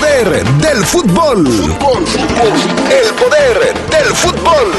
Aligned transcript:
poder 0.00 0.44
del 0.44 0.84
fútbol. 0.86 1.46
fútbol. 1.46 2.04
El 2.90 3.14
poder 3.14 3.74
del 3.90 4.14
fútbol. 4.14 4.72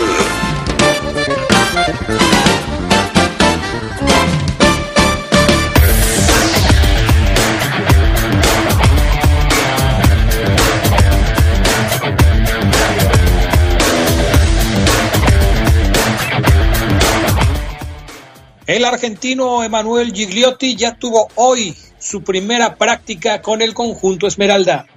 El 18.66 18.86
argentino 18.86 19.64
Emanuel 19.64 20.14
Gigliotti 20.14 20.76
ya 20.76 20.96
tuvo 20.96 21.28
hoy 21.36 21.76
su 22.02 22.24
primera 22.24 22.76
práctica 22.76 23.42
con 23.42 23.62
el 23.62 23.74
conjunto 23.74 24.28
Esmeralda. 24.28 24.88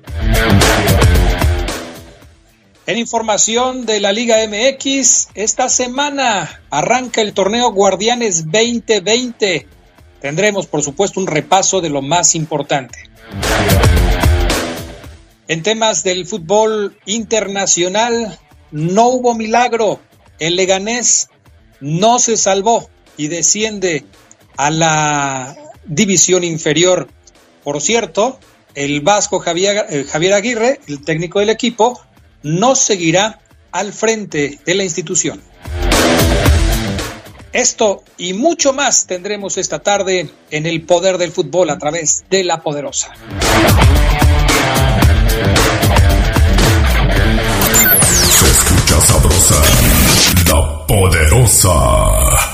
En 2.86 2.98
información 2.98 3.86
de 3.86 4.00
la 4.00 4.12
Liga 4.12 4.36
MX, 4.46 5.28
esta 5.34 5.68
semana 5.68 6.62
arranca 6.70 7.20
el 7.20 7.32
torneo 7.32 7.72
Guardianes 7.72 8.44
2020. 8.44 9.66
Tendremos, 10.20 10.66
por 10.66 10.82
supuesto, 10.82 11.20
un 11.20 11.26
repaso 11.26 11.80
de 11.80 11.90
lo 11.90 12.02
más 12.02 12.34
importante. 12.34 12.98
En 15.46 15.62
temas 15.62 16.02
del 16.04 16.26
fútbol 16.26 16.98
internacional, 17.04 18.38
no 18.70 19.08
hubo 19.08 19.34
milagro. 19.34 20.00
El 20.38 20.56
Leganés 20.56 21.28
no 21.80 22.18
se 22.18 22.38
salvó 22.38 22.88
y 23.18 23.28
desciende 23.28 24.04
a 24.56 24.70
la 24.70 25.56
división 25.86 26.44
inferior. 26.44 27.08
Por 27.62 27.80
cierto, 27.80 28.38
el 28.74 29.00
vasco 29.00 29.38
Javier, 29.38 29.86
eh, 29.88 30.04
Javier 30.04 30.34
Aguirre, 30.34 30.80
el 30.86 31.02
técnico 31.04 31.40
del 31.40 31.50
equipo, 31.50 32.00
no 32.42 32.74
seguirá 32.74 33.40
al 33.72 33.92
frente 33.92 34.58
de 34.64 34.74
la 34.74 34.84
institución. 34.84 35.40
Esto 37.52 38.02
y 38.18 38.32
mucho 38.32 38.72
más 38.72 39.06
tendremos 39.06 39.58
esta 39.58 39.78
tarde 39.78 40.28
en 40.50 40.66
el 40.66 40.82
poder 40.82 41.18
del 41.18 41.30
fútbol 41.30 41.70
a 41.70 41.78
través 41.78 42.24
de 42.28 42.42
la 42.42 42.60
poderosa. 42.60 43.12
Se 48.30 48.46
escucha 48.46 49.00
sabrosa, 49.00 49.62
la 50.48 50.86
poderosa. 50.86 52.53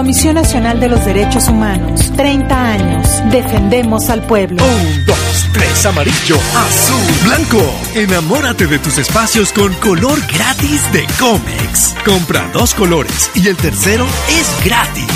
Comisión 0.00 0.36
Nacional 0.36 0.80
de 0.80 0.88
los 0.88 1.04
Derechos 1.04 1.46
Humanos, 1.48 2.10
30 2.16 2.72
años, 2.72 3.06
defendemos 3.30 4.08
al 4.08 4.22
pueblo. 4.22 4.62
Tres, 5.52 5.86
amarillo, 5.86 6.38
azul, 6.56 7.00
blanco. 7.24 7.62
Enamórate 7.94 8.66
de 8.66 8.78
tus 8.78 8.98
espacios 8.98 9.52
con 9.52 9.72
color 9.74 10.20
gratis 10.32 10.92
de 10.92 11.06
Comex. 11.18 11.94
Compra 12.04 12.48
dos 12.52 12.74
colores 12.74 13.30
y 13.34 13.48
el 13.48 13.56
tercero 13.56 14.06
es 14.28 14.64
gratis. 14.64 15.06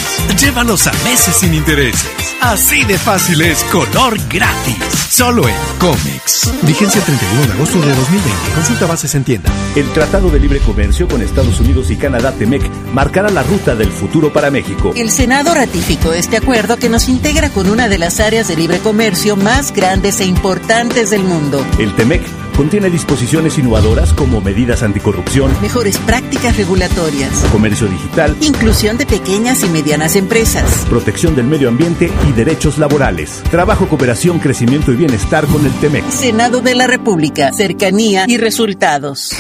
Llévalos 0.41 0.87
a 0.87 0.93
meses 1.05 1.37
sin 1.37 1.55
intereses. 1.55 2.09
Así 2.41 2.85
de 2.85 2.99
fácil 2.99 3.41
es 3.43 3.63
color 3.65 4.19
gratis. 4.29 4.77
Solo 5.09 5.49
en 5.49 5.55
Comex. 5.79 6.53
Vigencia 6.63 7.01
31 7.01 7.47
de 7.47 7.53
agosto 7.53 7.81
de 7.81 7.95
2020. 7.95 8.31
Consulta 8.55 8.87
bases 8.87 9.15
en 9.15 9.25
tienda. 9.25 9.51
El 9.77 9.91
Tratado 9.93 10.29
de 10.31 10.41
Libre 10.41 10.59
Comercio 10.61 11.09
con 11.09 11.23
Estados 11.23 11.61
Unidos 11.61 11.91
y 11.91 11.97
Canadá, 11.97 12.33
TEMEC, 12.33 12.63
marcará 12.93 13.31
la 13.31 13.43
ruta 13.43 13.75
del 13.75 13.91
futuro 13.91 14.33
para 14.33 14.51
México. 14.51 14.93
El 14.97 15.11
Senado 15.11 15.55
ratificó 15.55 16.13
este 16.13 16.37
acuerdo 16.37 16.77
que 16.77 16.89
nos 16.89 17.09
integra 17.09 17.51
con 17.51 17.71
una 17.71 17.89
de 17.89 17.99
las 17.99 18.21
áreas 18.21 18.49
de 18.49 18.57
libre 18.57 18.79
comercio 18.81 19.37
más 19.37 19.73
grandes 19.73 20.21
e 20.25 20.27
importantes 20.27 21.11
del 21.11 21.23
mundo. 21.23 21.65
El 21.79 21.95
TEMEC 21.95 22.23
contiene 22.57 22.89
disposiciones 22.89 23.59
innovadoras 23.59 24.15
como 24.15 24.41
medidas 24.41 24.83
anticorrupción, 24.83 25.55
mejores 25.61 25.99
prácticas 25.99 26.57
regulatorias, 26.57 27.31
comercio 27.53 27.87
digital, 27.89 28.35
inclusión 28.41 28.97
de 28.97 29.05
pequeñas 29.05 29.63
y 29.65 29.69
medianas 29.69 30.17
empresas, 30.17 30.87
protección 30.89 31.37
del 31.37 31.47
medio 31.47 31.69
ambiente 31.69 32.11
y 32.27 32.33
derechos 32.33 32.79
laborales, 32.79 33.43
trabajo, 33.51 33.87
cooperación, 33.87 34.39
crecimiento 34.39 34.93
y 34.93 34.97
bienestar 34.97 35.47
con 35.47 35.67
el 35.67 35.73
TEMEC. 35.73 36.09
Senado 36.11 36.61
de 36.63 36.75
la 36.75 36.87
República, 36.87 37.53
cercanía 37.53 38.25
y 38.27 38.39
resultados. 38.39 39.37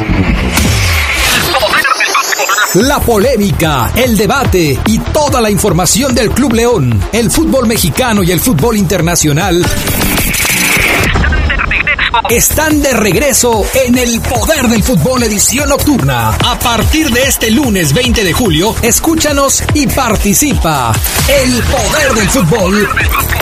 La 2.75 2.99
polémica, 2.99 3.93
el 3.95 4.17
debate 4.17 4.79
y 4.87 4.99
toda 4.99 5.41
la 5.41 5.49
información 5.49 6.15
del 6.15 6.31
Club 6.31 6.55
León, 6.55 7.01
el 7.13 7.31
fútbol 7.31 7.69
mexicano 7.69 8.25
y 8.25 8.33
el 8.33 8.41
fútbol 8.41 8.77
internacional 8.77 9.65
están 12.31 12.81
de 12.83 12.93
regreso 12.93 13.65
en 13.87 13.99
el 13.99 14.21
Poder 14.21 14.69
del 14.69 14.83
Fútbol 14.83 15.23
edición 15.23 15.69
nocturna. 15.69 16.31
A 16.31 16.59
partir 16.59 17.11
de 17.11 17.23
este 17.25 17.51
lunes 17.51 17.93
20 17.93 18.25
de 18.25 18.33
julio, 18.33 18.75
escúchanos 18.83 19.63
y 19.75 19.87
participa. 19.87 20.93
El 21.29 21.63
Poder 21.63 22.15
del 22.15 22.31
Fútbol 22.31 22.89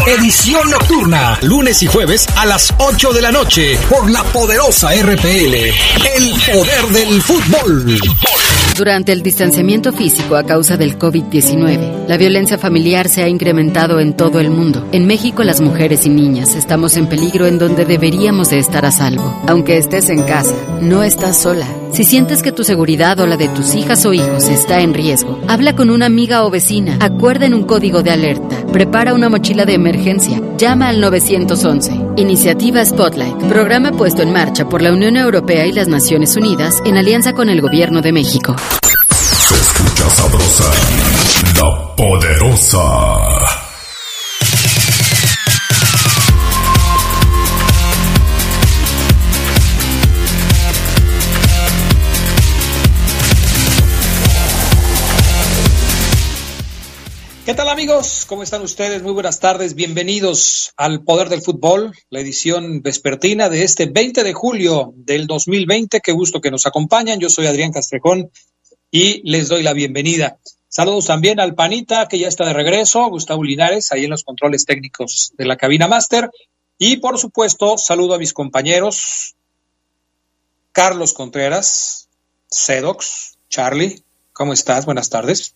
edición 0.07 0.69
nocturna, 0.69 1.39
lunes 1.43 1.83
y 1.83 1.87
jueves 1.87 2.27
a 2.37 2.45
las 2.45 2.75
8 2.79 3.13
de 3.13 3.23
la 3.23 3.31
noche 3.31 3.79
por 3.89 4.11
la 4.11 4.25
poderosa 4.25 4.91
RPL. 4.93 5.55
El 5.55 6.35
Poder 6.53 6.87
del 6.93 7.23
Fútbol. 7.23 8.01
Durante 8.77 9.13
el 9.13 9.23
distanciamiento 9.23 9.93
físico 9.93 10.35
a 10.35 10.45
causa 10.45 10.77
del 10.77 10.99
COVID-19, 10.99 12.07
la 12.09 12.17
violencia 12.17 12.57
familiar 12.59 13.09
se 13.09 13.23
ha 13.23 13.29
incrementado 13.29 14.01
en 14.01 14.15
todo 14.15 14.41
el 14.41 14.51
mundo. 14.51 14.89
En 14.93 15.07
México, 15.07 15.45
las 15.45 15.61
mujeres 15.61 16.07
y 16.07 16.09
niñas 16.09 16.55
estamos 16.55 16.97
en 16.97 17.07
peligro 17.07 17.47
en 17.47 17.59
donde 17.59 17.85
deberíamos 17.85 18.49
de 18.51 18.59
estar 18.63 18.87
a 18.87 18.91
salvo. 18.91 19.43
Aunque 19.47 19.77
estés 19.77 20.09
en 20.09 20.23
casa, 20.23 20.55
no 20.81 21.03
estás 21.03 21.37
sola. 21.37 21.67
Si 21.93 22.05
sientes 22.05 22.43
que 22.43 22.53
tu 22.53 22.65
seguridad 22.65 23.21
o 23.21 23.27
la 23.27 23.37
de 23.37 23.49
tus 23.49 23.75
hijas 23.75 24.07
o 24.07 24.15
hijos 24.15 24.49
está 24.49 24.81
en 24.81 24.95
riesgo, 24.95 25.39
habla 25.47 25.77
con 25.77 25.91
una 25.91 26.07
amiga 26.07 26.45
o 26.45 26.51
vecina, 26.51 26.97
acuerden 27.01 27.53
un 27.53 27.65
código 27.65 28.03
de 28.03 28.11
alerta, 28.11 28.57
prepara 28.73 29.13
una 29.13 29.29
mochila 29.29 29.67
de 29.67 29.75
emergencia, 29.75 30.41
llama 30.57 30.89
al 30.89 31.01
911. 31.01 31.93
Iniciativa 32.17 32.83
Spotlight, 32.83 33.37
programa 33.49 33.93
puesto 33.93 34.23
en 34.23 34.33
marcha 34.33 34.67
por 34.69 34.81
la 34.81 34.93
Unión 34.93 35.17
Europea 35.17 35.67
y 35.67 35.73
las 35.73 35.89
Naciones 35.89 36.35
Unidas 36.37 36.81
en 36.87 36.97
alianza 36.97 37.35
con 37.35 37.51
el 37.51 37.61
Gobierno 37.61 38.01
de 38.01 38.13
México. 38.13 38.57
Se 39.11 39.55
escucha 39.55 40.09
sabrosa, 40.09 40.71
la 41.59 41.95
poderosa. 41.95 43.62
¿Qué 57.53 57.57
tal 57.57 57.69
amigos? 57.69 58.25
¿Cómo 58.27 58.43
están 58.43 58.63
ustedes? 58.63 59.03
Muy 59.03 59.13
buenas 59.13 59.39
tardes. 59.39 59.75
Bienvenidos 59.75 60.73
al 60.79 61.05
Poder 61.05 61.29
del 61.29 61.43
Fútbol, 61.43 61.93
la 62.09 62.21
edición 62.21 62.81
vespertina 62.81 63.51
de 63.51 63.63
este 63.63 63.85
20 63.85 64.25
de 64.25 64.33
julio 64.33 64.95
del 64.97 65.27
2020. 65.27 66.01
Qué 66.01 66.13
gusto 66.13 66.41
que 66.41 66.51
nos 66.51 66.65
acompañan. 66.65 67.21
Yo 67.21 67.29
soy 67.29 67.45
Adrián 67.45 67.71
Castrejón 67.71 68.31
y 68.91 69.21
les 69.31 69.49
doy 69.49 69.63
la 69.63 69.75
bienvenida. 69.75 70.39
Saludos 70.67 71.05
también 71.05 71.41
al 71.41 71.55
Panita, 71.55 72.09
que 72.09 72.19
ya 72.19 72.29
está 72.29 72.47
de 72.47 72.55
regreso, 72.55 73.07
Gustavo 73.11 73.45
Linares, 73.45 73.93
ahí 73.93 74.05
en 74.05 74.11
los 74.13 74.25
controles 74.25 74.65
técnicos 74.65 75.35
de 75.37 75.45
la 75.45 75.59
cabina 75.59 75.87
máster. 75.87 76.31
Y 76.79 76.97
por 76.97 77.19
supuesto, 77.19 77.77
saludo 77.77 78.15
a 78.15 78.19
mis 78.19 78.33
compañeros, 78.33 79.37
Carlos 80.73 81.13
Contreras, 81.13 82.09
Sedox, 82.49 83.37
Charlie, 83.51 84.03
¿cómo 84.33 84.55
estás? 84.55 84.87
Buenas 84.87 85.11
tardes. 85.11 85.53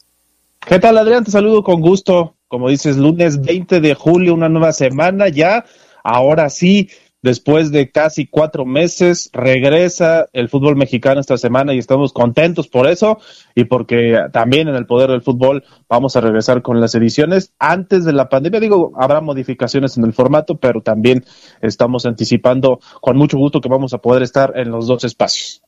¿Qué 0.66 0.78
tal, 0.78 0.98
Adrián? 0.98 1.24
Te 1.24 1.30
saludo 1.30 1.62
con 1.62 1.80
gusto. 1.80 2.34
como 2.48 2.68
dices, 2.68 2.96
lunes 2.96 3.40
20 3.40 3.80
de 3.80 3.94
julio, 3.94 4.32
una 4.34 4.48
nueva 4.48 4.72
semana 4.72 5.28
ya. 5.28 5.64
Ahora 6.04 6.48
sí, 6.48 6.90
después 7.22 7.72
de 7.72 7.90
casi 7.90 8.26
cuatro 8.28 8.64
meses, 8.64 9.30
regresa 9.32 10.28
el 10.32 10.48
fútbol 10.48 10.76
mexicano 10.76 11.20
esta 11.20 11.36
semana 11.38 11.74
y 11.74 11.78
estamos 11.78 12.12
contentos 12.12 12.68
por 12.68 12.86
eso 12.88 13.18
y 13.56 13.64
porque 13.64 14.16
también 14.32 14.68
en 14.68 14.76
el 14.76 14.86
poder 14.86 15.10
del 15.10 15.22
fútbol 15.22 15.64
vamos 15.88 16.14
a 16.14 16.20
regresar 16.20 16.62
con 16.62 16.80
las 16.80 16.94
ediciones 16.94 17.52
antes 17.58 18.04
de 18.04 18.12
la 18.12 18.28
pandemia. 18.28 18.60
Digo, 18.60 18.92
habrá 18.96 19.20
modificaciones 19.20 19.96
en 19.96 20.04
el 20.04 20.12
formato, 20.12 20.58
pero 20.58 20.80
también 20.82 21.24
estamos 21.62 22.06
anticipando 22.06 22.78
con 23.00 23.16
mucho 23.16 23.38
gusto 23.38 23.60
que 23.60 23.68
vamos 23.68 23.92
a 23.92 23.98
poder 23.98 24.22
estar 24.22 24.52
en 24.56 24.70
los 24.70 24.86
dos 24.86 25.02
espacios. 25.02 25.62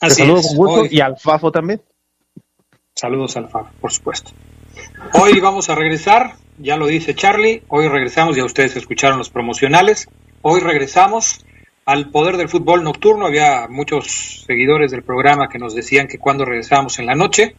Así 0.00 0.22
saludo 0.22 0.38
es. 0.38 0.46
con 0.48 0.56
gusto 0.56 0.80
Hoy- 0.82 0.88
y 0.92 1.00
al 1.00 1.18
Fafo 1.18 1.52
también. 1.52 1.82
Saludos 3.02 3.36
al 3.36 3.48
Fab, 3.48 3.66
por 3.80 3.90
supuesto. 3.90 4.30
Hoy 5.14 5.40
vamos 5.40 5.68
a 5.68 5.74
regresar, 5.74 6.36
ya 6.58 6.76
lo 6.76 6.86
dice 6.86 7.16
Charlie, 7.16 7.64
hoy 7.66 7.88
regresamos, 7.88 8.36
ya 8.36 8.44
ustedes 8.44 8.76
escucharon 8.76 9.18
los 9.18 9.28
promocionales, 9.28 10.06
hoy 10.40 10.60
regresamos 10.60 11.44
al 11.84 12.10
poder 12.10 12.36
del 12.36 12.48
fútbol 12.48 12.84
nocturno, 12.84 13.26
había 13.26 13.66
muchos 13.68 14.44
seguidores 14.46 14.92
del 14.92 15.02
programa 15.02 15.48
que 15.48 15.58
nos 15.58 15.74
decían 15.74 16.06
que 16.06 16.18
cuando 16.20 16.44
regresábamos 16.44 17.00
en 17.00 17.06
la 17.06 17.16
noche, 17.16 17.56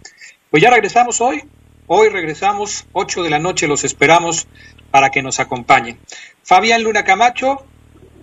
pues 0.50 0.64
ya 0.64 0.70
regresamos 0.70 1.20
hoy, 1.20 1.44
hoy 1.88 2.08
regresamos, 2.08 2.86
8 2.94 3.24
de 3.24 3.30
la 3.30 3.40
noche 3.40 3.68
los 3.68 3.84
esperamos 3.84 4.48
para 4.92 5.10
que 5.10 5.22
nos 5.22 5.42
acompañen. 5.42 6.00
Fabián 6.44 6.84
Luna 6.84 7.04
Camacho, 7.04 7.66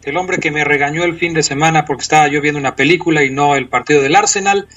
el 0.04 0.16
hombre 0.16 0.38
que 0.38 0.50
me 0.50 0.64
regañó 0.64 1.04
el 1.04 1.18
fin 1.18 1.34
de 1.34 1.42
semana 1.42 1.84
porque 1.84 2.00
estaba 2.00 2.28
yo 2.28 2.40
viendo 2.40 2.58
una 2.58 2.76
película 2.76 3.22
y 3.22 3.28
no 3.28 3.56
el 3.56 3.68
partido 3.68 4.00
del 4.00 4.16
Arsenal, 4.16 4.68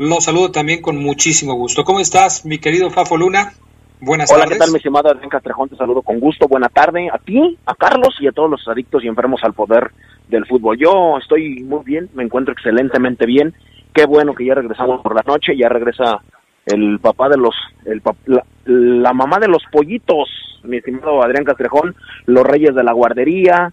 lo 0.00 0.18
saludo 0.20 0.50
también 0.50 0.80
con 0.80 0.96
muchísimo 0.96 1.52
gusto. 1.54 1.84
¿Cómo 1.84 2.00
estás, 2.00 2.46
mi 2.46 2.58
querido 2.58 2.88
Fafo 2.90 3.18
Luna? 3.18 3.52
Buenas 4.00 4.30
Hola, 4.32 4.44
tardes. 4.44 4.54
¿qué 4.56 4.58
tal, 4.64 4.70
mi 4.70 4.76
estimado 4.78 5.10
Adrián 5.10 5.28
Castrejón? 5.28 5.68
Te 5.68 5.76
saludo 5.76 6.00
con 6.00 6.18
gusto. 6.18 6.48
Buena 6.48 6.70
tarde 6.70 7.10
a 7.12 7.18
ti, 7.18 7.58
a 7.66 7.74
Carlos 7.74 8.16
y 8.18 8.26
a 8.26 8.32
todos 8.32 8.50
los 8.50 8.66
adictos 8.66 9.04
y 9.04 9.08
enfermos 9.08 9.40
al 9.44 9.52
poder 9.52 9.90
del 10.28 10.46
fútbol. 10.46 10.78
Yo 10.78 11.18
estoy 11.18 11.62
muy 11.64 11.84
bien, 11.84 12.08
me 12.14 12.22
encuentro 12.24 12.54
excelentemente 12.54 13.26
bien. 13.26 13.52
Qué 13.92 14.06
bueno 14.06 14.34
que 14.34 14.46
ya 14.46 14.54
regresamos 14.54 15.02
por 15.02 15.14
la 15.14 15.22
noche, 15.26 15.54
ya 15.54 15.68
regresa 15.68 16.22
el 16.64 16.98
papá 17.00 17.28
de 17.28 17.36
los, 17.36 17.54
el 17.84 18.02
pap- 18.02 18.16
la, 18.24 18.42
la 18.64 19.12
mamá 19.12 19.38
de 19.38 19.48
los 19.48 19.62
pollitos, 19.70 20.30
mi 20.62 20.78
estimado 20.78 21.22
Adrián 21.22 21.44
Castrejón, 21.44 21.94
los 22.24 22.44
reyes 22.46 22.74
de 22.74 22.84
la 22.84 22.92
guardería, 22.92 23.70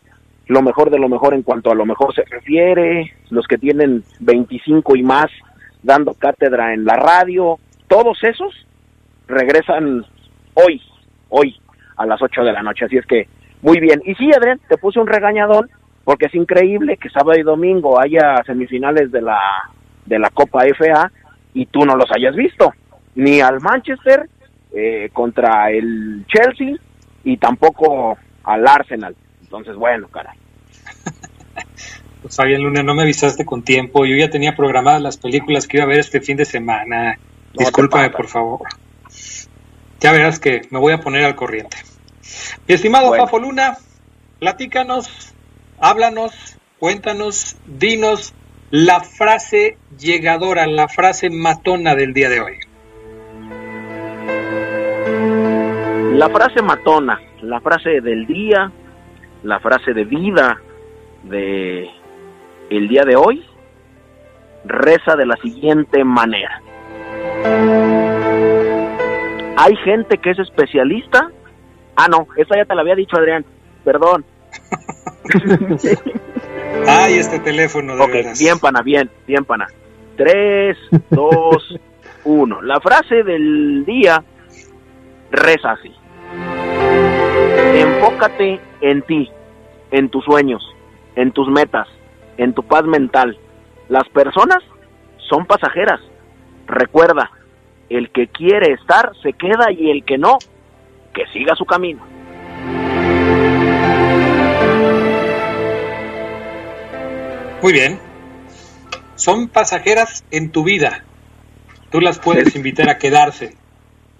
lo 0.48 0.62
mejor 0.62 0.90
de 0.90 1.00
lo 1.00 1.08
mejor 1.08 1.34
en 1.36 1.44
cuanto 1.44 1.72
a 1.72 1.76
lo 1.76 1.86
mejor 1.86 2.14
se 2.14 2.24
refiere, 2.24 3.14
los 3.30 3.48
que 3.48 3.58
tienen 3.58 4.04
25 4.20 4.96
y 4.98 5.04
más 5.04 5.28
dando 5.88 6.14
cátedra 6.14 6.74
en 6.74 6.84
la 6.84 6.96
radio, 6.96 7.58
todos 7.88 8.22
esos 8.22 8.54
regresan 9.26 10.06
hoy, 10.54 10.82
hoy 11.30 11.56
a 11.96 12.06
las 12.06 12.22
8 12.22 12.44
de 12.44 12.52
la 12.52 12.62
noche. 12.62 12.86
Así 12.86 12.98
es 12.98 13.06
que, 13.06 13.28
muy 13.62 13.80
bien. 13.80 14.02
Y 14.06 14.14
sí, 14.16 14.30
Adrián, 14.36 14.60
te 14.68 14.78
puse 14.78 15.00
un 15.00 15.08
regañadón 15.08 15.70
porque 16.04 16.26
es 16.26 16.36
increíble 16.36 16.98
que 16.98 17.10
sábado 17.10 17.40
y 17.40 17.44
domingo 17.44 18.00
haya 18.00 18.44
semifinales 18.46 19.12
de 19.12 19.22
la, 19.22 19.40
de 20.06 20.20
la 20.20 20.30
Copa 20.30 20.66
FA 20.78 21.10
y 21.54 21.66
tú 21.68 21.86
no 21.86 21.96
los 21.96 22.12
hayas 22.12 22.36
visto. 22.36 22.74
Ni 23.16 23.40
al 23.40 23.62
Manchester 23.62 24.30
eh, 24.74 25.10
contra 25.14 25.72
el 25.72 26.26
Chelsea 26.28 26.76
y 27.24 27.38
tampoco 27.38 28.18
al 28.44 28.68
Arsenal. 28.68 29.16
Entonces, 29.42 29.76
bueno, 29.76 30.10
caray. 30.10 30.38
Fabián 32.30 32.62
Luna, 32.62 32.84
no 32.84 32.94
me 32.94 33.04
avisaste 33.04 33.46
con 33.46 33.64
tiempo. 33.64 34.06
Yo 34.06 34.16
ya 34.16 34.30
tenía 34.30 34.56
programadas 34.56 35.02
las 35.02 35.18
películas 35.18 35.68
que 35.68 35.78
iba 35.78 35.86
a 35.86 35.88
ver 35.88 36.00
este 36.00 36.22
fin 36.22 36.38
de 36.38 36.46
semana. 36.46 37.18
te 37.56 37.64
Discúlpame, 37.64 38.10
por 38.10 38.28
favor. 38.28 38.62
Ya 40.00 40.12
verás 40.12 40.40
que 40.40 40.62
me 40.70 40.80
voy 40.80 40.94
a 40.94 41.00
poner 41.00 41.26
al 41.26 41.36
corriente. 41.36 41.78
Mi 42.68 42.76
estimado 42.76 43.10
Bueno. 43.10 43.26
Fafo 43.26 43.40
Luna, 43.40 43.78
platícanos, 44.40 45.34
háblanos, 45.80 46.58
cuéntanos, 46.80 47.58
dinos 47.66 48.34
la 48.70 49.00
frase 49.00 49.78
llegadora, 49.98 50.68
la 50.68 50.88
frase 50.88 51.30
matona 51.30 51.96
del 51.96 52.14
día 52.14 52.30
de 52.30 52.42
hoy. 52.42 52.58
La 56.18 56.30
frase 56.30 56.62
matona, 56.62 57.22
la 57.42 57.62
frase 57.62 58.02
del 58.02 58.26
día, 58.26 58.72
la 59.44 59.60
frase 59.60 59.94
de 59.94 60.04
vida 60.04 60.60
de 61.24 61.90
el 62.70 62.88
día 62.88 63.04
de 63.04 63.16
hoy 63.16 63.46
reza 64.66 65.16
de 65.16 65.26
la 65.26 65.36
siguiente 65.38 66.04
manera. 66.04 66.62
Hay 69.58 69.76
gente 69.78 70.18
que 70.18 70.32
es 70.32 70.40
especialista. 70.40 71.30
Ah, 71.96 72.08
no, 72.10 72.28
esa 72.36 72.56
ya 72.56 72.66
te 72.66 72.76
la 72.76 72.82
había 72.82 72.96
dicho 72.96 73.18
Adrián. 73.18 73.46
Perdón. 73.84 74.26
Ay, 76.88 77.16
este 77.16 77.40
teléfono 77.40 77.96
de 77.96 78.08
veras. 78.08 78.40
bien 78.40 78.60
pana, 78.60 78.82
bien, 78.82 79.10
bien 79.26 79.46
pana. 79.46 79.68
Tres, 80.16 80.78
dos, 81.10 81.80
uno. 82.24 82.62
La 82.62 82.80
frase 82.80 83.24
del 83.24 83.84
día 83.86 84.24
reza 85.32 85.72
así. 85.72 85.92
Enfócate 87.76 88.60
en 88.82 89.02
ti, 89.04 89.30
en 89.92 90.10
tus 90.10 90.24
sueños, 90.26 90.64
en 91.16 91.32
tus 91.32 91.48
metas, 91.50 91.88
en 92.38 92.54
tu 92.54 92.64
paz 92.64 92.84
mental. 92.84 93.38
Las 93.90 94.08
personas 94.10 94.64
son 95.30 95.46
pasajeras. 95.46 96.00
Recuerda, 96.68 97.32
el 97.90 98.10
que 98.12 98.28
quiere 98.28 98.74
estar 98.74 99.12
se 99.22 99.34
queda 99.34 99.72
y 99.72 99.90
el 99.90 100.04
que 100.04 100.18
no, 100.18 100.38
que 101.14 101.26
siga 101.28 101.56
su 101.56 101.66
camino. 101.66 102.06
Muy 107.62 107.74
bien. 107.74 108.00
Son 109.16 109.48
pasajeras 109.48 110.24
en 110.30 110.52
tu 110.52 110.64
vida. 110.64 111.04
Tú 111.90 112.02
las 112.02 112.20
puedes 112.20 112.56
invitar 112.56 112.90
a 112.90 112.98
quedarse 112.98 113.56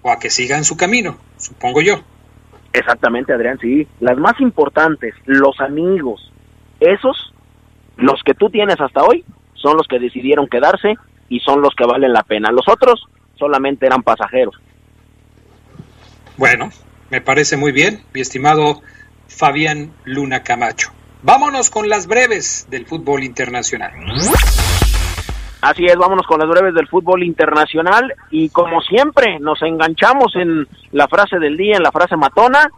o 0.02 0.10
a 0.10 0.18
que 0.18 0.30
sigan 0.30 0.64
su 0.64 0.76
camino, 0.76 1.18
supongo 1.36 1.80
yo. 1.80 2.00
Exactamente, 2.72 3.32
Adrián, 3.32 3.58
sí. 3.60 3.86
Las 4.00 4.18
más 4.18 4.40
importantes, 4.40 5.14
los 5.26 5.60
amigos, 5.60 6.32
esos, 6.80 7.32
los 7.98 8.22
que 8.24 8.34
tú 8.34 8.48
tienes 8.48 8.80
hasta 8.80 9.02
hoy, 9.02 9.24
son 9.54 9.76
los 9.76 9.86
que 9.86 9.98
decidieron 9.98 10.48
quedarse 10.48 10.94
y 11.28 11.40
son 11.40 11.60
los 11.60 11.74
que 11.74 11.84
valen 11.84 12.12
la 12.12 12.22
pena. 12.22 12.50
Los 12.50 12.68
otros 12.68 13.04
solamente 13.36 13.86
eran 13.86 14.02
pasajeros. 14.02 14.54
Bueno, 16.36 16.70
me 17.10 17.20
parece 17.20 17.56
muy 17.56 17.72
bien, 17.72 18.04
mi 18.14 18.20
estimado 18.20 18.80
Fabián 19.26 19.92
Luna 20.04 20.42
Camacho. 20.42 20.90
Vámonos 21.22 21.70
con 21.70 21.88
las 21.88 22.06
breves 22.06 22.68
del 22.70 22.86
fútbol 22.86 23.24
internacional. 23.24 23.92
Así 25.60 25.84
es, 25.86 25.96
vámonos 25.96 26.24
con 26.26 26.38
las 26.38 26.48
breves 26.48 26.72
del 26.74 26.86
fútbol 26.86 27.24
internacional 27.24 28.14
y 28.30 28.48
como 28.50 28.80
siempre 28.80 29.40
nos 29.40 29.60
enganchamos 29.62 30.36
en 30.36 30.68
la 30.92 31.08
frase 31.08 31.40
del 31.40 31.56
día, 31.56 31.76
en 31.76 31.82
la 31.82 31.90
frase 31.90 32.16
matona 32.16 32.70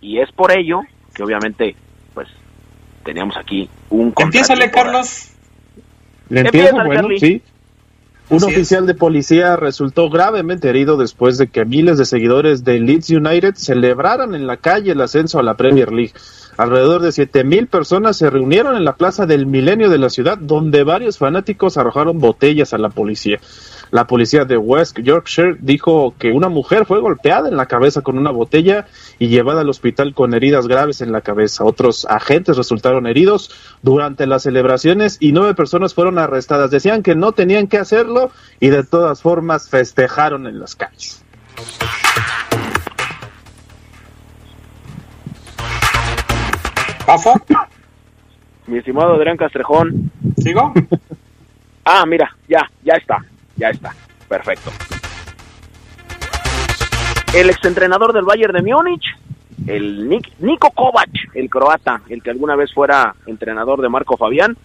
y 0.00 0.18
es 0.18 0.30
por 0.32 0.50
ello 0.50 0.80
que 1.14 1.22
obviamente 1.22 1.76
teníamos 3.08 3.38
aquí 3.38 3.70
un 3.88 4.12
Empiézale. 4.14 4.70
Carlos. 4.70 5.30
Le 6.28 6.40
empiezo, 6.40 6.76
bueno, 6.84 7.08
sí. 7.18 7.40
Un 8.28 8.36
Así 8.36 8.50
es. 8.50 8.52
oficial 8.52 8.86
de 8.86 8.92
policía 8.92 9.56
resultó 9.56 10.10
gravemente 10.10 10.68
herido 10.68 10.98
después 10.98 11.38
de 11.38 11.46
que 11.46 11.64
miles 11.64 11.96
de 11.96 12.04
seguidores 12.04 12.64
de 12.64 12.78
Leeds 12.78 13.08
United 13.08 13.54
celebraran 13.54 14.34
en 14.34 14.46
la 14.46 14.58
calle 14.58 14.92
el 14.92 15.00
ascenso 15.00 15.38
a 15.38 15.42
la 15.42 15.54
Premier 15.54 15.90
League. 15.90 16.12
Alrededor 16.58 17.00
de 17.00 17.08
7.000 17.08 17.68
personas 17.68 18.18
se 18.18 18.28
reunieron 18.28 18.76
en 18.76 18.84
la 18.84 18.96
Plaza 18.96 19.24
del 19.24 19.46
Milenio 19.46 19.88
de 19.88 19.96
la 19.96 20.10
ciudad, 20.10 20.36
donde 20.36 20.84
varios 20.84 21.16
fanáticos 21.16 21.78
arrojaron 21.78 22.18
botellas 22.18 22.74
a 22.74 22.78
la 22.78 22.90
policía. 22.90 23.38
La 23.90 24.06
policía 24.06 24.44
de 24.44 24.56
West 24.56 24.98
Yorkshire 24.98 25.56
dijo 25.60 26.14
que 26.18 26.32
una 26.32 26.48
mujer 26.48 26.84
fue 26.84 27.00
golpeada 27.00 27.48
en 27.48 27.56
la 27.56 27.66
cabeza 27.66 28.02
con 28.02 28.18
una 28.18 28.30
botella 28.30 28.86
y 29.18 29.28
llevada 29.28 29.62
al 29.62 29.68
hospital 29.68 30.14
con 30.14 30.34
heridas 30.34 30.66
graves 30.66 31.00
en 31.00 31.12
la 31.12 31.22
cabeza. 31.22 31.64
Otros 31.64 32.06
agentes 32.08 32.56
resultaron 32.56 33.06
heridos 33.06 33.50
durante 33.82 34.26
las 34.26 34.42
celebraciones 34.42 35.16
y 35.20 35.32
nueve 35.32 35.54
personas 35.54 35.94
fueron 35.94 36.18
arrestadas. 36.18 36.70
Decían 36.70 37.02
que 37.02 37.14
no 37.14 37.32
tenían 37.32 37.66
que 37.66 37.78
hacerlo 37.78 38.30
y 38.60 38.68
de 38.68 38.84
todas 38.84 39.22
formas 39.22 39.68
festejaron 39.70 40.46
en 40.46 40.60
las 40.60 40.76
calles. 40.76 41.24
Pafo, 47.06 47.40
Mi 48.66 48.76
estimado 48.78 49.14
Adrián 49.14 49.38
Castrejón, 49.38 50.10
¿sigo? 50.36 50.74
Ah, 51.90 52.04
mira, 52.06 52.36
ya, 52.46 52.70
ya 52.84 52.96
está, 52.96 53.24
ya 53.58 53.70
está. 53.70 53.94
Perfecto. 54.28 54.70
El 57.34 57.50
exentrenador 57.50 58.12
del 58.12 58.24
Bayern 58.24 58.54
de 58.54 58.62
Múnich, 58.62 59.04
el 59.66 60.08
Niko 60.08 60.70
Kovac, 60.70 61.10
el 61.34 61.50
croata, 61.50 62.00
el 62.08 62.22
que 62.22 62.30
alguna 62.30 62.56
vez 62.56 62.72
fuera 62.72 63.14
entrenador 63.26 63.82
de 63.82 63.88
Marco 63.90 64.16
Fabián, 64.16 64.56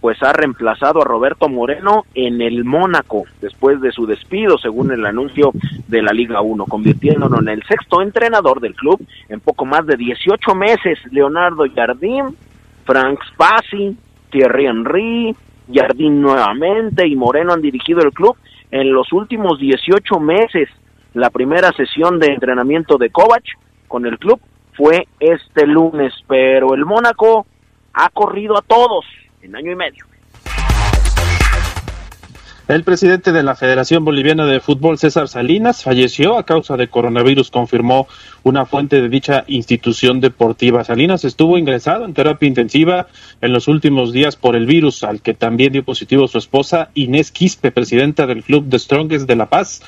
pues 0.00 0.22
ha 0.22 0.32
reemplazado 0.32 1.02
a 1.02 1.04
Roberto 1.04 1.48
Moreno 1.48 2.04
en 2.14 2.40
el 2.40 2.64
Mónaco 2.64 3.24
después 3.40 3.80
de 3.80 3.92
su 3.92 4.06
despido, 4.06 4.58
según 4.58 4.92
el 4.92 5.04
anuncio 5.04 5.52
de 5.88 6.02
la 6.02 6.12
Liga 6.12 6.40
1, 6.40 6.66
convirtiéndolo 6.66 7.40
en 7.40 7.48
el 7.48 7.62
sexto 7.64 8.00
entrenador 8.02 8.60
del 8.60 8.74
club 8.74 9.04
en 9.28 9.40
poco 9.40 9.64
más 9.64 9.86
de 9.86 9.96
18 9.96 10.54
meses. 10.54 10.98
Leonardo 11.10 11.64
Jardín, 11.74 12.36
Frank 12.84 13.20
Spassi, 13.32 13.96
Thierry 14.30 14.66
Henry, 14.66 15.36
Jardín 15.72 16.20
nuevamente 16.20 17.06
y 17.06 17.16
Moreno 17.16 17.52
han 17.52 17.62
dirigido 17.62 18.00
el 18.00 18.12
club 18.12 18.36
en 18.70 18.92
los 18.92 19.12
últimos 19.12 19.58
18 19.58 20.20
meses. 20.20 20.68
La 21.14 21.30
primera 21.30 21.72
sesión 21.72 22.18
de 22.18 22.28
entrenamiento 22.28 22.98
de 22.98 23.10
Kovac 23.10 23.44
con 23.86 24.06
el 24.06 24.18
club 24.18 24.40
fue 24.74 25.08
este 25.18 25.66
lunes, 25.66 26.12
pero 26.26 26.74
el 26.74 26.84
Mónaco 26.84 27.46
ha 27.92 28.08
corrido 28.10 28.56
a 28.56 28.62
todos 28.62 29.04
en 29.42 29.56
año 29.56 29.72
y 29.72 29.76
medio. 29.76 30.04
El 32.68 32.84
presidente 32.84 33.32
de 33.32 33.42
la 33.42 33.56
Federación 33.56 34.04
Boliviana 34.04 34.44
de 34.44 34.60
Fútbol, 34.60 34.98
César 34.98 35.26
Salinas, 35.28 35.82
falleció 35.82 36.36
a 36.36 36.44
causa 36.44 36.76
de 36.76 36.88
coronavirus, 36.88 37.50
confirmó 37.50 38.06
una 38.42 38.66
fuente 38.66 39.00
de 39.00 39.08
dicha 39.08 39.44
institución 39.46 40.20
deportiva. 40.20 40.84
Salinas 40.84 41.24
estuvo 41.24 41.56
ingresado 41.56 42.04
en 42.04 42.12
terapia 42.12 42.46
intensiva 42.46 43.06
en 43.40 43.54
los 43.54 43.68
últimos 43.68 44.12
días 44.12 44.36
por 44.36 44.54
el 44.54 44.66
virus, 44.66 45.02
al 45.02 45.22
que 45.22 45.32
también 45.32 45.72
dio 45.72 45.82
positivo 45.82 46.28
su 46.28 46.36
esposa 46.36 46.90
Inés 46.92 47.30
Quispe, 47.30 47.70
presidenta 47.70 48.26
del 48.26 48.42
Club 48.42 48.66
de 48.66 48.78
Strongest 48.78 49.26
de 49.26 49.36
La 49.36 49.46
Paz. 49.46 49.80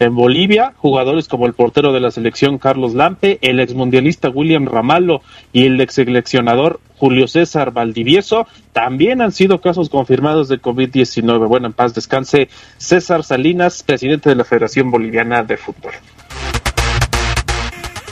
En 0.00 0.14
Bolivia, 0.14 0.74
jugadores 0.76 1.26
como 1.26 1.46
el 1.46 1.54
portero 1.54 1.92
de 1.92 1.98
la 1.98 2.12
selección 2.12 2.58
Carlos 2.58 2.94
Lampe, 2.94 3.38
el 3.42 3.58
exmundialista 3.58 4.28
William 4.28 4.66
Ramallo 4.66 5.22
y 5.52 5.66
el 5.66 5.80
ex 5.80 5.94
seleccionador 5.94 6.80
Julio 6.98 7.26
César 7.26 7.72
Valdivieso 7.72 8.46
también 8.72 9.20
han 9.22 9.32
sido 9.32 9.60
casos 9.60 9.88
confirmados 9.88 10.48
de 10.48 10.60
COVID-19. 10.62 11.48
Bueno, 11.48 11.66
en 11.66 11.72
paz 11.72 11.94
descanse 11.94 12.48
César 12.76 13.24
Salinas, 13.24 13.82
presidente 13.82 14.28
de 14.28 14.36
la 14.36 14.44
Federación 14.44 14.90
Boliviana 14.90 15.42
de 15.42 15.56
Fútbol. 15.56 15.92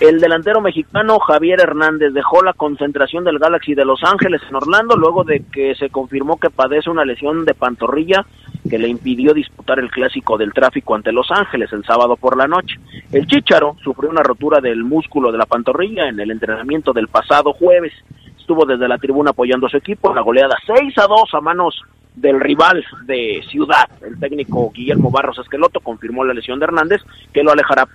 El 0.01 0.21
delantero 0.21 0.61
mexicano 0.61 1.19
Javier 1.19 1.59
Hernández 1.59 2.13
dejó 2.13 2.43
la 2.43 2.53
concentración 2.53 3.25
del 3.25 3.39
Galaxy 3.39 3.75
de 3.75 3.87
Los 3.87 4.05
Ángeles 4.05 4.43
en 4.47 4.55
Orlando 4.55 4.95
luego 4.95 5.25
de 5.25 5.43
que 5.51 5.75
se 5.75 5.89
confirmó 5.89 6.39
que 6.39 6.51
padece 6.51 6.91
una 6.91 7.07
lesión 7.07 7.47
de 7.47 7.55
pantorrilla 7.55 8.27
que 8.69 8.79
le 8.79 8.89
impidió 8.89 9.33
disputar 9.33 9.79
el 9.79 9.91
clásico 9.91 10.37
del 10.37 10.53
tráfico 10.53 10.95
ante 10.95 11.13
Los 11.13 11.31
Ángeles 11.31 11.73
el 11.73 11.83
sábado 11.85 12.17
por 12.17 12.37
la 12.37 12.47
noche. 12.47 12.77
El 13.11 13.27
Chícharo 13.27 13.75
sufrió 13.83 14.11
una 14.11 14.23
rotura 14.23 14.61
del 14.61 14.85
músculo 14.85 15.33
de 15.33 15.39
la 15.39 15.47
pantorrilla 15.47 16.09
en 16.09 16.21
el 16.21 16.31
entrenamiento 16.31 16.93
del 16.93 17.09
pasado 17.09 17.55
jueves. 17.55 17.95
Estuvo 18.39 18.67
desde 18.67 18.89
la 18.89 18.99
tribuna 18.99 19.31
apoyando 19.31 19.67
a 19.67 19.71
su 19.71 19.79
equipo 19.79 20.11
en 20.11 20.17
la 20.17 20.23
goleada 20.23 20.57
6 20.67 20.99
a 20.99 21.07
2 21.07 21.23
a 21.33 21.41
manos 21.41 21.81
del 22.15 22.39
rival 22.39 22.85
de 23.07 23.43
Ciudad. 23.51 23.89
El 24.07 24.21
técnico 24.21 24.71
Guillermo 24.75 25.11
Barros 25.11 25.39
Esqueloto 25.39 25.81
confirmó 25.81 26.23
la 26.23 26.35
lesión 26.35 26.59
de 26.59 26.65
Hernández 26.65 27.01
que 27.33 27.43
lo 27.43 27.53
alejará 27.53 27.89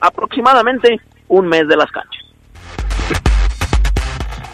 aproximadamente 0.00 1.00
un 1.28 1.46
mes 1.48 1.66
de 1.68 1.76
las 1.76 1.90
canchas. 1.90 2.26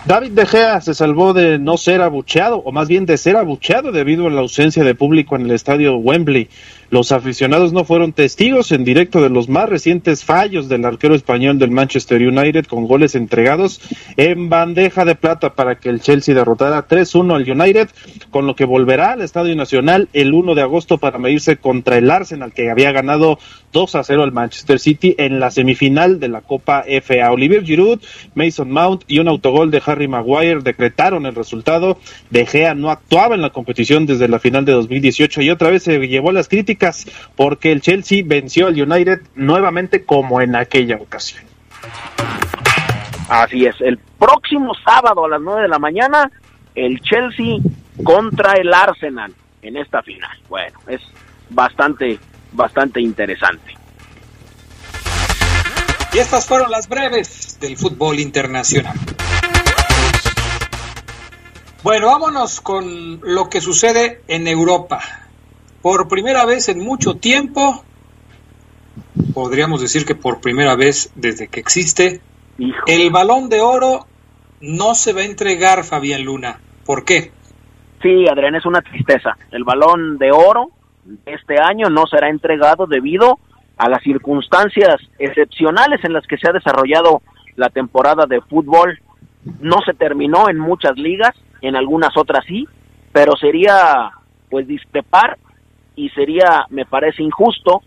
David 0.04 0.32
De 0.32 0.46
Gea 0.46 0.80
se 0.80 0.94
salvó 0.94 1.32
de 1.32 1.60
no 1.60 1.76
ser 1.76 2.02
abucheado, 2.02 2.56
o 2.56 2.72
más 2.72 2.88
bien 2.88 3.06
de 3.06 3.16
ser 3.16 3.36
abucheado 3.36 3.92
debido 3.92 4.26
a 4.26 4.30
la 4.30 4.40
ausencia 4.40 4.82
de 4.82 4.96
público 4.96 5.36
en 5.36 5.42
el 5.42 5.52
estadio 5.52 5.94
Wembley. 5.96 6.48
Los 6.90 7.12
aficionados 7.12 7.72
no 7.72 7.84
fueron 7.84 8.12
testigos 8.12 8.72
en 8.72 8.82
directo 8.82 9.22
de 9.22 9.30
los 9.30 9.48
más 9.48 9.68
recientes 9.68 10.24
fallos 10.24 10.68
del 10.68 10.84
arquero 10.84 11.14
español 11.14 11.60
del 11.60 11.70
Manchester 11.70 12.20
United 12.20 12.66
con 12.66 12.88
goles 12.88 13.14
entregados 13.14 13.80
en 14.16 14.48
bandeja 14.48 15.04
de 15.04 15.14
plata 15.14 15.54
para 15.54 15.76
que 15.76 15.88
el 15.88 16.00
Chelsea 16.00 16.34
derrotara 16.34 16.88
3-1 16.88 17.36
al 17.36 17.50
United, 17.50 17.88
con 18.30 18.48
lo 18.48 18.56
que 18.56 18.64
volverá 18.64 19.12
al 19.12 19.22
Estadio 19.22 19.54
Nacional 19.54 20.08
el 20.12 20.34
1 20.34 20.56
de 20.56 20.62
agosto 20.62 20.98
para 20.98 21.18
medirse 21.18 21.58
contra 21.58 21.96
el 21.96 22.10
Arsenal 22.10 22.52
que 22.52 22.70
había 22.70 22.90
ganado 22.90 23.38
2 23.72 23.96
0 24.02 24.22
al 24.22 24.32
Manchester 24.32 24.78
City 24.78 25.14
en 25.18 25.40
la 25.40 25.50
semifinal 25.50 26.20
de 26.20 26.28
la 26.28 26.40
Copa 26.40 26.84
FA. 27.02 27.30
Olivier 27.30 27.64
Giroud, 27.64 28.00
Mason 28.34 28.70
Mount 28.70 29.04
y 29.06 29.18
un 29.18 29.28
autogol 29.28 29.70
de 29.70 29.82
Harry 29.84 30.08
Maguire 30.08 30.60
decretaron 30.60 31.26
el 31.26 31.34
resultado. 31.34 31.98
De 32.30 32.46
Gea 32.46 32.74
no 32.74 32.90
actuaba 32.90 33.34
en 33.34 33.42
la 33.42 33.50
competición 33.50 34.06
desde 34.06 34.28
la 34.28 34.38
final 34.38 34.64
de 34.64 34.72
2018 34.72 35.42
y 35.42 35.50
otra 35.50 35.70
vez 35.70 35.82
se 35.82 35.98
llevó 35.98 36.32
las 36.32 36.48
críticas 36.48 37.06
porque 37.36 37.72
el 37.72 37.80
Chelsea 37.80 38.22
venció 38.24 38.66
al 38.66 38.80
United 38.80 39.20
nuevamente 39.34 40.04
como 40.04 40.40
en 40.40 40.56
aquella 40.56 40.96
ocasión. 40.96 41.44
Así 43.28 43.64
es, 43.64 43.80
el 43.80 43.98
próximo 44.18 44.74
sábado 44.84 45.24
a 45.24 45.28
las 45.28 45.40
9 45.40 45.62
de 45.62 45.68
la 45.68 45.78
mañana, 45.78 46.30
el 46.74 47.00
Chelsea 47.00 47.56
contra 48.04 48.52
el 48.54 48.72
Arsenal 48.72 49.32
en 49.62 49.76
esta 49.76 50.02
final. 50.02 50.36
Bueno, 50.48 50.78
es 50.86 51.00
bastante, 51.50 52.18
bastante 52.52 53.00
interesante. 53.00 53.76
Y 56.12 56.18
estas 56.18 56.46
fueron 56.46 56.70
las 56.70 56.88
breves 56.88 57.58
del 57.60 57.76
fútbol 57.76 58.18
internacional. 58.20 58.96
Bueno, 61.82 62.06
vámonos 62.06 62.60
con 62.60 63.20
lo 63.22 63.48
que 63.48 63.60
sucede 63.60 64.22
en 64.28 64.46
Europa 64.46 65.00
por 65.82 66.08
primera 66.08 66.46
vez 66.46 66.68
en 66.68 66.78
mucho 66.78 67.16
tiempo, 67.16 67.84
podríamos 69.34 69.82
decir 69.82 70.06
que 70.06 70.14
por 70.14 70.40
primera 70.40 70.76
vez 70.76 71.12
desde 71.16 71.48
que 71.48 71.58
existe, 71.58 72.20
el 72.86 73.10
balón 73.10 73.48
de 73.48 73.60
oro 73.60 74.06
no 74.60 74.94
se 74.94 75.12
va 75.12 75.22
a 75.22 75.24
entregar, 75.24 75.82
Fabián 75.82 76.22
Luna. 76.22 76.60
¿Por 76.86 77.04
qué? 77.04 77.32
Sí, 78.00 78.26
Adrián, 78.28 78.54
es 78.54 78.64
una 78.64 78.80
tristeza. 78.80 79.36
El 79.50 79.64
balón 79.64 80.18
de 80.18 80.30
oro 80.30 80.70
este 81.26 81.60
año 81.60 81.88
no 81.88 82.06
será 82.06 82.28
entregado 82.28 82.86
debido 82.86 83.38
a 83.76 83.88
las 83.88 84.02
circunstancias 84.02 84.96
excepcionales 85.18 86.04
en 86.04 86.12
las 86.12 86.26
que 86.26 86.36
se 86.36 86.48
ha 86.48 86.52
desarrollado 86.52 87.22
la 87.56 87.68
temporada 87.68 88.26
de 88.26 88.40
fútbol. 88.40 89.00
No 89.60 89.78
se 89.84 89.94
terminó 89.94 90.48
en 90.48 90.58
muchas 90.58 90.96
ligas, 90.96 91.34
en 91.60 91.76
algunas 91.76 92.16
otras 92.16 92.44
sí, 92.46 92.66
pero 93.12 93.36
sería 93.36 94.10
pues 94.50 94.66
discrepar 94.66 95.38
y 95.96 96.10
sería, 96.10 96.66
me 96.70 96.84
parece 96.84 97.22
injusto, 97.22 97.82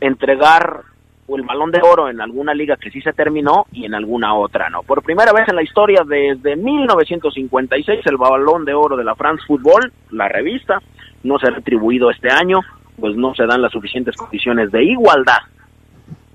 entregar 0.00 0.82
el 1.28 1.42
balón 1.42 1.70
de 1.70 1.80
oro 1.82 2.08
en 2.08 2.20
alguna 2.20 2.52
liga 2.52 2.76
que 2.76 2.90
sí 2.90 3.00
se 3.00 3.12
terminó 3.12 3.66
y 3.72 3.86
en 3.86 3.94
alguna 3.94 4.34
otra 4.34 4.68
no. 4.68 4.82
Por 4.82 5.02
primera 5.02 5.32
vez 5.32 5.48
en 5.48 5.56
la 5.56 5.62
historia 5.62 6.02
desde 6.06 6.56
1956 6.56 8.00
el 8.04 8.16
balón 8.16 8.64
de 8.64 8.74
oro 8.74 8.96
de 8.96 9.04
la 9.04 9.14
France 9.14 9.44
Football, 9.46 9.92
la 10.10 10.28
revista, 10.28 10.82
no 11.24 11.38
se 11.38 11.48
ha 11.48 11.50
retribuido 11.50 12.10
este 12.10 12.30
año, 12.30 12.60
pues 12.98 13.16
no 13.16 13.34
se 13.34 13.46
dan 13.46 13.60
las 13.60 13.72
suficientes 13.72 14.16
condiciones 14.16 14.70
de 14.70 14.84
igualdad, 14.84 15.38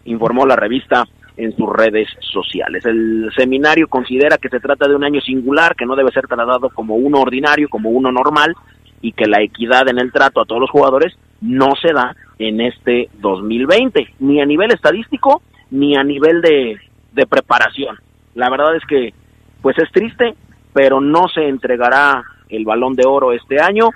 informó 0.06 0.46
la 0.46 0.56
revista 0.56 1.06
en 1.38 1.56
sus 1.56 1.70
redes 1.70 2.10
sociales. 2.20 2.86
El 2.86 3.32
seminario 3.36 3.88
considera 3.88 4.38
que 4.38 4.50
se 4.50 4.60
trata 4.60 4.88
de 4.88 4.96
un 4.96 5.06
año 5.06 5.22
singular, 5.22 5.76
que 5.76 5.86
no 5.86 5.96
debe 5.96 6.12
ser 6.12 6.28
tratado 6.28 6.70
como 6.70 6.96
uno 6.96 7.22
ordinario, 7.22 7.70
como 7.70 7.90
uno 7.90 8.12
normal, 8.12 8.54
y 9.02 9.14
que 9.14 9.26
la 9.26 9.42
equidad 9.42 9.88
en 9.88 10.00
el 10.00 10.12
trato 10.12 10.42
a 10.42 10.46
todos 10.46 10.60
los 10.60 10.70
jugadores 10.70 11.18
no 11.40 11.70
se 11.82 11.94
da 11.94 12.14
en 12.38 12.60
este 12.60 13.10
2020, 13.20 14.16
ni 14.20 14.42
a 14.42 14.46
nivel 14.46 14.72
estadístico, 14.72 15.42
ni 15.72 15.96
a 15.96 16.04
nivel 16.04 16.42
de, 16.42 16.78
de 17.14 17.26
preparación. 17.26 17.98
La 18.36 18.50
verdad 18.50 18.76
es 18.76 18.84
que, 18.86 19.14
pues 19.62 19.78
es 19.78 19.90
triste, 19.92 20.36
pero 20.74 21.00
no 21.00 21.28
se 21.30 21.48
entregará 21.48 22.24
el 22.50 22.66
balón 22.66 22.96
de 22.96 23.06
oro 23.08 23.32
este 23.32 23.62
año. 23.62 23.90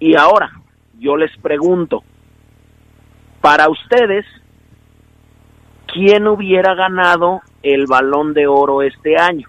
Y 0.00 0.16
ahora, 0.16 0.50
yo 0.98 1.16
les 1.16 1.30
pregunto, 1.38 2.02
para 3.42 3.68
ustedes, 3.68 4.24
¿quién 5.92 6.26
hubiera 6.26 6.74
ganado 6.74 7.42
el 7.62 7.86
balón 7.86 8.32
de 8.32 8.46
oro 8.46 8.80
este 8.82 9.18
año? 9.18 9.46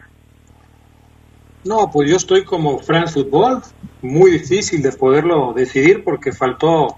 No, 1.64 1.90
pues 1.92 2.10
yo 2.10 2.18
estoy 2.18 2.44
como 2.44 2.80
France 2.80 3.14
Football, 3.14 3.62
muy 4.02 4.32
difícil 4.32 4.82
de 4.82 4.92
poderlo 4.92 5.54
decidir 5.54 6.04
porque 6.04 6.34
faltó 6.34 6.98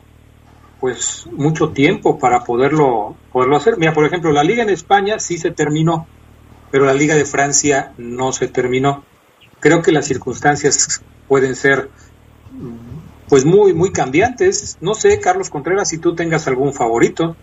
pues 0.79 1.27
mucho 1.31 1.69
tiempo 1.69 2.17
para 2.17 2.43
poderlo 2.43 3.15
poderlo 3.31 3.55
hacer. 3.55 3.77
Mira, 3.77 3.93
por 3.93 4.05
ejemplo, 4.05 4.31
la 4.31 4.43
liga 4.43 4.63
en 4.63 4.69
España 4.69 5.19
sí 5.19 5.37
se 5.37 5.51
terminó, 5.51 6.07
pero 6.71 6.85
la 6.85 6.93
liga 6.93 7.15
de 7.15 7.25
Francia 7.25 7.93
no 7.97 8.31
se 8.31 8.47
terminó. 8.47 9.03
Creo 9.59 9.81
que 9.81 9.91
las 9.91 10.05
circunstancias 10.05 11.03
pueden 11.27 11.55
ser 11.55 11.89
pues 13.33 13.45
muy 13.45 13.73
muy 13.73 13.91
cambiantes. 13.91 14.77
No 14.79 14.93
sé, 14.93 15.19
Carlos 15.19 15.49
Contreras, 15.49 15.89
si 15.89 15.97
tú 15.97 16.13
tengas 16.13 16.45
algún 16.45 16.71
favorito. 16.71 17.35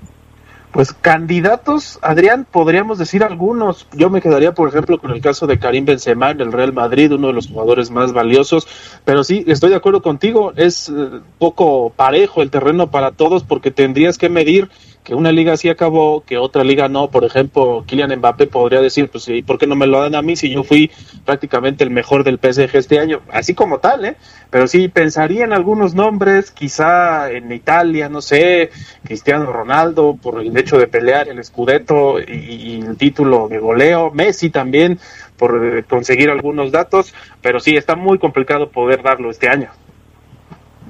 Pues 0.70 0.92
candidatos, 0.92 1.98
Adrián, 2.00 2.46
podríamos 2.48 2.96
decir 2.96 3.24
algunos. 3.24 3.88
Yo 3.92 4.08
me 4.08 4.20
quedaría, 4.20 4.54
por 4.54 4.68
ejemplo, 4.68 5.00
con 5.00 5.10
el 5.10 5.20
caso 5.20 5.48
de 5.48 5.58
Karim 5.58 5.84
Benzema 5.84 6.30
en 6.30 6.42
el 6.42 6.52
Real 6.52 6.72
Madrid, 6.72 7.12
uno 7.12 7.26
de 7.26 7.32
los 7.32 7.48
jugadores 7.48 7.90
más 7.90 8.12
valiosos. 8.12 8.68
Pero 9.04 9.24
sí, 9.24 9.42
estoy 9.48 9.70
de 9.70 9.76
acuerdo 9.76 10.00
contigo, 10.00 10.52
es 10.54 10.90
eh, 10.90 11.22
poco 11.40 11.90
parejo 11.90 12.40
el 12.40 12.52
terreno 12.52 12.92
para 12.92 13.10
todos 13.10 13.42
porque 13.42 13.72
tendrías 13.72 14.16
que 14.16 14.28
medir 14.28 14.70
que 15.10 15.16
una 15.16 15.32
liga 15.32 15.56
sí 15.56 15.68
acabó, 15.68 16.22
que 16.24 16.38
otra 16.38 16.62
liga 16.62 16.88
no. 16.88 17.10
Por 17.10 17.24
ejemplo, 17.24 17.82
Kylian 17.84 18.16
Mbappé 18.18 18.46
podría 18.46 18.80
decir, 18.80 19.08
pues, 19.10 19.26
¿y 19.26 19.42
por 19.42 19.58
qué 19.58 19.66
no 19.66 19.74
me 19.74 19.88
lo 19.88 20.00
dan 20.00 20.14
a 20.14 20.22
mí 20.22 20.36
si 20.36 20.50
yo 20.50 20.62
fui 20.62 20.88
prácticamente 21.24 21.82
el 21.82 21.90
mejor 21.90 22.22
del 22.22 22.38
PSG 22.38 22.76
este 22.76 23.00
año? 23.00 23.20
Así 23.32 23.52
como 23.52 23.80
tal, 23.80 24.04
¿eh? 24.04 24.16
Pero 24.50 24.68
sí 24.68 24.86
pensaría 24.86 25.42
en 25.42 25.52
algunos 25.52 25.96
nombres, 25.96 26.52
quizá 26.52 27.28
en 27.28 27.50
Italia, 27.50 28.08
no 28.08 28.22
sé, 28.22 28.70
Cristiano 29.02 29.46
Ronaldo, 29.46 30.16
por 30.22 30.40
el 30.40 30.56
hecho 30.56 30.78
de 30.78 30.86
pelear 30.86 31.28
el 31.28 31.42
Scudetto 31.42 32.20
y, 32.20 32.76
y 32.76 32.80
el 32.80 32.96
título 32.96 33.48
de 33.48 33.58
goleo, 33.58 34.12
Messi 34.12 34.50
también, 34.50 35.00
por 35.36 35.76
eh, 35.76 35.82
conseguir 35.88 36.30
algunos 36.30 36.70
datos, 36.70 37.12
pero 37.42 37.58
sí, 37.58 37.76
está 37.76 37.96
muy 37.96 38.20
complicado 38.20 38.70
poder 38.70 39.02
darlo 39.02 39.28
este 39.32 39.48
año. 39.48 39.70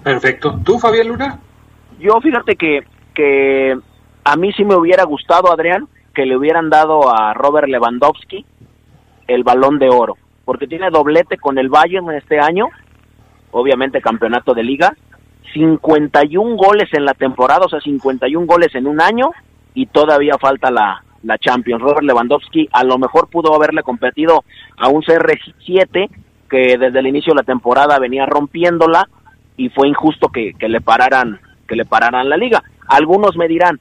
Perfecto. 0.04 0.60
¿Tú, 0.62 0.78
Fabián 0.78 1.08
Luna? 1.08 1.40
Yo 1.98 2.20
fíjate 2.20 2.56
que, 2.56 2.84
que 3.14 3.78
a 4.24 4.36
mí 4.36 4.52
sí 4.52 4.64
me 4.64 4.76
hubiera 4.76 5.04
gustado, 5.04 5.52
Adrián, 5.52 5.88
que 6.14 6.26
le 6.26 6.36
hubieran 6.36 6.70
dado 6.70 7.14
a 7.14 7.34
Robert 7.34 7.68
Lewandowski 7.68 8.44
el 9.28 9.44
balón 9.44 9.78
de 9.78 9.88
oro, 9.88 10.16
porque 10.44 10.66
tiene 10.66 10.90
doblete 10.90 11.36
con 11.38 11.58
el 11.58 11.68
Bayern 11.68 12.10
este 12.12 12.40
año, 12.40 12.68
obviamente 13.52 14.00
campeonato 14.00 14.54
de 14.54 14.64
liga, 14.64 14.96
51 15.54 16.56
goles 16.56 16.88
en 16.92 17.04
la 17.04 17.14
temporada, 17.14 17.66
o 17.66 17.68
sea, 17.68 17.80
51 17.80 18.46
goles 18.46 18.74
en 18.74 18.86
un 18.86 19.00
año, 19.00 19.30
y 19.74 19.86
todavía 19.86 20.36
falta 20.38 20.70
la, 20.70 21.02
la 21.22 21.38
Champions. 21.38 21.82
Robert 21.82 22.02
Lewandowski 22.02 22.68
a 22.72 22.84
lo 22.84 22.98
mejor 22.98 23.28
pudo 23.28 23.54
haberle 23.54 23.82
competido 23.82 24.44
a 24.76 24.88
un 24.88 25.02
CR7 25.02 26.10
que 26.48 26.76
desde 26.78 26.98
el 26.98 27.06
inicio 27.06 27.32
de 27.32 27.40
la 27.40 27.44
temporada 27.44 27.98
venía 27.98 28.26
rompiéndola 28.26 29.08
y 29.56 29.68
fue 29.68 29.88
injusto 29.88 30.28
que, 30.28 30.54
que 30.54 30.68
le 30.68 30.80
pararan 30.80 31.38
que 31.68 31.76
le 31.76 31.84
pararan 31.84 32.28
la 32.28 32.36
liga. 32.36 32.64
Algunos 32.88 33.36
me 33.36 33.46
dirán, 33.46 33.78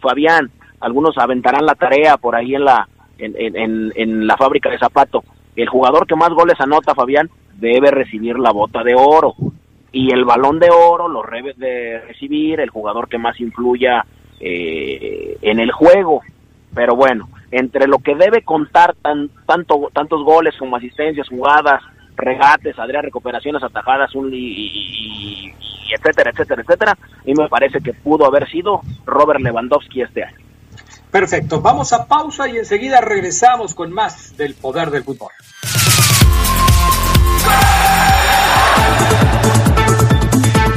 Fabián, 0.00 0.50
algunos 0.80 1.16
aventarán 1.18 1.66
la 1.66 1.74
tarea 1.74 2.16
por 2.16 2.36
ahí 2.36 2.54
en 2.54 2.64
la 2.64 2.88
en, 3.18 3.34
en, 3.36 3.92
en 3.94 4.26
la 4.26 4.36
fábrica 4.36 4.70
de 4.70 4.78
zapato. 4.78 5.24
El 5.54 5.68
jugador 5.68 6.06
que 6.06 6.16
más 6.16 6.30
goles 6.30 6.60
anota, 6.60 6.94
Fabián, 6.94 7.30
debe 7.54 7.90
recibir 7.90 8.38
la 8.38 8.52
bota 8.52 8.82
de 8.82 8.94
oro 8.94 9.34
y 9.92 10.12
el 10.12 10.26
balón 10.26 10.58
de 10.58 10.68
oro 10.70 11.08
lo 11.08 11.22
debe 11.22 11.54
de 11.54 12.00
recibir 12.00 12.60
el 12.60 12.68
jugador 12.68 13.08
que 13.08 13.16
más 13.16 13.40
influya 13.40 14.04
eh, 14.40 15.38
en 15.40 15.58
el 15.58 15.72
juego. 15.72 16.20
Pero 16.74 16.94
bueno, 16.94 17.30
entre 17.50 17.86
lo 17.86 17.98
que 18.00 18.14
debe 18.14 18.42
contar 18.42 18.94
tan, 19.00 19.30
tanto, 19.46 19.88
tantos 19.94 20.22
goles 20.22 20.54
como 20.58 20.76
asistencias, 20.76 21.28
jugadas, 21.28 21.82
regates, 22.16 22.78
Adrián, 22.78 23.04
recuperaciones, 23.04 23.62
atajadas, 23.62 24.14
un, 24.14 24.32
y, 24.32 24.38
y, 24.38 25.48
y, 25.48 25.94
etcétera, 25.94 26.30
etcétera, 26.30 26.62
etcétera, 26.62 26.98
y 27.24 27.34
me 27.34 27.48
parece 27.48 27.80
que 27.80 27.92
pudo 27.92 28.26
haber 28.26 28.48
sido 28.50 28.80
Robert 29.04 29.40
Lewandowski 29.40 30.02
este 30.02 30.24
año. 30.24 30.36
Perfecto, 31.10 31.60
vamos 31.60 31.92
a 31.92 32.06
pausa 32.06 32.48
y 32.48 32.58
enseguida 32.58 33.00
regresamos 33.00 33.74
con 33.74 33.92
más 33.92 34.36
del 34.36 34.54
poder 34.54 34.90
del 34.90 35.04
fútbol. 35.04 35.30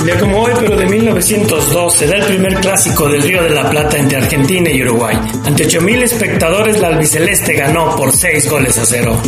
Día 0.03 0.17
como 0.17 0.43
hoy, 0.43 0.53
pero 0.60 0.77
de 0.77 0.86
1902, 0.86 1.93
se 1.93 2.08
da 2.08 2.15
el 2.15 2.25
primer 2.25 2.55
clásico 2.62 3.10
del 3.10 3.22
Río 3.22 3.43
de 3.43 3.50
la 3.50 3.69
Plata 3.69 3.98
entre 3.98 4.17
Argentina 4.17 4.69
y 4.69 4.81
Uruguay. 4.81 5.17
Ante 5.46 5.67
8.000 5.67 6.03
espectadores, 6.03 6.79
la 6.79 6.88
albiceleste 6.88 7.53
ganó 7.53 7.96
por 7.98 8.12
6 8.12 8.50
goles 8.50 8.77
a 8.77 8.86
0. 8.86 9.22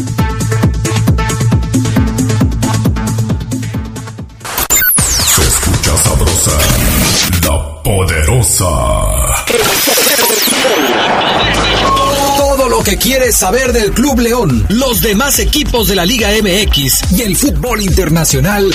Que 12.91 12.97
quieres 12.97 13.37
saber 13.37 13.71
del 13.71 13.93
Club 13.93 14.19
León, 14.19 14.65
los 14.67 14.99
demás 14.99 15.39
equipos 15.39 15.87
de 15.87 15.95
la 15.95 16.05
Liga 16.05 16.27
MX 16.31 17.13
y 17.13 17.21
el 17.21 17.37
fútbol 17.37 17.79
internacional. 17.81 18.69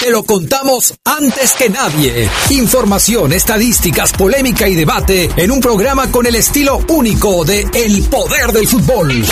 Te 0.00 0.10
lo 0.12 0.22
contamos 0.22 0.94
antes 1.04 1.54
que 1.54 1.68
nadie. 1.68 2.30
Información, 2.50 3.32
estadísticas, 3.32 4.12
polémica 4.12 4.68
y 4.68 4.76
debate 4.76 5.28
en 5.36 5.50
un 5.50 5.60
programa 5.60 6.08
con 6.12 6.24
el 6.24 6.36
estilo 6.36 6.80
único 6.88 7.44
de 7.44 7.66
El 7.74 8.04
Poder 8.04 8.52
del 8.52 8.68
Fútbol. 8.68 9.24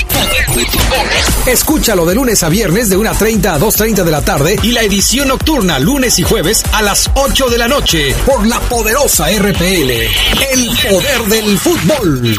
Escúchalo 1.46 2.04
de 2.04 2.16
lunes 2.16 2.42
a 2.42 2.48
viernes 2.48 2.88
de 2.88 2.98
1.30 2.98 3.46
a 3.46 3.60
2.30 3.60 4.02
de 4.02 4.10
la 4.10 4.24
tarde 4.24 4.58
y 4.60 4.72
la 4.72 4.82
edición 4.82 5.28
nocturna 5.28 5.78
lunes 5.78 6.18
y 6.18 6.24
jueves 6.24 6.64
a 6.72 6.82
las 6.82 7.10
8 7.14 7.48
de 7.48 7.58
la 7.58 7.68
noche 7.68 8.14
por 8.26 8.44
la 8.44 8.58
poderosa 8.60 9.26
RPL. 9.30 9.90
El 10.50 10.70
Poder 10.90 11.22
del 11.28 11.58
Fútbol. 11.58 12.36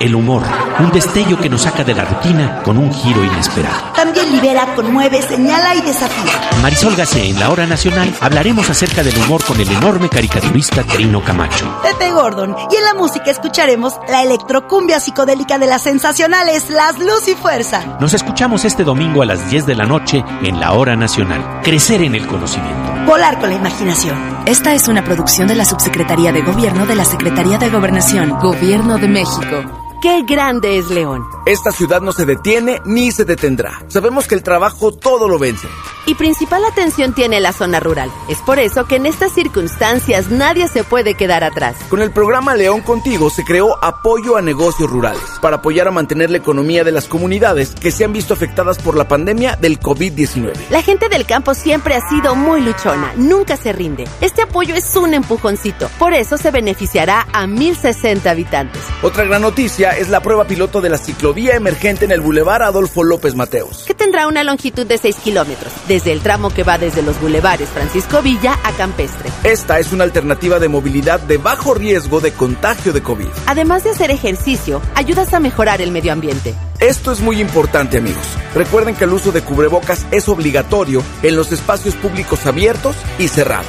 El 0.00 0.14
humor, 0.14 0.42
un 0.80 0.90
destello 0.90 1.38
que 1.38 1.48
nos 1.48 1.62
saca 1.62 1.84
de 1.84 1.94
la 1.94 2.04
rutina 2.04 2.62
con 2.64 2.76
un 2.76 2.92
giro 2.92 3.24
inesperado. 3.24 3.95
También 3.96 4.30
libera, 4.30 4.74
conmueve, 4.74 5.22
señala 5.22 5.74
y 5.74 5.80
desafía. 5.80 6.32
Marisol 6.60 6.94
Gacé 6.96 7.30
en 7.30 7.40
la 7.40 7.50
hora 7.50 7.66
nacional 7.66 8.14
hablaremos 8.20 8.68
acerca 8.68 9.02
del 9.02 9.16
humor 9.16 9.42
con 9.44 9.58
el 9.60 9.70
enorme 9.70 10.08
caricaturista 10.08 10.82
Trino 10.84 11.24
Camacho. 11.24 11.80
Pepe 11.82 12.12
Gordon. 12.12 12.54
Y 12.70 12.76
en 12.76 12.84
la 12.84 12.94
música 12.94 13.30
escucharemos 13.30 13.94
la 14.08 14.22
electrocumbia 14.22 15.00
psicodélica 15.00 15.58
de 15.58 15.66
las 15.66 15.82
sensacionales 15.82 16.68
Las 16.68 16.98
Luz 16.98 17.26
y 17.28 17.34
Fuerza. 17.34 17.96
Nos 18.00 18.12
escuchamos 18.12 18.64
este 18.64 18.84
domingo 18.84 19.22
a 19.22 19.26
las 19.26 19.48
10 19.50 19.66
de 19.66 19.74
la 19.74 19.84
noche 19.84 20.22
en 20.42 20.60
la 20.60 20.72
hora 20.72 20.94
nacional. 20.94 21.60
Crecer 21.62 22.02
en 22.02 22.14
el 22.14 22.26
conocimiento. 22.26 22.92
Volar 23.06 23.38
con 23.38 23.48
la 23.48 23.56
imaginación. 23.56 24.16
Esta 24.46 24.74
es 24.74 24.88
una 24.88 25.04
producción 25.04 25.48
de 25.48 25.54
la 25.54 25.64
Subsecretaría 25.64 26.32
de 26.32 26.42
Gobierno 26.42 26.86
de 26.86 26.96
la 26.96 27.04
Secretaría 27.04 27.58
de 27.58 27.70
Gobernación, 27.70 28.38
Gobierno 28.40 28.98
de 28.98 29.08
México. 29.08 29.85
Qué 30.02 30.22
grande 30.22 30.78
es 30.78 30.90
León. 30.90 31.26
Esta 31.46 31.72
ciudad 31.72 32.02
no 32.02 32.12
se 32.12 32.26
detiene 32.26 32.82
ni 32.84 33.12
se 33.12 33.24
detendrá. 33.24 33.82
Sabemos 33.88 34.28
que 34.28 34.34
el 34.34 34.42
trabajo 34.42 34.92
todo 34.92 35.26
lo 35.26 35.38
vence. 35.38 35.68
Y 36.04 36.14
principal 36.14 36.64
atención 36.64 37.14
tiene 37.14 37.40
la 37.40 37.52
zona 37.52 37.80
rural. 37.80 38.12
Es 38.28 38.38
por 38.38 38.60
eso 38.60 38.84
que 38.84 38.96
en 38.96 39.06
estas 39.06 39.32
circunstancias 39.32 40.30
nadie 40.30 40.68
se 40.68 40.84
puede 40.84 41.14
quedar 41.14 41.42
atrás. 41.42 41.76
Con 41.88 42.00
el 42.00 42.12
programa 42.12 42.54
León 42.54 42.82
Contigo 42.82 43.28
se 43.30 43.44
creó 43.44 43.82
apoyo 43.82 44.36
a 44.36 44.42
negocios 44.42 44.88
rurales 44.88 45.22
para 45.40 45.56
apoyar 45.56 45.88
a 45.88 45.90
mantener 45.90 46.30
la 46.30 46.36
economía 46.36 46.84
de 46.84 46.92
las 46.92 47.08
comunidades 47.08 47.74
que 47.74 47.90
se 47.90 48.04
han 48.04 48.12
visto 48.12 48.34
afectadas 48.34 48.78
por 48.78 48.96
la 48.96 49.08
pandemia 49.08 49.56
del 49.56 49.80
COVID-19. 49.80 50.52
La 50.70 50.82
gente 50.82 51.08
del 51.08 51.26
campo 51.26 51.54
siempre 51.54 51.94
ha 51.94 52.08
sido 52.08 52.36
muy 52.36 52.60
luchona, 52.60 53.12
nunca 53.16 53.56
se 53.56 53.72
rinde. 53.72 54.04
Este 54.20 54.42
apoyo 54.42 54.74
es 54.74 54.94
un 54.94 55.14
empujoncito. 55.14 55.88
Por 55.98 56.12
eso 56.12 56.38
se 56.38 56.52
beneficiará 56.52 57.26
a 57.32 57.46
1060 57.48 58.30
habitantes. 58.30 58.82
Otra 59.02 59.24
gran 59.24 59.42
noticia 59.42 59.85
es 59.90 60.08
la 60.08 60.20
prueba 60.20 60.46
piloto 60.46 60.80
de 60.80 60.88
la 60.88 60.98
ciclovía 60.98 61.54
emergente 61.54 62.04
en 62.04 62.12
el 62.12 62.20
Boulevard 62.20 62.62
Adolfo 62.62 63.04
López 63.04 63.34
Mateos. 63.34 63.84
Que 63.86 63.94
tendrá 63.94 64.26
una 64.26 64.42
longitud 64.42 64.86
de 64.86 64.98
6 64.98 65.16
kilómetros, 65.16 65.72
desde 65.86 66.12
el 66.12 66.20
tramo 66.20 66.50
que 66.50 66.62
va 66.62 66.78
desde 66.78 67.02
los 67.02 67.20
bulevares 67.20 67.68
Francisco 67.68 68.22
Villa 68.22 68.58
a 68.64 68.72
Campestre. 68.72 69.30
Esta 69.44 69.78
es 69.78 69.92
una 69.92 70.04
alternativa 70.04 70.58
de 70.58 70.68
movilidad 70.68 71.20
de 71.20 71.38
bajo 71.38 71.74
riesgo 71.74 72.20
de 72.20 72.32
contagio 72.32 72.92
de 72.92 73.02
COVID. 73.02 73.28
Además 73.46 73.84
de 73.84 73.90
hacer 73.90 74.10
ejercicio, 74.10 74.80
ayudas 74.94 75.32
a 75.34 75.40
mejorar 75.40 75.80
el 75.80 75.90
medio 75.90 76.12
ambiente. 76.12 76.54
Esto 76.80 77.12
es 77.12 77.20
muy 77.20 77.40
importante 77.40 77.98
amigos. 77.98 78.26
Recuerden 78.54 78.94
que 78.94 79.04
el 79.04 79.12
uso 79.12 79.32
de 79.32 79.42
cubrebocas 79.42 80.06
es 80.10 80.28
obligatorio 80.28 81.02
en 81.22 81.36
los 81.36 81.52
espacios 81.52 81.94
públicos 81.94 82.46
abiertos 82.46 82.96
y 83.18 83.28
cerrados. 83.28 83.66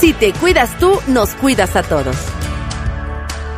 Si 0.00 0.12
te 0.12 0.32
cuidas 0.32 0.78
tú, 0.78 0.98
nos 1.06 1.34
cuidas 1.34 1.76
a 1.76 1.82
todos. 1.82 2.16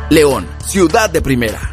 León, 0.09 0.47
ciudad 0.65 1.09
de 1.09 1.21
primera. 1.21 1.72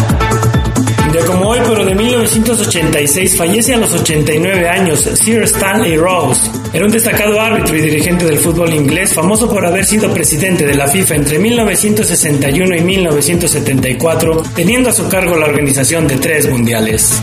1986, 2.33 3.35
fallece 3.35 3.73
a 3.73 3.77
los 3.77 3.93
89 3.93 4.69
años 4.69 5.01
Sir 5.01 5.43
Stanley 5.43 5.97
Rose. 5.97 6.49
Era 6.71 6.85
un 6.85 6.91
destacado 6.91 7.39
árbitro 7.39 7.75
y 7.75 7.81
dirigente 7.81 8.23
del 8.23 8.37
fútbol 8.37 8.73
inglés, 8.73 9.13
famoso 9.13 9.49
por 9.49 9.65
haber 9.65 9.83
sido 9.83 10.13
presidente 10.13 10.65
de 10.65 10.75
la 10.75 10.87
FIFA 10.87 11.15
entre 11.15 11.39
1961 11.39 12.75
y 12.75 12.81
1974, 12.81 14.43
teniendo 14.55 14.89
a 14.89 14.93
su 14.93 15.09
cargo 15.09 15.35
la 15.35 15.47
organización 15.47 16.07
de 16.07 16.15
tres 16.15 16.49
mundiales. 16.49 17.19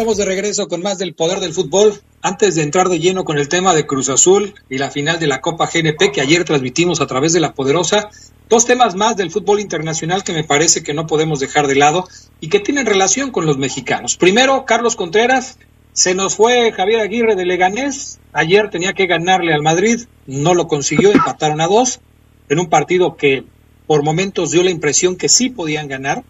Estamos 0.00 0.16
de 0.16 0.24
regreso 0.24 0.66
con 0.66 0.80
más 0.80 0.96
del 0.96 1.12
poder 1.12 1.40
del 1.40 1.52
fútbol. 1.52 1.92
Antes 2.22 2.54
de 2.54 2.62
entrar 2.62 2.88
de 2.88 3.00
lleno 3.00 3.22
con 3.22 3.36
el 3.36 3.50
tema 3.50 3.74
de 3.74 3.84
Cruz 3.84 4.08
Azul 4.08 4.54
y 4.70 4.78
la 4.78 4.90
final 4.90 5.20
de 5.20 5.26
la 5.26 5.42
Copa 5.42 5.68
GNP 5.70 6.10
que 6.10 6.22
ayer 6.22 6.42
transmitimos 6.44 7.02
a 7.02 7.06
través 7.06 7.34
de 7.34 7.40
la 7.40 7.52
Poderosa, 7.52 8.08
dos 8.48 8.64
temas 8.64 8.94
más 8.94 9.18
del 9.18 9.30
fútbol 9.30 9.60
internacional 9.60 10.24
que 10.24 10.32
me 10.32 10.42
parece 10.42 10.82
que 10.82 10.94
no 10.94 11.06
podemos 11.06 11.38
dejar 11.38 11.66
de 11.66 11.74
lado 11.74 12.08
y 12.40 12.48
que 12.48 12.60
tienen 12.60 12.86
relación 12.86 13.30
con 13.30 13.44
los 13.44 13.58
mexicanos. 13.58 14.16
Primero, 14.16 14.64
Carlos 14.64 14.96
Contreras, 14.96 15.58
se 15.92 16.14
nos 16.14 16.34
fue 16.34 16.72
Javier 16.72 17.00
Aguirre 17.00 17.36
de 17.36 17.44
Leganés. 17.44 18.20
Ayer 18.32 18.70
tenía 18.70 18.94
que 18.94 19.06
ganarle 19.06 19.52
al 19.52 19.60
Madrid, 19.60 20.06
no 20.26 20.54
lo 20.54 20.66
consiguió, 20.66 21.12
empataron 21.12 21.60
a 21.60 21.66
dos 21.66 22.00
en 22.48 22.58
un 22.58 22.70
partido 22.70 23.16
que 23.18 23.44
por 23.86 24.02
momentos 24.02 24.50
dio 24.50 24.62
la 24.62 24.70
impresión 24.70 25.16
que 25.16 25.28
sí 25.28 25.50
podían 25.50 25.88
ganar. 25.88 26.24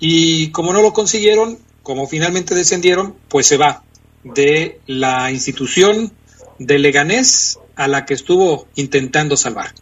Y 0.00 0.50
como 0.50 0.72
no 0.72 0.82
lo 0.82 0.92
consiguieron, 0.92 1.58
como 1.86 2.08
finalmente 2.08 2.56
descendieron, 2.56 3.14
pues 3.28 3.46
se 3.46 3.56
va 3.56 3.84
de 4.24 4.80
la 4.88 5.30
institución 5.30 6.12
de 6.58 6.80
Leganés 6.80 7.60
a 7.76 7.86
la 7.86 8.04
que 8.04 8.14
estuvo 8.14 8.66
intentando 8.74 9.36
salvar. 9.36 9.72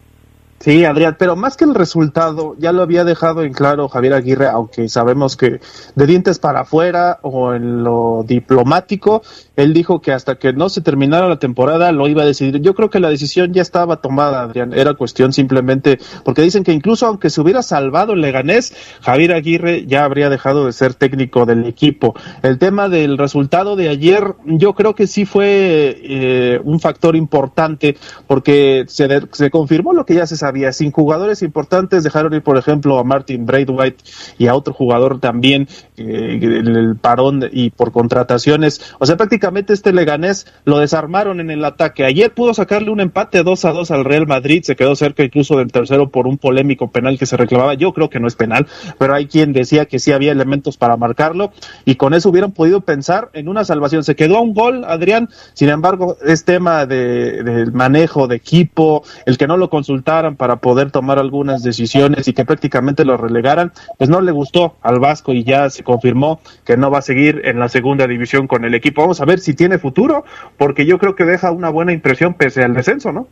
Sí, 0.65 0.83
Adrián, 0.83 1.15
pero 1.19 1.35
más 1.35 1.57
que 1.57 1.63
el 1.63 1.75
resultado, 1.75 2.55
ya 2.57 2.71
lo 2.71 2.81
había 2.81 3.03
dejado 3.03 3.43
en 3.43 3.53
claro 3.53 3.87
Javier 3.87 4.15
Aguirre, 4.15 4.47
aunque 4.47 4.89
sabemos 4.89 5.37
que 5.37 5.59
de 5.93 6.07
dientes 6.07 6.39
para 6.39 6.61
afuera 6.61 7.19
o 7.21 7.53
en 7.53 7.83
lo 7.83 8.25
diplomático, 8.27 9.21
él 9.55 9.75
dijo 9.75 10.01
que 10.01 10.11
hasta 10.11 10.37
que 10.39 10.53
no 10.53 10.69
se 10.69 10.81
terminara 10.81 11.29
la 11.29 11.37
temporada 11.37 11.91
lo 11.91 12.07
iba 12.07 12.23
a 12.23 12.25
decidir. 12.25 12.61
Yo 12.61 12.73
creo 12.73 12.89
que 12.89 12.99
la 12.99 13.09
decisión 13.11 13.53
ya 13.53 13.61
estaba 13.61 13.97
tomada, 13.97 14.41
Adrián, 14.41 14.73
era 14.73 14.95
cuestión 14.95 15.33
simplemente, 15.33 15.99
porque 16.23 16.41
dicen 16.41 16.63
que 16.63 16.73
incluso 16.73 17.05
aunque 17.05 17.29
se 17.29 17.41
hubiera 17.41 17.61
salvado 17.61 18.13
el 18.13 18.21
Leganés, 18.21 18.73
Javier 19.01 19.33
Aguirre 19.33 19.85
ya 19.85 20.03
habría 20.03 20.31
dejado 20.31 20.65
de 20.65 20.73
ser 20.73 20.95
técnico 20.95 21.45
del 21.45 21.67
equipo. 21.67 22.15
El 22.41 22.57
tema 22.57 22.89
del 22.89 23.19
resultado 23.19 23.75
de 23.75 23.89
ayer, 23.89 24.33
yo 24.45 24.73
creo 24.73 24.95
que 24.95 25.05
sí 25.05 25.25
fue 25.25 25.95
eh, 26.01 26.59
un 26.63 26.79
factor 26.79 27.15
importante, 27.15 27.97
porque 28.25 28.85
se, 28.87 29.07
se 29.31 29.51
confirmó 29.51 29.93
lo 29.93 30.07
que 30.07 30.15
ya 30.15 30.25
se 30.25 30.35
sabía 30.35 30.54
Sin 30.71 30.91
jugadores 30.91 31.41
importantes 31.41 32.03
dejaron 32.03 32.33
ir, 32.33 32.41
por 32.41 32.57
ejemplo, 32.57 32.97
a 32.99 33.03
Martin 33.03 33.45
Braithwaite 33.45 34.03
y 34.37 34.47
a 34.47 34.55
otro 34.55 34.73
jugador 34.73 35.19
también 35.19 35.67
eh, 35.97 36.39
el 36.41 36.97
parón 36.99 37.47
y 37.51 37.69
por 37.69 37.91
contrataciones. 37.91 38.81
O 38.99 39.05
sea, 39.05 39.17
prácticamente 39.17 39.73
este 39.73 39.93
Leganés 39.93 40.47
lo 40.65 40.79
desarmaron 40.79 41.39
en 41.39 41.51
el 41.51 41.63
ataque. 41.65 42.05
Ayer 42.05 42.33
pudo 42.33 42.53
sacarle 42.53 42.89
un 42.89 42.99
empate 42.99 43.43
2 43.43 43.65
a 43.65 43.71
2 43.71 43.91
al 43.91 44.05
Real 44.05 44.27
Madrid, 44.27 44.63
se 44.63 44.75
quedó 44.75 44.95
cerca 44.95 45.23
incluso 45.23 45.57
del 45.57 45.71
tercero 45.71 46.09
por 46.09 46.27
un 46.27 46.37
polémico 46.37 46.91
penal 46.91 47.17
que 47.17 47.25
se 47.25 47.37
reclamaba. 47.37 47.73
Yo 47.73 47.93
creo 47.93 48.09
que 48.09 48.19
no 48.19 48.27
es 48.27 48.35
penal, 48.35 48.67
pero 48.97 49.13
hay 49.13 49.27
quien 49.27 49.53
decía 49.53 49.85
que 49.85 49.99
sí 49.99 50.11
había 50.11 50.31
elementos 50.31 50.77
para 50.77 50.97
marcarlo 50.97 51.51
y 51.85 51.95
con 51.95 52.13
eso 52.13 52.29
hubieran 52.29 52.51
podido 52.51 52.81
pensar 52.81 53.29
en 53.33 53.47
una 53.47 53.65
salvación. 53.65 54.03
Se 54.03 54.15
quedó 54.15 54.37
a 54.37 54.41
un 54.41 54.53
gol, 54.53 54.83
Adrián, 54.85 55.29
sin 55.53 55.69
embargo, 55.69 56.17
es 56.25 56.45
tema 56.45 56.85
de, 56.85 57.43
del 57.43 57.71
manejo 57.71 58.27
de 58.27 58.35
equipo, 58.35 59.03
el 59.25 59.37
que 59.37 59.47
no 59.47 59.57
lo 59.57 59.69
consultaran 59.69 60.35
para 60.35 60.44
poder 60.57 60.91
tomar 60.91 61.19
algunas 61.19 61.63
decisiones 61.63 62.27
y 62.27 62.33
que 62.33 62.45
prácticamente 62.45 63.05
lo 63.05 63.17
relegaran, 63.17 63.73
pues 63.97 64.09
no 64.09 64.21
le 64.21 64.31
gustó 64.31 64.77
al 64.81 64.99
Vasco 64.99 65.33
y 65.33 65.43
ya 65.43 65.69
se 65.69 65.83
confirmó 65.83 66.39
que 66.63 66.77
no 66.77 66.91
va 66.91 66.99
a 66.99 67.01
seguir 67.01 67.41
en 67.45 67.59
la 67.59 67.69
segunda 67.69 68.07
división 68.07 68.47
con 68.47 68.65
el 68.65 68.75
equipo. 68.75 69.01
Vamos 69.01 69.21
a 69.21 69.25
ver 69.25 69.39
si 69.39 69.53
tiene 69.53 69.79
futuro, 69.79 70.23
porque 70.57 70.85
yo 70.85 70.99
creo 70.99 71.15
que 71.15 71.25
deja 71.25 71.51
una 71.51 71.69
buena 71.69 71.91
impresión 71.91 72.35
pese 72.35 72.63
al 72.63 72.73
descenso, 72.73 73.11
¿no? 73.11 73.27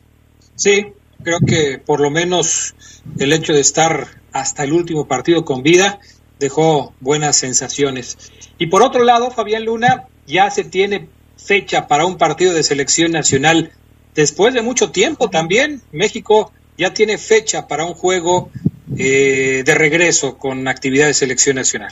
Sí, 0.55 0.87
creo 1.23 1.39
que 1.39 1.79
por 1.83 2.01
lo 2.01 2.09
menos 2.09 2.75
el 3.17 3.33
hecho 3.33 3.53
de 3.53 3.61
estar 3.61 4.07
hasta 4.31 4.63
el 4.63 4.73
último 4.73 5.07
partido 5.07 5.45
con 5.45 5.63
vida 5.63 5.99
dejó 6.39 6.93
buenas 6.99 7.37
sensaciones. 7.37 8.17
Y 8.57 8.67
por 8.67 8.81
otro 8.81 9.03
lado, 9.03 9.31
Fabián 9.31 9.65
Luna 9.65 10.05
ya 10.25 10.49
se 10.49 10.63
tiene 10.63 11.07
fecha 11.37 11.87
para 11.87 12.05
un 12.05 12.17
partido 12.17 12.53
de 12.53 12.63
selección 12.63 13.11
nacional 13.11 13.71
después 14.15 14.53
de 14.53 14.61
mucho 14.61 14.91
tiempo 14.91 15.29
también. 15.29 15.81
México 15.91 16.51
ya 16.77 16.93
tiene 16.93 17.17
fecha 17.17 17.67
para 17.67 17.85
un 17.85 17.93
juego 17.93 18.49
eh, 18.97 19.63
de 19.65 19.75
regreso 19.75 20.37
con 20.37 20.67
actividad 20.67 21.07
de 21.07 21.13
selección 21.13 21.55
nacional. 21.55 21.91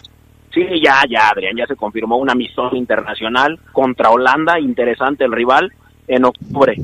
Sí, 0.54 0.66
ya, 0.84 1.04
ya, 1.10 1.30
Adrián, 1.30 1.56
ya 1.56 1.66
se 1.66 1.76
confirmó 1.76 2.18
una 2.18 2.36
misión 2.36 2.76
internacional 2.76 3.60
contra 3.72 4.10
Holanda, 4.10 4.60
interesante 4.60 5.24
el 5.24 5.32
rival, 5.32 5.72
en 6.08 6.26
octubre. 6.26 6.76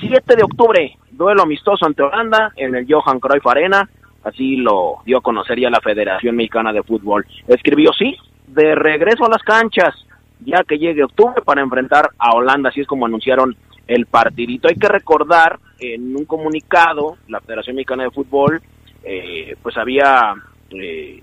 7 0.00 0.36
de 0.36 0.42
octubre, 0.42 0.96
duelo 1.10 1.42
amistoso 1.42 1.86
ante 1.86 2.02
Holanda 2.02 2.52
en 2.56 2.74
el 2.74 2.86
Johan 2.88 3.20
Cruyff 3.20 3.46
Arena, 3.46 3.88
así 4.24 4.56
lo 4.56 4.96
dio 5.04 5.18
a 5.18 5.22
conocer 5.22 5.60
ya 5.60 5.70
la 5.70 5.80
Federación 5.80 6.36
Mexicana 6.36 6.72
de 6.72 6.82
Fútbol. 6.82 7.26
Escribió, 7.46 7.92
sí, 7.92 8.16
de 8.48 8.74
regreso 8.74 9.26
a 9.26 9.30
las 9.30 9.42
canchas, 9.42 9.94
ya 10.40 10.64
que 10.64 10.78
llegue 10.78 11.04
octubre 11.04 11.42
para 11.44 11.62
enfrentar 11.62 12.10
a 12.18 12.34
Holanda, 12.34 12.70
así 12.70 12.80
es 12.80 12.86
como 12.86 13.06
anunciaron 13.06 13.56
el 13.86 14.06
partidito. 14.06 14.68
Hay 14.68 14.76
que 14.76 14.88
recordar, 14.88 15.58
en 15.78 16.16
un 16.16 16.24
comunicado, 16.24 17.16
la 17.28 17.40
Federación 17.40 17.76
Mexicana 17.76 18.04
de 18.04 18.10
Fútbol, 18.10 18.60
eh, 19.04 19.56
pues 19.62 19.76
había, 19.76 20.34
eh, 20.70 21.22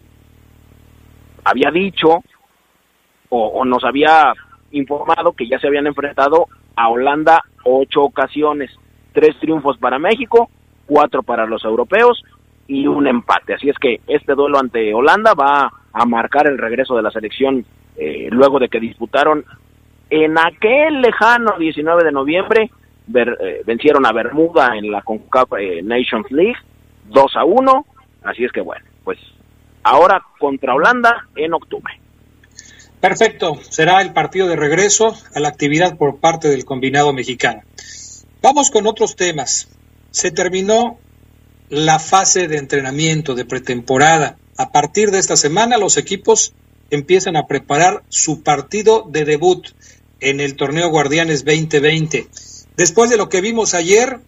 había 1.43 1.71
dicho 1.71 2.23
o, 3.29 3.65
nos 3.65 3.83
había 3.83 4.33
informado 4.71 5.33
que 5.33 5.47
ya 5.47 5.59
se 5.59 5.67
habían 5.67 5.87
enfrentado 5.87 6.47
a 6.75 6.89
Holanda 6.89 7.43
ocho 7.63 8.03
ocasiones, 8.03 8.71
tres 9.13 9.37
triunfos 9.39 9.77
para 9.77 9.99
México, 9.99 10.49
cuatro 10.85 11.23
para 11.23 11.45
los 11.45 11.63
europeos 11.65 12.23
y 12.67 12.87
un 12.87 13.07
empate. 13.07 13.55
Así 13.55 13.69
es 13.69 13.77
que 13.77 14.01
este 14.07 14.35
duelo 14.35 14.59
ante 14.59 14.93
Holanda 14.93 15.33
va 15.33 15.71
a 15.91 16.05
marcar 16.05 16.47
el 16.47 16.57
regreso 16.57 16.95
de 16.95 17.01
la 17.01 17.11
selección 17.11 17.65
eh, 17.97 18.27
luego 18.31 18.59
de 18.59 18.69
que 18.69 18.79
disputaron 18.79 19.45
en 20.09 20.37
aquel 20.37 21.01
lejano 21.01 21.57
19 21.57 22.03
de 22.03 22.11
noviembre 22.11 22.71
eh, 23.13 23.61
vencieron 23.65 24.05
a 24.05 24.11
Bermuda 24.11 24.77
en 24.77 24.91
la 24.91 25.01
CONCACAF 25.01 25.59
eh, 25.59 25.81
Nations 25.83 26.29
League 26.31 26.57
2 27.05 27.35
a 27.35 27.45
1, 27.45 27.85
así 28.23 28.43
es 28.43 28.51
que 28.51 28.61
bueno, 28.61 28.85
pues 29.03 29.19
ahora 29.83 30.21
contra 30.39 30.73
Holanda 30.73 31.27
en 31.35 31.53
octubre. 31.53 31.93
Perfecto, 32.99 33.59
será 33.61 34.01
el 34.01 34.13
partido 34.13 34.47
de 34.47 34.55
regreso 34.55 35.15
a 35.35 35.39
la 35.39 35.49
actividad 35.49 35.97
por 35.97 36.19
parte 36.19 36.49
del 36.49 36.65
combinado 36.65 37.13
mexicano. 37.13 37.61
Vamos 38.41 38.71
con 38.71 38.87
otros 38.87 39.15
temas. 39.15 39.69
Se 40.09 40.31
terminó 40.31 40.97
la 41.69 41.99
fase 41.99 42.47
de 42.47 42.57
entrenamiento 42.57 43.35
de 43.35 43.45
pretemporada. 43.45 44.37
A 44.57 44.71
partir 44.71 45.11
de 45.11 45.19
esta 45.19 45.35
semana 45.35 45.77
los 45.77 45.97
equipos 45.97 46.53
empiezan 46.89 47.35
a 47.35 47.47
preparar 47.47 48.03
su 48.09 48.43
partido 48.43 49.05
de 49.07 49.25
debut 49.25 49.67
en 50.19 50.39
el 50.39 50.55
torneo 50.55 50.89
Guardianes 50.89 51.43
2020. 51.45 52.27
Después 52.77 53.09
de 53.09 53.17
lo 53.17 53.29
que 53.29 53.41
vimos 53.41 53.73
ayer 53.73 54.19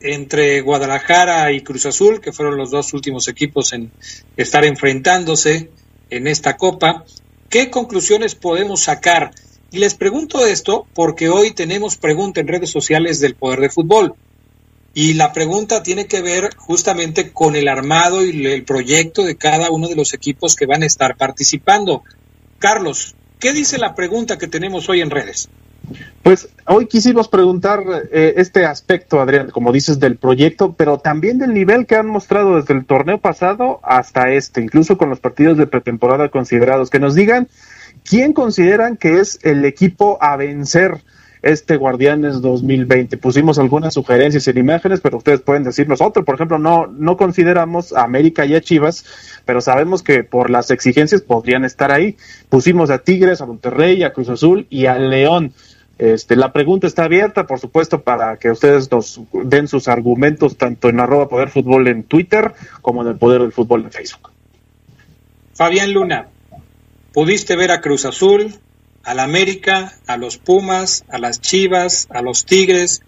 entre 0.00 0.60
Guadalajara 0.60 1.50
y 1.52 1.62
Cruz 1.62 1.86
Azul, 1.86 2.20
que 2.20 2.32
fueron 2.32 2.56
los 2.56 2.70
dos 2.70 2.92
últimos 2.94 3.26
equipos 3.26 3.72
en 3.72 3.90
estar 4.36 4.64
enfrentándose 4.64 5.70
en 6.10 6.26
esta 6.28 6.56
copa, 6.56 7.04
¿qué 7.48 7.70
conclusiones 7.70 8.34
podemos 8.34 8.82
sacar? 8.82 9.32
Y 9.70 9.78
les 9.78 9.94
pregunto 9.94 10.46
esto 10.46 10.86
porque 10.94 11.28
hoy 11.28 11.50
tenemos 11.50 11.96
pregunta 11.96 12.40
en 12.40 12.48
redes 12.48 12.70
sociales 12.70 13.20
del 13.20 13.34
poder 13.34 13.60
de 13.60 13.70
fútbol. 13.70 14.14
Y 14.94 15.14
la 15.14 15.32
pregunta 15.32 15.82
tiene 15.82 16.06
que 16.06 16.22
ver 16.22 16.54
justamente 16.56 17.32
con 17.32 17.56
el 17.56 17.68
armado 17.68 18.24
y 18.24 18.46
el 18.46 18.64
proyecto 18.64 19.24
de 19.24 19.36
cada 19.36 19.70
uno 19.70 19.88
de 19.88 19.96
los 19.96 20.14
equipos 20.14 20.54
que 20.56 20.66
van 20.66 20.82
a 20.82 20.86
estar 20.86 21.16
participando. 21.16 22.02
Carlos, 22.58 23.14
¿Qué 23.38 23.52
dice 23.52 23.78
la 23.78 23.94
pregunta 23.94 24.36
que 24.36 24.48
tenemos 24.48 24.88
hoy 24.88 25.00
en 25.00 25.10
redes? 25.10 25.48
Pues 26.22 26.48
hoy 26.66 26.86
quisimos 26.86 27.28
preguntar 27.28 27.82
eh, 28.12 28.34
este 28.36 28.66
aspecto, 28.66 29.20
Adrián, 29.20 29.50
como 29.50 29.72
dices, 29.72 29.98
del 29.98 30.16
proyecto, 30.16 30.74
pero 30.76 30.98
también 30.98 31.38
del 31.38 31.54
nivel 31.54 31.86
que 31.86 31.96
han 31.96 32.06
mostrado 32.06 32.56
desde 32.56 32.74
el 32.74 32.84
torneo 32.84 33.18
pasado 33.18 33.80
hasta 33.82 34.32
este, 34.32 34.60
incluso 34.60 34.98
con 34.98 35.10
los 35.10 35.20
partidos 35.20 35.56
de 35.56 35.66
pretemporada 35.66 36.28
considerados. 36.28 36.90
Que 36.90 37.00
nos 37.00 37.14
digan 37.14 37.48
quién 38.04 38.32
consideran 38.32 38.96
que 38.96 39.20
es 39.20 39.38
el 39.42 39.64
equipo 39.64 40.18
a 40.20 40.36
vencer 40.36 41.02
este 41.42 41.76
Guardianes 41.76 42.40
2020. 42.40 43.16
Pusimos 43.16 43.58
algunas 43.58 43.94
sugerencias 43.94 44.48
en 44.48 44.58
imágenes, 44.58 45.00
pero 45.00 45.18
ustedes 45.18 45.40
pueden 45.40 45.64
decirnos 45.64 46.00
otro. 46.00 46.24
Por 46.24 46.34
ejemplo, 46.34 46.58
no, 46.58 46.86
no 46.86 47.16
consideramos 47.16 47.92
a 47.92 48.02
América 48.02 48.44
y 48.44 48.54
a 48.54 48.60
Chivas, 48.60 49.04
pero 49.44 49.60
sabemos 49.60 50.02
que 50.02 50.24
por 50.24 50.50
las 50.50 50.70
exigencias 50.70 51.22
podrían 51.22 51.64
estar 51.64 51.92
ahí. 51.92 52.16
Pusimos 52.48 52.90
a 52.90 52.98
Tigres, 52.98 53.40
a 53.40 53.46
Monterrey, 53.46 54.02
a 54.02 54.12
Cruz 54.12 54.28
Azul 54.28 54.66
y 54.70 54.86
a 54.86 54.98
León. 54.98 55.52
Este, 55.98 56.36
la 56.36 56.52
pregunta 56.52 56.86
está 56.86 57.04
abierta, 57.04 57.46
por 57.46 57.58
supuesto, 57.58 58.02
para 58.02 58.36
que 58.36 58.50
ustedes 58.50 58.90
nos 58.90 59.20
den 59.32 59.66
sus 59.66 59.88
argumentos 59.88 60.56
tanto 60.56 60.88
en 60.88 61.00
arroba 61.00 61.28
Poder 61.28 61.50
Fútbol 61.50 61.88
en 61.88 62.04
Twitter 62.04 62.54
como 62.82 63.02
en 63.02 63.08
el 63.08 63.16
Poder 63.16 63.42
del 63.42 63.52
Fútbol 63.52 63.82
en 63.82 63.90
Facebook. 63.90 64.30
Fabián 65.54 65.92
Luna, 65.92 66.28
¿pudiste 67.12 67.56
ver 67.56 67.72
a 67.72 67.80
Cruz 67.80 68.04
Azul, 68.04 68.54
al 69.02 69.18
América, 69.18 69.94
a 70.06 70.16
los 70.16 70.38
Pumas, 70.38 71.04
a 71.08 71.18
las 71.18 71.40
Chivas, 71.40 72.06
a 72.10 72.22
los 72.22 72.44
Tigres, 72.44 73.02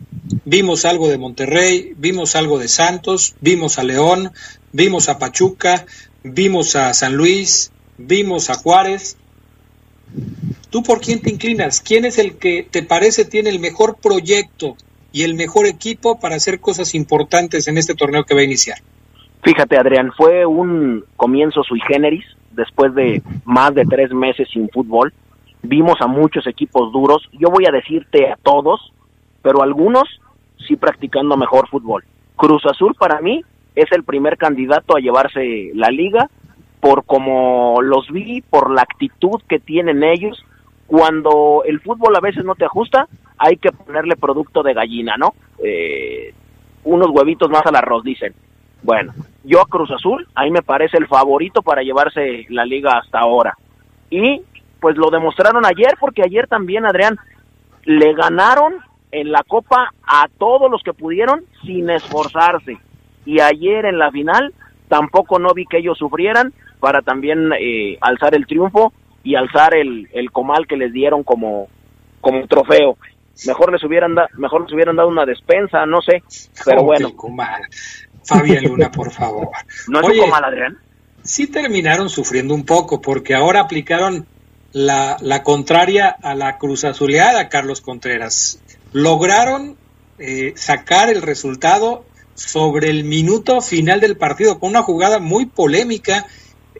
vimos 0.45 0.85
algo 0.85 1.09
de 1.09 1.19
Monterrey, 1.19 1.93
vimos 1.97 2.35
algo 2.35 2.59
de 2.59 2.69
Santos, 2.69 3.37
vimos 3.41 3.79
a 3.79 3.85
León, 3.85 4.33
vimos 4.73 5.09
a 5.09 5.19
Pachuca, 5.19 5.87
vimos 6.25 6.75
a 6.75 6.93
San 6.95 7.15
Luis, 7.15 7.71
vimos 7.99 8.51
a 8.51 8.55
Juárez. 8.55 9.17
¿Tú 10.71 10.83
por 10.83 11.01
quién 11.01 11.21
te 11.21 11.31
inclinas? 11.31 11.81
¿Quién 11.81 12.05
es 12.05 12.19
el 12.19 12.39
que 12.39 12.67
te 12.69 12.83
parece 12.83 13.25
tiene 13.25 13.51
el 13.51 13.61
mejor 13.61 13.97
proyecto 14.01 14.77
y 15.13 15.23
el 15.25 15.35
mejor 15.35 15.67
equipo 15.67 16.21
para 16.21 16.37
hacer 16.37 16.61
cosas 16.61 16.95
importantes 16.95 17.67
en 17.67 17.77
este 17.77 17.95
torneo 17.95 18.25
que 18.25 18.35
va 18.35 18.41
a 18.41 18.45
iniciar? 18.45 18.79
Fíjate, 19.43 19.77
Adrián, 19.77 20.13
fue 20.17 20.47
un 20.47 21.05
comienzo 21.17 21.63
sui 21.65 21.81
generis 21.81 22.25
después 22.53 22.95
de 22.95 23.23
más 23.45 23.75
de 23.75 23.85
tres 23.85 24.13
meses 24.13 24.49
sin 24.53 24.69
fútbol. 24.69 25.13
Vimos 25.63 26.01
a 26.01 26.07
muchos 26.07 26.47
equipos 26.47 26.93
duros. 26.93 27.29
Yo 27.33 27.51
voy 27.51 27.67
a 27.67 27.73
decirte 27.73 28.31
a 28.31 28.37
todos, 28.37 28.93
pero 29.43 29.63
algunos 29.63 30.05
sí 30.67 30.77
practicando 30.77 31.37
mejor 31.37 31.69
fútbol. 31.69 32.05
Cruz 32.37 32.65
Azul 32.67 32.95
para 32.95 33.21
mí 33.21 33.43
es 33.75 33.91
el 33.93 34.05
primer 34.05 34.37
candidato 34.37 34.97
a 34.97 35.01
llevarse 35.01 35.71
la 35.75 35.89
liga 35.89 36.29
por 36.81 37.05
como 37.05 37.83
los 37.83 38.11
vi, 38.11 38.41
por 38.41 38.71
la 38.71 38.83
actitud 38.83 39.41
que 39.49 39.59
tienen 39.59 40.03
ellos. 40.03 40.45
Cuando 40.91 41.63
el 41.65 41.79
fútbol 41.79 42.17
a 42.17 42.21
veces 42.21 42.45
no 42.45 42.57
te 42.57 42.65
ajusta, 42.65 43.07
hay 43.39 43.59
que 43.59 43.71
ponerle 43.71 44.17
producto 44.17 44.65
de 44.65 44.75
gallina, 44.75 45.15
¿no? 45.17 45.35
Eh, 45.63 46.35
unos 46.83 47.11
huevitos 47.13 47.49
más 47.49 47.65
al 47.65 47.77
arroz, 47.77 48.03
dicen. 48.03 48.35
Bueno, 48.83 49.13
yo 49.45 49.61
a 49.61 49.67
Cruz 49.67 49.93
Azul, 49.93 50.27
ahí 50.35 50.51
me 50.51 50.63
parece 50.63 50.97
el 50.97 51.07
favorito 51.07 51.63
para 51.63 51.83
llevarse 51.83 52.45
la 52.49 52.65
liga 52.65 52.99
hasta 52.99 53.21
ahora. 53.21 53.57
Y 54.11 54.43
pues 54.81 54.97
lo 54.97 55.11
demostraron 55.11 55.65
ayer, 55.65 55.95
porque 56.01 56.23
ayer 56.25 56.49
también, 56.49 56.85
Adrián, 56.85 57.19
le 57.85 58.13
ganaron 58.13 58.75
en 59.13 59.31
la 59.31 59.45
Copa 59.45 59.93
a 60.03 60.27
todos 60.39 60.69
los 60.69 60.83
que 60.83 60.93
pudieron 60.93 61.45
sin 61.65 61.89
esforzarse. 61.89 62.79
Y 63.25 63.39
ayer 63.39 63.85
en 63.85 64.01
la 64.01 64.11
final 64.11 64.53
tampoco 64.89 65.39
no 65.39 65.55
vi 65.55 65.67
que 65.67 65.79
ellos 65.79 65.99
sufrieran 65.99 66.53
para 66.81 67.01
también 67.01 67.53
eh, 67.53 67.97
alzar 68.01 68.35
el 68.35 68.49
triunfo 68.49 68.93
y 69.23 69.35
alzar 69.35 69.75
el, 69.75 70.09
el 70.13 70.31
comal 70.31 70.67
que 70.67 70.77
les 70.77 70.93
dieron 70.93 71.23
como, 71.23 71.69
como 72.21 72.47
trofeo. 72.47 72.97
Mejor 73.47 73.73
les 73.73 73.83
hubieran 73.85 74.15
da, 74.15 74.29
mejor 74.37 74.63
les 74.63 74.73
hubieran 74.73 74.97
dado 74.97 75.09
una 75.09 75.25
despensa, 75.25 75.87
no 75.87 76.03
sé, 76.03 76.23
pero 76.65 76.83
bueno. 76.83 77.11
Fabián 78.25 78.65
Luna, 78.65 78.91
por 78.91 79.11
favor. 79.11 79.49
¿No 79.89 80.01
es 80.01 80.07
Oye, 80.07 80.21
un 80.21 80.27
comal, 80.27 80.45
Adrián? 80.45 80.79
Sí 81.23 81.47
terminaron 81.47 82.09
sufriendo 82.11 82.55
un 82.55 82.65
poco 82.65 83.01
porque 83.01 83.35
ahora 83.35 83.61
aplicaron 83.61 84.27
la, 84.73 85.17
la 85.21 85.43
contraria 85.43 86.09
a 86.09 86.35
la 86.35 86.59
cruz 86.59 86.85
azuleada, 86.85 87.49
Carlos 87.49 87.81
Contreras. 87.81 88.63
Lograron 88.93 89.77
eh, 90.19 90.53
sacar 90.57 91.09
el 91.09 91.23
resultado 91.23 92.05
sobre 92.35 92.91
el 92.91 93.05
minuto 93.05 93.61
final 93.61 94.01
del 94.01 94.17
partido 94.17 94.59
con 94.59 94.71
una 94.71 94.83
jugada 94.83 95.19
muy 95.19 95.47
polémica. 95.47 96.27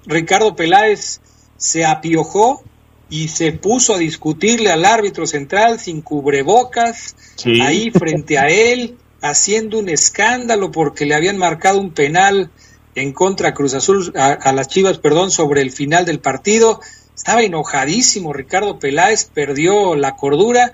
Ricardo 0.07 0.57
Peláez 0.57 1.21
se 1.61 1.85
apiojó 1.85 2.63
y 3.11 3.29
se 3.29 3.53
puso 3.53 3.95
a 3.95 3.99
discutirle 3.99 4.71
al 4.71 4.85
árbitro 4.85 5.27
central 5.27 5.79
sin 5.79 6.01
cubrebocas, 6.01 7.15
sí. 7.37 7.61
ahí 7.61 7.91
frente 7.91 8.39
a 8.39 8.49
él, 8.49 8.97
haciendo 9.21 9.79
un 9.79 9.91
escándalo 9.91 10.71
porque 10.71 11.05
le 11.05 11.15
habían 11.15 11.37
marcado 11.37 11.79
un 11.79 11.91
penal 11.91 12.51
en 12.95 13.13
contra 13.13 13.53
Cruz 13.53 13.75
Azul, 13.75 14.13
a, 14.17 14.33
a, 14.33 14.53
las 14.53 14.69
Chivas, 14.69 14.99
perdón, 14.99 15.31
sobre 15.31 15.61
el 15.61 15.71
final 15.71 16.07
del 16.07 16.21
partido. 16.21 16.81
Estaba 17.15 17.43
enojadísimo 17.43 18.33
Ricardo 18.33 18.79
Peláez, 18.79 19.27
perdió 19.27 19.95
la 19.97 20.17
cordura 20.17 20.73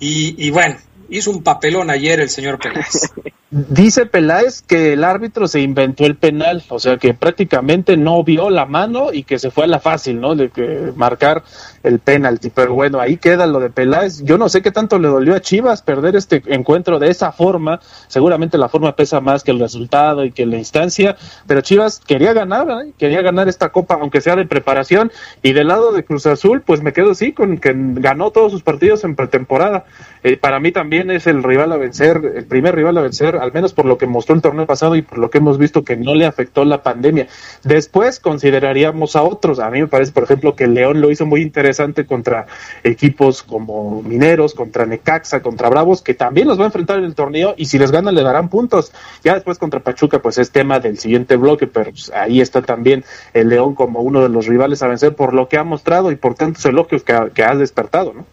y, 0.00 0.34
y 0.42 0.50
bueno, 0.50 0.78
hizo 1.12 1.30
un 1.30 1.42
papelón 1.42 1.90
ayer 1.90 2.20
el 2.20 2.30
señor 2.30 2.58
Peláez. 2.58 3.12
Dice 3.54 4.06
Peláez 4.06 4.62
que 4.62 4.94
el 4.94 5.04
árbitro 5.04 5.46
se 5.46 5.60
inventó 5.60 6.06
el 6.06 6.16
penal, 6.16 6.62
o 6.70 6.78
sea 6.78 6.96
que 6.96 7.12
prácticamente 7.12 7.98
no 7.98 8.24
vio 8.24 8.48
la 8.48 8.64
mano 8.64 9.12
y 9.12 9.24
que 9.24 9.38
se 9.38 9.50
fue 9.50 9.64
a 9.64 9.66
la 9.66 9.78
fácil, 9.78 10.22
¿no? 10.22 10.34
De 10.34 10.48
que 10.48 10.90
marcar 10.96 11.44
el 11.82 11.98
penalti. 11.98 12.48
Pero 12.48 12.72
bueno, 12.72 12.98
ahí 12.98 13.18
queda 13.18 13.46
lo 13.46 13.60
de 13.60 13.68
Peláez. 13.68 14.22
Yo 14.24 14.38
no 14.38 14.48
sé 14.48 14.62
qué 14.62 14.70
tanto 14.70 14.98
le 14.98 15.08
dolió 15.08 15.34
a 15.34 15.40
Chivas 15.40 15.82
perder 15.82 16.16
este 16.16 16.42
encuentro 16.46 16.98
de 16.98 17.10
esa 17.10 17.30
forma. 17.30 17.80
Seguramente 18.08 18.56
la 18.56 18.70
forma 18.70 18.96
pesa 18.96 19.20
más 19.20 19.44
que 19.44 19.50
el 19.50 19.60
resultado 19.60 20.24
y 20.24 20.32
que 20.32 20.46
la 20.46 20.56
instancia, 20.56 21.16
pero 21.46 21.60
Chivas 21.60 22.00
quería 22.00 22.32
ganar, 22.32 22.66
¿eh? 22.70 22.92
quería 22.96 23.20
ganar 23.20 23.48
esta 23.48 23.68
copa, 23.68 23.98
aunque 24.00 24.22
sea 24.22 24.34
de 24.34 24.46
preparación. 24.46 25.12
Y 25.42 25.52
del 25.52 25.68
lado 25.68 25.92
de 25.92 26.06
Cruz 26.06 26.24
Azul, 26.24 26.62
pues 26.62 26.80
me 26.80 26.94
quedo 26.94 27.10
así 27.10 27.32
con 27.32 27.58
que 27.58 27.74
ganó 27.76 28.30
todos 28.30 28.50
sus 28.50 28.62
partidos 28.62 29.04
en 29.04 29.14
pretemporada. 29.14 29.84
Eh, 30.24 30.36
para 30.36 30.60
mí 30.60 30.70
también 30.70 31.10
es 31.10 31.26
el 31.26 31.42
rival 31.42 31.72
a 31.72 31.76
vencer, 31.76 32.20
el 32.36 32.44
primer 32.44 32.76
rival 32.76 32.96
a 32.96 33.00
vencer 33.00 33.36
al 33.36 33.52
menos 33.52 33.72
por 33.72 33.86
lo 33.86 33.98
que 33.98 34.06
mostró 34.06 34.36
el 34.36 34.42
torneo 34.42 34.66
pasado 34.66 34.94
y 34.94 35.02
por 35.02 35.18
lo 35.18 35.30
que 35.30 35.38
hemos 35.38 35.58
visto 35.58 35.84
que 35.84 35.96
no 35.96 36.14
le 36.14 36.26
afectó 36.26 36.64
la 36.64 36.82
pandemia. 36.82 37.26
Después 37.64 38.20
consideraríamos 38.20 39.16
a 39.16 39.22
otros. 39.22 39.58
A 39.58 39.68
mí 39.70 39.80
me 39.80 39.88
parece, 39.88 40.12
por 40.12 40.22
ejemplo, 40.22 40.54
que 40.54 40.68
León 40.68 41.00
lo 41.00 41.10
hizo 41.10 41.26
muy 41.26 41.42
interesante 41.42 42.06
contra 42.06 42.46
equipos 42.84 43.42
como 43.42 44.00
Mineros, 44.02 44.54
contra 44.54 44.86
Necaxa, 44.86 45.42
contra 45.42 45.68
Bravos, 45.68 46.02
que 46.02 46.14
también 46.14 46.46
los 46.46 46.58
va 46.58 46.64
a 46.64 46.66
enfrentar 46.66 46.98
en 46.98 47.04
el 47.04 47.16
torneo 47.16 47.54
y 47.56 47.66
si 47.66 47.78
les 47.78 47.90
ganan 47.90 48.14
le 48.14 48.22
darán 48.22 48.48
puntos. 48.48 48.92
Ya 49.24 49.34
después 49.34 49.58
contra 49.58 49.80
Pachuca, 49.80 50.20
pues 50.20 50.38
es 50.38 50.52
tema 50.52 50.78
del 50.78 50.98
siguiente 50.98 51.34
bloque, 51.34 51.66
pero 51.66 51.90
pues, 51.90 52.12
ahí 52.14 52.40
está 52.40 52.62
también 52.62 53.04
el 53.34 53.48
León 53.48 53.74
como 53.74 54.00
uno 54.00 54.22
de 54.22 54.28
los 54.28 54.46
rivales 54.46 54.82
a 54.82 54.86
vencer 54.86 55.16
por 55.16 55.34
lo 55.34 55.48
que 55.48 55.58
ha 55.58 55.64
mostrado 55.64 56.12
y 56.12 56.16
por 56.16 56.34
tantos 56.34 56.64
elogios 56.64 57.02
que 57.02 57.12
ha, 57.12 57.30
que 57.30 57.42
ha 57.42 57.56
despertado, 57.56 58.12
¿no? 58.12 58.24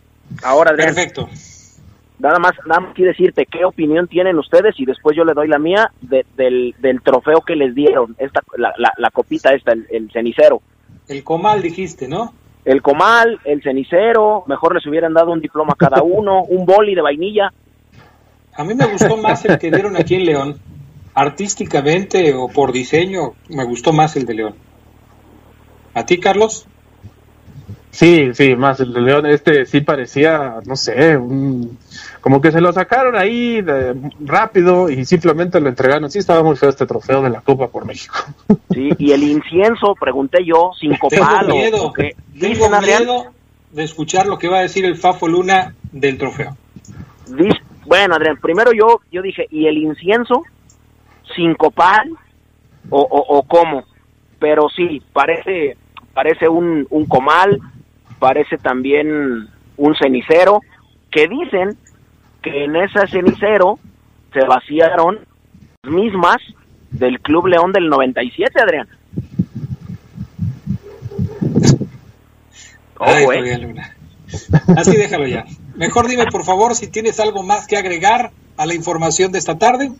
Ahora, 0.43 0.71
Adrián, 0.71 0.93
Perfecto 0.93 1.27
nada 2.19 2.37
más, 2.39 2.53
nada 2.65 2.81
más 2.81 2.93
quiero 2.93 3.11
decirte 3.11 3.45
qué 3.45 3.65
opinión 3.65 4.07
tienen 4.07 4.37
ustedes 4.37 4.75
y 4.77 4.85
después 4.85 5.15
yo 5.15 5.23
le 5.23 5.33
doy 5.33 5.47
la 5.47 5.57
mía 5.57 5.91
de, 6.01 6.25
del, 6.35 6.75
del 6.79 7.01
trofeo 7.01 7.41
que 7.41 7.55
les 7.55 7.73
dieron, 7.73 8.15
esta, 8.19 8.41
la, 8.57 8.73
la, 8.77 8.93
la 8.97 9.09
copita 9.09 9.53
esta, 9.53 9.71
el, 9.71 9.87
el, 9.89 10.11
cenicero. 10.11 10.61
El 11.07 11.23
comal 11.23 11.61
dijiste, 11.61 12.07
¿no? 12.07 12.33
El 12.65 12.81
comal, 12.81 13.39
el 13.45 13.63
cenicero, 13.63 14.43
mejor 14.47 14.75
les 14.75 14.85
hubieran 14.85 15.13
dado 15.13 15.31
un 15.31 15.39
diploma 15.39 15.75
cada 15.77 16.01
uno, 16.03 16.43
un 16.43 16.65
boli 16.65 16.93
de 16.93 17.01
vainilla. 17.01 17.51
A 18.53 18.63
mí 18.63 18.75
me 18.75 18.85
gustó 18.85 19.15
más 19.17 19.45
el 19.45 19.57
que 19.57 19.71
dieron 19.71 19.95
aquí 19.95 20.15
en 20.15 20.25
León. 20.25 20.59
Artísticamente 21.13 22.33
o 22.33 22.49
por 22.49 22.71
diseño, 22.71 23.33
me 23.49 23.63
gustó 23.63 23.93
más 23.93 24.15
el 24.15 24.25
de 24.25 24.33
León. 24.33 24.55
¿A 25.93 26.05
ti, 26.05 26.19
Carlos? 26.19 26.67
Sí, 27.91 28.29
sí, 28.33 28.55
más 28.55 28.79
el 28.79 28.93
de 28.93 29.01
León, 29.01 29.25
este 29.25 29.65
sí 29.65 29.81
parecía, 29.81 30.59
no 30.65 30.75
sé, 30.75 31.17
un, 31.17 31.77
como 32.21 32.41
que 32.41 32.51
se 32.51 32.61
lo 32.61 32.73
sacaron 32.73 33.15
ahí 33.15 33.61
de, 33.61 33.95
rápido 34.19 34.89
y 34.89 35.05
simplemente 35.05 35.59
lo 35.59 35.69
entregaron. 35.69 36.09
Sí, 36.11 36.19
estaba 36.19 36.43
muy 36.43 36.55
feo 36.55 36.69
este 36.69 36.85
trofeo 36.85 37.21
de 37.21 37.29
la 37.29 37.41
Copa 37.41 37.67
por 37.67 37.85
México. 37.85 38.15
Sí, 38.71 38.91
y 38.99 39.11
el 39.11 39.23
incienso, 39.23 39.95
pregunté 39.99 40.45
yo, 40.45 40.71
sin 40.79 40.95
copal. 40.95 41.47
Tengo 41.47 41.55
miedo, 41.55 41.93
tengo 42.39 42.81
miedo 42.81 43.25
de 43.71 43.83
escuchar 43.83 44.27
lo 44.27 44.37
que 44.37 44.47
va 44.47 44.59
a 44.59 44.61
decir 44.61 44.85
el 44.85 44.95
Fafo 44.95 45.27
Luna 45.27 45.73
del 45.91 46.19
trofeo. 46.19 46.55
Dice, 47.27 47.59
bueno, 47.87 48.15
Adrián, 48.15 48.37
primero 48.37 48.71
yo, 48.71 49.01
yo 49.11 49.23
dije, 49.23 49.47
¿y 49.49 49.65
el 49.65 49.79
incienso 49.79 50.43
sin 51.35 51.55
copal 51.55 52.11
o, 52.91 53.01
o, 53.01 53.37
o 53.39 53.43
cómo? 53.43 53.83
Pero 54.39 54.69
sí, 54.69 55.01
parece, 55.13 55.75
parece 56.13 56.47
un, 56.47 56.85
un 56.91 57.07
comal, 57.07 57.59
parece 58.19 58.57
también 58.57 59.49
un 59.77 59.95
cenicero, 59.95 60.61
que 61.09 61.27
dicen 61.27 61.75
que 62.41 62.65
en 62.65 62.75
ese 62.75 63.07
cenicero 63.07 63.79
se 64.33 64.45
vaciaron 64.45 65.19
las 65.83 65.93
mismas 65.93 66.37
del 66.91 67.19
Club 67.19 67.47
León 67.47 67.71
del 67.71 67.89
97, 67.89 68.61
Adrián. 68.61 68.87
Ay, 72.99 73.23
Ojo, 73.23 73.33
eh. 73.33 73.57
Luna. 73.57 73.95
Así 74.77 74.95
déjalo 74.95 75.27
ya. 75.27 75.45
Mejor 75.75 76.07
dime, 76.07 76.25
por 76.27 76.43
favor, 76.43 76.75
si 76.75 76.89
tienes 76.89 77.19
algo 77.19 77.43
más 77.43 77.67
que 77.67 77.77
agregar 77.77 78.31
a 78.57 78.65
la 78.65 78.73
información 78.73 79.31
de 79.31 79.39
esta 79.39 79.57
tarde. 79.57 79.91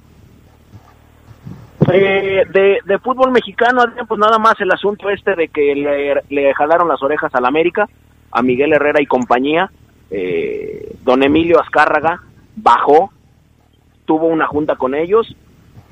Eh, 1.92 2.44
de, 2.54 2.80
de, 2.86 3.00
fútbol 3.00 3.32
mexicano, 3.32 3.82
Adrián, 3.82 4.06
pues 4.06 4.20
nada 4.20 4.38
más 4.38 4.60
el 4.60 4.72
asunto 4.72 5.10
este 5.10 5.36
de 5.36 5.48
que 5.48 5.74
le, 5.74 6.22
le 6.30 6.54
jalaron 6.54 6.88
las 6.88 7.02
orejas 7.02 7.34
al 7.34 7.46
América, 7.46 7.88
a 8.32 8.42
Miguel 8.44 8.74
Herrera 8.74 9.02
y 9.02 9.06
compañía. 9.06 9.72
Eh, 10.12 10.96
don 11.04 11.24
Emilio 11.24 11.60
Azcárraga 11.60 12.22
bajó, 12.62 13.12
tuvo 14.06 14.28
una 14.28 14.48
junta 14.48 14.76
con 14.76 14.96
ellos 14.96 15.36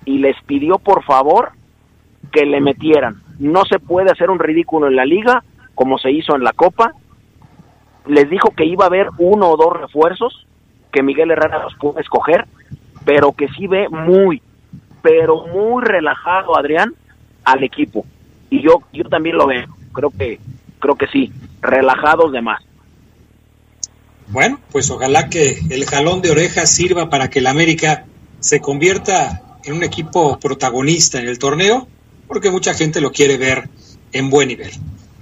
y 0.05 0.19
les 0.19 0.35
pidió 0.43 0.79
por 0.79 1.03
favor 1.03 1.51
que 2.31 2.45
le 2.45 2.61
metieran. 2.61 3.21
No 3.39 3.65
se 3.65 3.79
puede 3.79 4.11
hacer 4.11 4.29
un 4.29 4.39
ridículo 4.39 4.87
en 4.87 4.95
la 4.95 5.05
liga 5.05 5.43
como 5.75 5.97
se 5.97 6.11
hizo 6.11 6.35
en 6.35 6.43
la 6.43 6.53
Copa. 6.53 6.93
Les 8.07 8.29
dijo 8.29 8.51
que 8.51 8.65
iba 8.65 8.85
a 8.85 8.87
haber 8.87 9.09
uno 9.17 9.49
o 9.49 9.57
dos 9.57 9.79
refuerzos 9.79 10.47
que 10.91 11.03
Miguel 11.03 11.31
Herrera 11.31 11.63
los 11.63 11.75
puede 11.75 12.01
escoger, 12.01 12.45
pero 13.05 13.33
que 13.33 13.47
sí 13.49 13.67
ve 13.67 13.87
muy, 13.89 14.41
pero 15.01 15.45
muy 15.47 15.83
relajado 15.83 16.57
Adrián 16.57 16.93
al 17.43 17.63
equipo. 17.63 18.05
Y 18.49 18.61
yo 18.61 18.81
yo 18.93 19.03
también 19.03 19.37
lo 19.37 19.45
veo. 19.45 19.67
Creo 19.93 20.09
que 20.09 20.39
creo 20.79 20.95
que 20.95 21.07
sí, 21.07 21.31
relajados 21.61 22.31
de 22.31 22.41
más. 22.41 22.66
Bueno, 24.29 24.59
pues 24.71 24.89
ojalá 24.91 25.29
que 25.29 25.59
el 25.69 25.85
jalón 25.85 26.21
de 26.21 26.31
orejas 26.31 26.69
sirva 26.69 27.09
para 27.09 27.29
que 27.29 27.39
el 27.39 27.47
América 27.47 28.05
se 28.39 28.59
convierta 28.59 29.41
en 29.63 29.73
un 29.73 29.83
equipo 29.83 30.39
protagonista 30.39 31.19
en 31.19 31.27
el 31.27 31.39
torneo, 31.39 31.87
porque 32.27 32.51
mucha 32.51 32.73
gente 32.73 33.01
lo 33.01 33.11
quiere 33.11 33.37
ver 33.37 33.69
en 34.11 34.29
buen 34.29 34.49
nivel. 34.49 34.71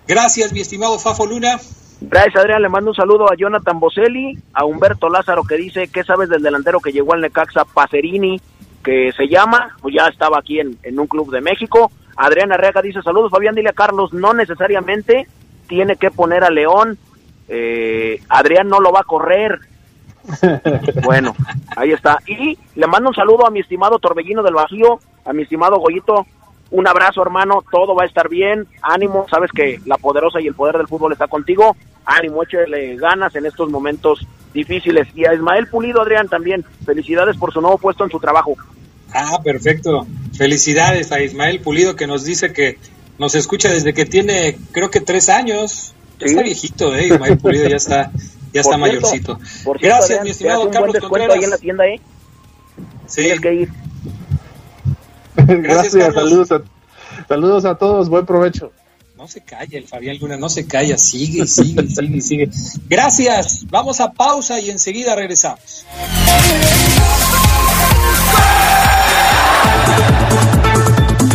Gracias, 0.07 0.53
mi 0.53 0.61
estimado 0.61 0.99
Fafo 0.99 1.25
Luna. 1.25 1.59
Gracias, 2.01 2.35
Adrián. 2.35 2.61
Le 2.61 2.69
mando 2.69 2.91
un 2.91 2.95
saludo 2.95 3.31
a 3.31 3.35
Jonathan 3.35 3.79
Boselli, 3.79 4.37
a 4.53 4.65
Humberto 4.65 5.09
Lázaro, 5.09 5.43
que 5.43 5.55
dice, 5.55 5.87
¿qué 5.87 6.03
sabes 6.03 6.29
del 6.29 6.41
delantero 6.41 6.79
que 6.79 6.91
llegó 6.91 7.13
al 7.13 7.21
Necaxa, 7.21 7.65
Pacerini, 7.65 8.39
que 8.83 9.11
se 9.15 9.27
llama? 9.27 9.75
Pues 9.81 9.95
ya 9.95 10.07
estaba 10.07 10.39
aquí 10.39 10.59
en, 10.59 10.77
en 10.83 10.99
un 10.99 11.07
club 11.07 11.31
de 11.31 11.41
México. 11.41 11.91
Adrián 12.17 12.51
Arreaga 12.51 12.81
dice, 12.81 13.01
saludos, 13.01 13.31
Fabián, 13.31 13.55
dile 13.55 13.69
a 13.69 13.73
Carlos, 13.73 14.13
no 14.13 14.33
necesariamente 14.33 15.27
tiene 15.67 15.95
que 15.95 16.11
poner 16.11 16.43
a 16.43 16.49
León. 16.49 16.97
Eh, 17.47 18.21
Adrián 18.29 18.67
no 18.67 18.79
lo 18.79 18.91
va 18.91 19.01
a 19.01 19.03
correr. 19.03 19.59
bueno, 21.03 21.35
ahí 21.75 21.91
está. 21.91 22.19
Y 22.25 22.57
le 22.75 22.87
mando 22.87 23.09
un 23.09 23.15
saludo 23.15 23.45
a 23.45 23.51
mi 23.51 23.59
estimado 23.59 23.99
Torbellino 23.99 24.41
del 24.43 24.55
Bajío, 24.55 24.99
a 25.25 25.33
mi 25.33 25.43
estimado 25.43 25.77
Goyito. 25.77 26.25
Un 26.71 26.87
abrazo, 26.87 27.21
hermano. 27.21 27.63
Todo 27.71 27.95
va 27.95 28.03
a 28.03 28.07
estar 28.07 28.27
bien. 28.27 28.67
Ánimo. 28.81 29.27
Sabes 29.29 29.51
que 29.51 29.79
la 29.85 29.97
poderosa 29.97 30.41
y 30.41 30.47
el 30.47 30.55
poder 30.55 30.77
del 30.77 30.87
fútbol 30.87 31.13
está 31.13 31.27
contigo. 31.27 31.75
Ánimo, 32.05 32.43
échale 32.43 32.95
ganas 32.97 33.35
en 33.35 33.45
estos 33.45 33.69
momentos 33.69 34.25
difíciles. 34.53 35.07
Y 35.13 35.25
a 35.25 35.33
Ismael 35.33 35.67
Pulido, 35.67 36.01
Adrián, 36.01 36.27
también. 36.27 36.65
Felicidades 36.85 37.37
por 37.37 37.53
su 37.53 37.61
nuevo 37.61 37.77
puesto 37.77 38.03
en 38.03 38.09
su 38.09 38.19
trabajo. 38.19 38.55
Ah, 39.13 39.39
perfecto. 39.43 40.07
Felicidades 40.35 41.11
a 41.11 41.21
Ismael 41.21 41.61
Pulido 41.61 41.95
que 41.95 42.07
nos 42.07 42.25
dice 42.25 42.51
que 42.51 42.77
nos 43.17 43.35
escucha 43.35 43.69
desde 43.69 43.93
que 43.93 44.05
tiene, 44.05 44.57
creo 44.71 44.89
que 44.89 44.99
tres 44.99 45.29
años. 45.29 45.93
Ya 46.19 46.25
está 46.25 46.41
viejito, 46.43 46.95
¿eh? 46.95 47.07
Ismael 47.07 47.37
Pulido 47.37 47.67
ya 47.67 47.75
está, 47.75 48.11
ya 48.53 48.61
está 48.61 48.77
Por 48.77 48.87
cierto, 48.89 49.07
mayorcito. 49.07 49.39
por 49.63 49.79
Gracias, 49.79 50.05
Adrián, 50.05 50.23
mi 50.23 50.29
estimado 50.31 50.69
Carlos 50.71 50.95
Contreras. 50.99 51.35
ahí 51.37 51.43
en 51.43 51.49
la 51.49 51.57
tienda, 51.57 51.85
¿eh? 51.87 52.01
Sí. 53.07 53.21
Tienes 53.21 53.41
que 53.41 53.53
ir. 53.53 53.69
Gracias, 55.35 55.95
Carlos. 55.95 56.15
saludos 56.15 56.51
a, 56.51 56.61
saludos 57.27 57.65
a 57.65 57.75
todos, 57.75 58.09
buen 58.09 58.25
provecho. 58.25 58.71
No 59.17 59.27
se 59.27 59.41
calla, 59.41 59.77
el 59.77 59.87
Fabián 59.87 60.17
Luna 60.19 60.37
no 60.37 60.49
se 60.49 60.67
calla, 60.67 60.97
sigue, 60.97 61.47
sigue, 61.47 61.87
sigue, 61.95 62.21
sigue. 62.21 62.49
Gracias, 62.87 63.65
vamos 63.69 63.99
a 64.01 64.11
pausa 64.11 64.59
y 64.59 64.69
enseguida 64.69 65.15
regresamos. 65.15 65.85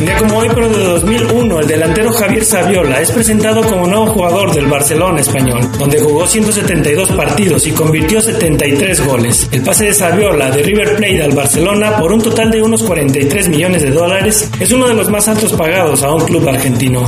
Un 0.00 0.06
día 0.06 0.16
como 0.16 0.38
hoy, 0.38 0.48
pero 0.48 0.66
de 0.70 0.82
2001, 0.82 1.60
el 1.60 1.66
delantero 1.66 2.10
Javier 2.10 2.42
Saviola 2.42 3.02
es 3.02 3.10
presentado 3.10 3.62
como 3.62 3.86
nuevo 3.86 4.06
jugador 4.06 4.54
del 4.54 4.64
Barcelona 4.66 5.20
español, 5.20 5.60
donde 5.78 6.00
jugó 6.00 6.26
172 6.26 7.10
partidos 7.12 7.66
y 7.66 7.72
convirtió 7.72 8.22
73 8.22 9.06
goles. 9.06 9.46
El 9.52 9.60
pase 9.60 9.84
de 9.84 9.92
Saviola 9.92 10.50
de 10.52 10.62
River 10.62 10.96
Plate 10.96 11.22
al 11.22 11.32
Barcelona 11.32 11.98
por 11.98 12.14
un 12.14 12.22
total 12.22 12.50
de 12.50 12.62
unos 12.62 12.82
43 12.82 13.50
millones 13.50 13.82
de 13.82 13.90
dólares 13.90 14.50
es 14.58 14.72
uno 14.72 14.88
de 14.88 14.94
los 14.94 15.10
más 15.10 15.28
altos 15.28 15.52
pagados 15.52 16.02
a 16.02 16.10
un 16.14 16.24
club 16.24 16.48
argentino. 16.48 17.06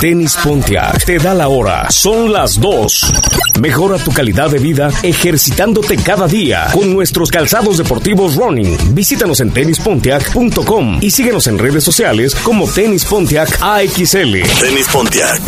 Tenis 0.00 0.36
Pontiac 0.44 1.04
te 1.04 1.18
da 1.18 1.34
la 1.34 1.48
hora. 1.48 1.90
Son 1.90 2.32
las 2.32 2.60
2. 2.60 3.12
Mejora 3.60 3.98
tu 3.98 4.12
calidad 4.12 4.48
de 4.48 4.60
vida 4.60 4.90
ejercitándote 5.02 5.96
cada 5.96 6.28
día 6.28 6.68
con 6.72 6.92
nuestros 6.92 7.32
calzados 7.32 7.78
deportivos 7.78 8.36
running. 8.36 8.94
Visítanos 8.94 9.40
en 9.40 9.50
tenispontiac.com 9.50 10.98
y 11.00 11.10
síguenos 11.10 11.48
en 11.48 11.58
redes 11.58 11.82
sociales 11.82 12.36
como 12.36 12.68
Tenis 12.68 13.04
Pontiac 13.06 13.58
AXL. 13.60 14.42
Tenis 14.60 14.86
Pontiac. 14.92 15.40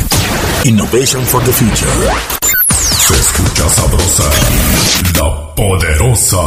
Innovation 0.64 1.24
for 1.24 1.40
the 1.44 1.52
future. 1.52 1.86
Se 2.70 3.14
escucha 3.14 3.68
sabrosa, 3.68 4.30
la 5.16 5.54
poderosa. 5.54 6.40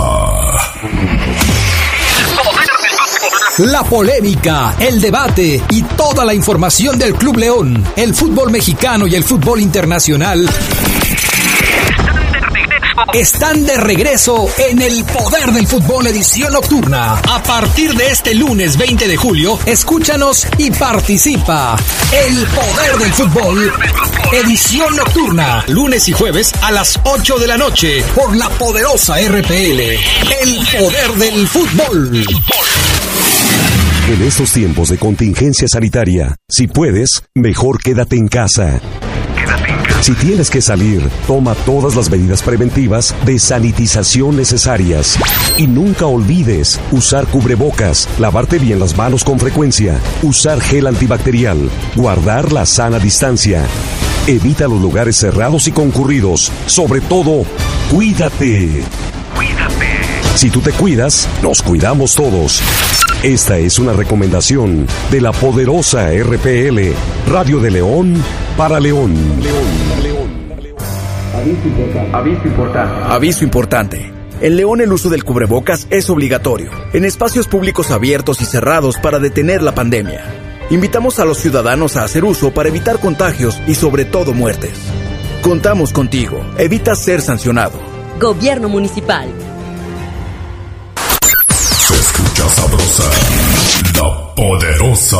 La 3.59 3.83
polémica, 3.83 4.75
el 4.79 4.99
debate 4.99 5.61
y 5.69 5.83
toda 5.83 6.25
la 6.25 6.33
información 6.33 6.97
del 6.97 7.13
Club 7.13 7.37
León, 7.37 7.83
el 7.95 8.13
fútbol 8.13 8.51
mexicano 8.51 9.07
y 9.07 9.15
el 9.15 9.23
fútbol 9.23 9.61
internacional 9.61 10.49
están 13.13 13.65
de 13.65 13.77
regreso 13.77 14.47
en 14.57 14.81
el 14.81 15.03
Poder 15.05 15.51
del 15.51 15.67
Fútbol 15.67 16.07
edición 16.07 16.53
nocturna. 16.53 17.13
A 17.29 17.41
partir 17.43 17.93
de 17.93 18.07
este 18.07 18.33
lunes 18.33 18.77
20 18.77 19.07
de 19.07 19.17
julio, 19.17 19.59
escúchanos 19.65 20.47
y 20.57 20.71
participa. 20.71 21.75
El 22.11 22.45
Poder 22.47 22.97
del 22.99 23.13
Fútbol 23.13 23.73
edición 24.33 24.95
nocturna, 24.95 25.63
lunes 25.67 26.07
y 26.07 26.11
jueves 26.11 26.53
a 26.63 26.71
las 26.71 26.99
8 27.03 27.37
de 27.37 27.47
la 27.47 27.57
noche 27.57 28.03
por 28.15 28.35
la 28.35 28.49
poderosa 28.49 29.15
RPL. 29.19 29.79
El 30.41 30.67
Poder 30.71 31.11
del 31.17 31.47
Fútbol. 31.47 32.25
En 34.09 34.21
estos 34.21 34.51
tiempos 34.51 34.89
de 34.89 34.97
contingencia 34.97 35.67
sanitaria, 35.67 36.35
si 36.49 36.67
puedes, 36.67 37.23
mejor 37.35 37.81
quédate 37.81 38.15
en 38.15 38.27
casa. 38.27 38.81
Si 40.03 40.13
tienes 40.15 40.49
que 40.49 40.61
salir, 40.61 41.09
toma 41.27 41.55
todas 41.55 41.95
las 41.95 42.09
medidas 42.09 42.43
preventivas 42.43 43.15
de 43.25 43.39
sanitización 43.39 44.35
necesarias. 44.35 45.17
Y 45.57 45.65
nunca 45.65 46.07
olvides 46.07 46.77
usar 46.91 47.25
cubrebocas, 47.25 48.09
lavarte 48.19 48.59
bien 48.59 48.81
las 48.81 48.97
manos 48.97 49.23
con 49.23 49.39
frecuencia, 49.39 49.97
usar 50.21 50.59
gel 50.59 50.87
antibacterial, 50.87 51.69
guardar 51.95 52.51
la 52.51 52.65
sana 52.65 52.99
distancia. 52.99 53.65
Evita 54.27 54.67
los 54.67 54.81
lugares 54.81 55.15
cerrados 55.15 55.69
y 55.69 55.71
concurridos. 55.71 56.51
Sobre 56.65 56.99
todo, 56.99 57.45
cuídate. 57.89 58.83
Si 60.35 60.49
tú 60.49 60.59
te 60.59 60.73
cuidas, 60.73 61.29
nos 61.41 61.61
cuidamos 61.61 62.13
todos. 62.13 62.61
Esta 63.23 63.57
es 63.57 63.79
una 63.79 63.93
recomendación 63.93 64.85
de 65.09 65.21
la 65.21 65.31
poderosa 65.31 66.09
RPL, 66.11 66.91
Radio 67.31 67.61
de 67.61 67.71
León 67.71 68.21
para 68.57 68.81
León. 68.81 69.15
Aviso 72.11 72.45
importante. 72.45 73.01
Aviso 73.07 73.45
importante. 73.45 74.11
En 74.41 74.57
León 74.57 74.81
el 74.81 74.91
uso 74.91 75.09
del 75.09 75.23
cubrebocas 75.23 75.87
es 75.89 76.09
obligatorio, 76.09 76.69
en 76.91 77.05
espacios 77.05 77.47
públicos 77.47 77.91
abiertos 77.91 78.41
y 78.41 78.45
cerrados 78.45 78.97
para 78.97 79.19
detener 79.19 79.61
la 79.61 79.73
pandemia. 79.73 80.25
Invitamos 80.69 81.19
a 81.19 81.25
los 81.25 81.37
ciudadanos 81.37 81.95
a 81.95 82.03
hacer 82.03 82.25
uso 82.25 82.53
para 82.53 82.67
evitar 82.67 82.99
contagios 82.99 83.57
y 83.65 83.75
sobre 83.75 84.03
todo 84.03 84.33
muertes. 84.33 84.77
Contamos 85.41 85.93
contigo. 85.93 86.41
Evita 86.57 86.93
ser 86.93 87.21
sancionado. 87.21 87.79
Gobierno 88.19 88.67
Municipal. 88.67 89.29
Sabrosa, 92.49 93.09
la 93.95 94.35
poderosa. 94.35 95.17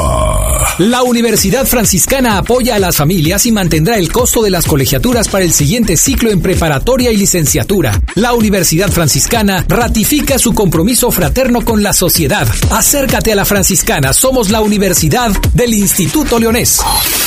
La 0.80 1.04
Universidad 1.04 1.66
Franciscana 1.66 2.38
apoya 2.38 2.76
a 2.76 2.80
las 2.80 2.98
familias 2.98 3.46
y 3.46 3.52
mantendrá 3.52 3.98
el 3.98 4.12
costo 4.12 4.42
de 4.42 4.50
las 4.50 4.66
colegiaturas 4.66 5.28
para 5.28 5.46
el 5.46 5.54
siguiente 5.54 5.98
ciclo 5.98 6.32
en 6.32 6.42
preparatoria 6.42 7.12
y 7.12 7.18
licenciatura. 7.18 8.02
La 8.16 8.34
Universidad 8.34 8.92
Franciscana 8.92 9.64
ratifica 9.68 10.40
su 10.40 10.54
compromiso 10.54 11.12
fraterno 11.12 11.62
con 11.62 11.84
la 11.84 11.94
sociedad. 11.94 12.48
Acércate 12.72 13.32
a 13.32 13.36
la 13.36 13.46
Franciscana, 13.46 14.14
somos 14.14 14.50
la 14.50 14.62
Universidad 14.62 15.32
del 15.54 15.74
Instituto 15.74 16.40
Leonés. 16.40 16.82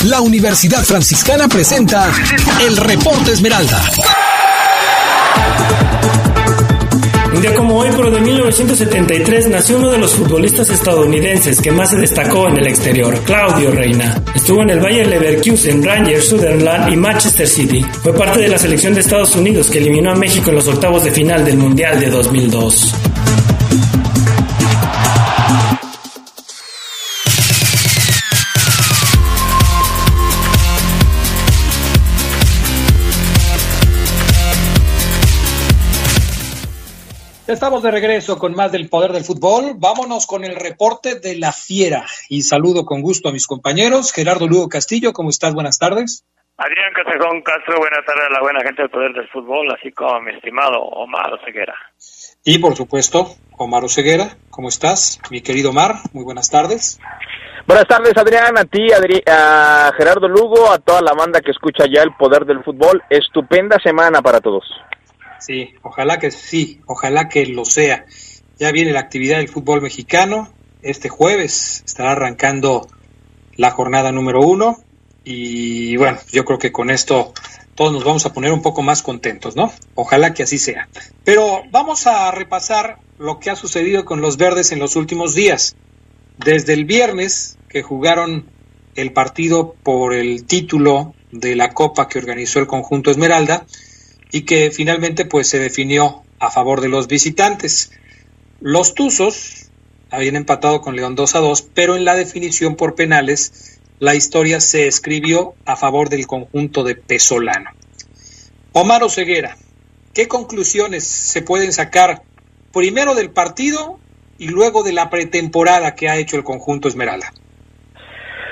La 0.05 0.21
Universidad 0.21 0.83
Franciscana 0.83 1.47
presenta 1.47 2.11
el 2.61 2.77
Reporte 2.77 3.31
Esmeralda. 3.31 3.81
Un 7.37 7.43
día 7.43 7.53
como 7.53 7.77
hoy, 7.77 7.89
pero 7.95 8.09
de 8.09 8.19
1973, 8.19 9.49
nació 9.49 9.77
uno 9.77 9.91
de 9.91 9.99
los 9.99 10.15
futbolistas 10.15 10.71
estadounidenses 10.71 11.61
que 11.61 11.71
más 11.71 11.91
se 11.91 11.97
destacó 11.97 12.47
en 12.47 12.57
el 12.57 12.65
exterior, 12.65 13.15
Claudio 13.25 13.69
Reina. 13.69 14.19
Estuvo 14.33 14.63
en 14.63 14.71
el 14.71 14.79
Bayer 14.79 15.05
Leverkusen, 15.05 15.83
Rangers, 15.83 16.29
Sunderland 16.29 16.91
y 16.91 16.95
Manchester 16.97 17.47
City. 17.47 17.85
Fue 18.01 18.11
parte 18.15 18.39
de 18.39 18.47
la 18.47 18.57
selección 18.57 18.95
de 18.95 19.01
Estados 19.01 19.35
Unidos 19.35 19.69
que 19.69 19.77
eliminó 19.77 20.13
a 20.13 20.15
México 20.15 20.49
en 20.49 20.55
los 20.55 20.67
octavos 20.67 21.03
de 21.03 21.11
final 21.11 21.45
del 21.45 21.57
Mundial 21.57 21.99
de 21.99 22.09
2002. 22.09 22.95
Estamos 37.47 37.81
de 37.81 37.91
regreso 37.91 38.37
con 38.37 38.53
más 38.53 38.71
del 38.73 38.89
poder 38.89 39.11
del 39.13 39.23
fútbol. 39.23 39.73
Vámonos 39.77 40.27
con 40.27 40.43
el 40.43 40.55
reporte 40.55 41.19
de 41.19 41.37
la 41.37 41.53
fiera. 41.53 42.05
Y 42.29 42.41
saludo 42.41 42.85
con 42.85 43.01
gusto 43.01 43.29
a 43.29 43.31
mis 43.31 43.47
compañeros. 43.47 44.11
Gerardo 44.11 44.47
Lugo 44.47 44.67
Castillo, 44.67 45.13
¿cómo 45.13 45.29
estás? 45.29 45.53
Buenas 45.53 45.79
tardes. 45.79 46.25
Adrián 46.57 46.91
Casejón 46.93 47.41
Castro, 47.43 47.77
buenas 47.77 48.03
tardes 48.05 48.25
a 48.29 48.33
la 48.33 48.41
buena 48.41 48.61
gente 48.63 48.81
del 48.81 48.89
poder 48.91 49.13
del 49.13 49.29
fútbol, 49.29 49.71
así 49.71 49.91
como 49.91 50.15
a 50.15 50.21
mi 50.21 50.31
estimado 50.33 50.81
Omar 50.81 51.39
Ceguera. 51.45 51.75
Y 52.43 52.57
por 52.57 52.75
supuesto, 52.75 53.27
Omar 53.57 53.83
Oseguera, 53.83 54.35
¿cómo 54.49 54.67
estás? 54.67 55.19
Mi 55.29 55.41
querido 55.41 55.69
Omar, 55.69 55.97
muy 56.13 56.23
buenas 56.23 56.49
tardes. 56.49 56.99
Buenas 57.67 57.85
tardes, 57.87 58.13
Adrián, 58.17 58.57
a 58.57 58.65
ti, 58.65 58.87
Adri- 58.87 59.23
a 59.27 59.91
Gerardo 59.97 60.27
Lugo, 60.27 60.71
a 60.71 60.79
toda 60.79 61.01
la 61.01 61.13
banda 61.13 61.41
que 61.41 61.51
escucha 61.51 61.85
ya 61.93 62.01
el 62.01 62.15
poder 62.15 62.43
del 62.45 62.63
fútbol. 62.63 63.03
Estupenda 63.09 63.77
semana 63.83 64.21
para 64.23 64.41
todos. 64.41 64.63
Sí, 65.39 65.73
ojalá 65.81 66.19
que 66.19 66.31
sí, 66.31 66.81
ojalá 66.85 67.29
que 67.29 67.45
lo 67.45 67.65
sea. 67.65 68.05
Ya 68.59 68.71
viene 68.71 68.91
la 68.91 69.01
actividad 69.01 69.37
del 69.37 69.49
fútbol 69.49 69.81
mexicano. 69.81 70.51
Este 70.81 71.09
jueves 71.09 71.83
estará 71.85 72.11
arrancando 72.11 72.87
la 73.55 73.71
jornada 73.71 74.11
número 74.11 74.41
uno 74.41 74.77
y 75.23 75.97
bueno, 75.97 76.19
yo 76.31 76.45
creo 76.45 76.57
que 76.57 76.71
con 76.71 76.89
esto 76.89 77.33
todos 77.75 77.91
nos 77.91 78.03
vamos 78.03 78.25
a 78.25 78.33
poner 78.33 78.51
un 78.51 78.61
poco 78.61 78.81
más 78.81 79.03
contentos, 79.03 79.55
¿no? 79.55 79.71
Ojalá 79.93 80.33
que 80.33 80.43
así 80.43 80.57
sea. 80.57 80.87
Pero 81.23 81.63
vamos 81.69 82.07
a 82.07 82.31
repasar 82.31 82.99
lo 83.19 83.39
que 83.39 83.49
ha 83.49 83.55
sucedido 83.55 84.05
con 84.05 84.21
los 84.21 84.37
verdes 84.37 84.71
en 84.71 84.79
los 84.79 84.95
últimos 84.95 85.35
días. 85.35 85.75
Desde 86.37 86.73
el 86.73 86.85
viernes 86.85 87.57
que 87.67 87.83
jugaron 87.83 88.49
el 88.95 89.11
partido 89.11 89.75
por 89.83 90.13
el 90.13 90.45
título 90.45 91.13
de 91.31 91.55
la 91.55 91.73
copa 91.73 92.07
que 92.07 92.19
organizó 92.19 92.59
el 92.59 92.67
conjunto 92.67 93.11
Esmeralda 93.11 93.65
y 94.31 94.41
que 94.41 94.71
finalmente 94.71 95.25
pues 95.25 95.49
se 95.49 95.59
definió 95.59 96.23
a 96.39 96.51
favor 96.51 96.81
de 96.81 96.89
los 96.89 97.07
visitantes. 97.07 97.91
Los 98.59 98.93
Tuzos 98.93 99.69
habían 100.09 100.35
empatado 100.35 100.81
con 100.81 100.95
León 100.95 101.15
2 101.15 101.35
a 101.35 101.39
2, 101.39 101.69
pero 101.73 101.95
en 101.95 102.05
la 102.05 102.15
definición 102.15 102.75
por 102.75 102.95
penales 102.95 103.79
la 103.99 104.15
historia 104.15 104.59
se 104.59 104.87
escribió 104.87 105.55
a 105.65 105.75
favor 105.75 106.09
del 106.09 106.27
conjunto 106.27 106.83
de 106.83 106.95
Pesolano. 106.95 107.71
Omar 108.73 109.03
Oseguera, 109.03 109.57
¿qué 110.13 110.27
conclusiones 110.27 111.05
se 111.05 111.41
pueden 111.41 111.73
sacar 111.73 112.23
primero 112.71 113.15
del 113.15 113.31
partido 113.31 113.99
y 114.37 114.49
luego 114.49 114.83
de 114.83 114.93
la 114.93 115.09
pretemporada 115.09 115.95
que 115.95 116.09
ha 116.09 116.17
hecho 116.17 116.37
el 116.37 116.43
conjunto 116.43 116.87
Esmeralda? 116.87 117.33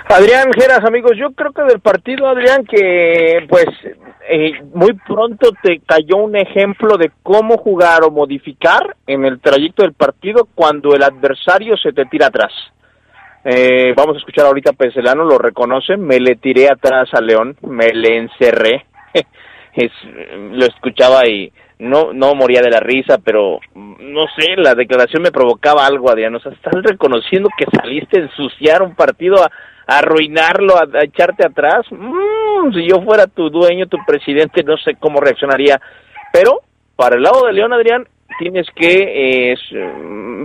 Adrián 0.08 0.51
Geras, 0.53 0.84
amigos, 0.86 1.14
yo 1.18 1.32
creo 1.32 1.51
que 1.51 1.64
del 1.64 1.80
partido, 1.80 2.28
Adrián, 2.28 2.64
que 2.66 3.45
pues 3.49 3.66
eh, 4.30 4.51
muy 4.74 4.93
pronto 4.93 5.51
te 5.64 5.80
cayó 5.80 6.18
un 6.18 6.36
ejemplo 6.36 6.97
de 6.97 7.12
cómo 7.24 7.58
jugar 7.58 8.03
o 8.03 8.12
modificar 8.12 8.95
en 9.08 9.26
el 9.26 9.39
trayecto 9.39 9.82
del 9.82 9.93
partido 9.93 10.47
cuando 10.53 10.93
el 10.93 11.03
adversario 11.03 11.76
se 11.78 11.91
te 11.91 12.06
tira 12.06 12.28
atrás. 12.28 12.51
Eh, 13.43 13.93
vamos 13.95 14.16
a 14.16 14.20
escuchar 14.20 14.45
ahorita 14.45 14.72
a 14.72 14.74
Peselano, 14.74 15.24
lo 15.24 15.38
reconoce, 15.38 15.97
me 15.97 16.20
le 16.20 16.36
tiré 16.36 16.70
atrás 16.70 17.10
a 17.14 17.22
León, 17.22 17.58
me 17.62 17.89
le 17.93 18.18
encerré, 18.18 18.86
es, 19.74 19.91
lo 20.51 20.66
escuchaba 20.66 21.28
y 21.28 21.51
no 21.78 22.14
no 22.14 22.34
moría 22.36 22.62
de 22.62 22.72
la 22.72 22.80
risa, 22.80 23.18
pero 23.24 23.60
no 23.76 24.26
sé, 24.38 24.56
la 24.56 24.76
declaración 24.76 25.24
me 25.24 25.32
provocaba 25.32 25.86
algo, 25.86 26.10
Adrián, 26.10 26.36
o 26.36 26.39
sea, 26.39 26.51
estás 26.51 26.74
reconociendo 26.84 27.49
que 27.58 27.66
saliste 27.66 28.20
a 28.20 28.24
ensuciar 28.24 28.82
un 28.82 28.95
partido, 28.95 29.43
a, 29.43 29.51
arruinarlo, 29.88 30.76
a, 30.78 31.04
echarte 31.04 31.46
atrás, 31.46 31.86
mm, 31.92 32.74
si 32.74 32.88
yo 32.88 33.02
fuera 33.02 33.28
tu 33.28 33.50
dueño, 33.50 33.88
tu 33.88 33.98
presidente, 34.06 34.64
no 34.64 34.78
sé 34.78 34.96
cómo 35.00 35.20
reaccionaría, 35.20 35.80
pero 36.32 36.62
para 36.96 37.16
el 37.16 37.24
lado 37.24 37.46
de 37.46 37.54
León, 37.54 37.74
Adrián, 37.74 38.08
tienes 38.40 38.68
que, 38.76 39.52
eh, 39.52 39.56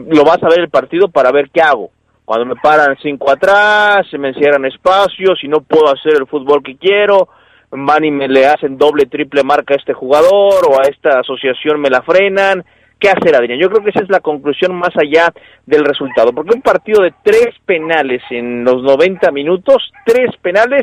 lo 0.08 0.24
vas 0.24 0.42
a 0.42 0.48
ver 0.48 0.60
el 0.60 0.70
partido 0.70 1.08
para 1.08 1.32
ver 1.32 1.50
qué 1.50 1.62
hago 1.62 1.90
cuando 2.30 2.46
me 2.46 2.60
paran 2.62 2.96
cinco 3.02 3.28
atrás, 3.28 4.06
se 4.08 4.16
me 4.16 4.32
cierran 4.34 4.64
espacios 4.64 5.42
y 5.42 5.48
no 5.48 5.62
puedo 5.62 5.92
hacer 5.92 6.12
el 6.16 6.28
fútbol 6.28 6.62
que 6.62 6.76
quiero, 6.76 7.28
van 7.72 8.04
y 8.04 8.12
me 8.12 8.28
le 8.28 8.46
hacen 8.46 8.78
doble, 8.78 9.06
triple 9.06 9.42
marca 9.42 9.74
a 9.74 9.76
este 9.76 9.94
jugador 9.94 10.64
o 10.68 10.80
a 10.80 10.86
esta 10.88 11.18
asociación 11.18 11.80
me 11.80 11.90
la 11.90 12.02
frenan. 12.02 12.64
¿Qué 13.00 13.08
hacer, 13.08 13.34
Adrián? 13.34 13.58
Yo 13.58 13.70
creo 13.70 13.82
que 13.82 13.90
esa 13.90 14.02
es 14.02 14.10
la 14.10 14.20
conclusión 14.20 14.74
más 14.74 14.94
allá 14.94 15.32
del 15.64 15.86
resultado, 15.86 16.34
porque 16.34 16.54
un 16.54 16.60
partido 16.60 17.02
de 17.02 17.14
tres 17.24 17.48
penales 17.64 18.22
en 18.28 18.62
los 18.62 18.82
90 18.82 19.30
minutos, 19.32 19.90
tres 20.04 20.36
penales, 20.42 20.82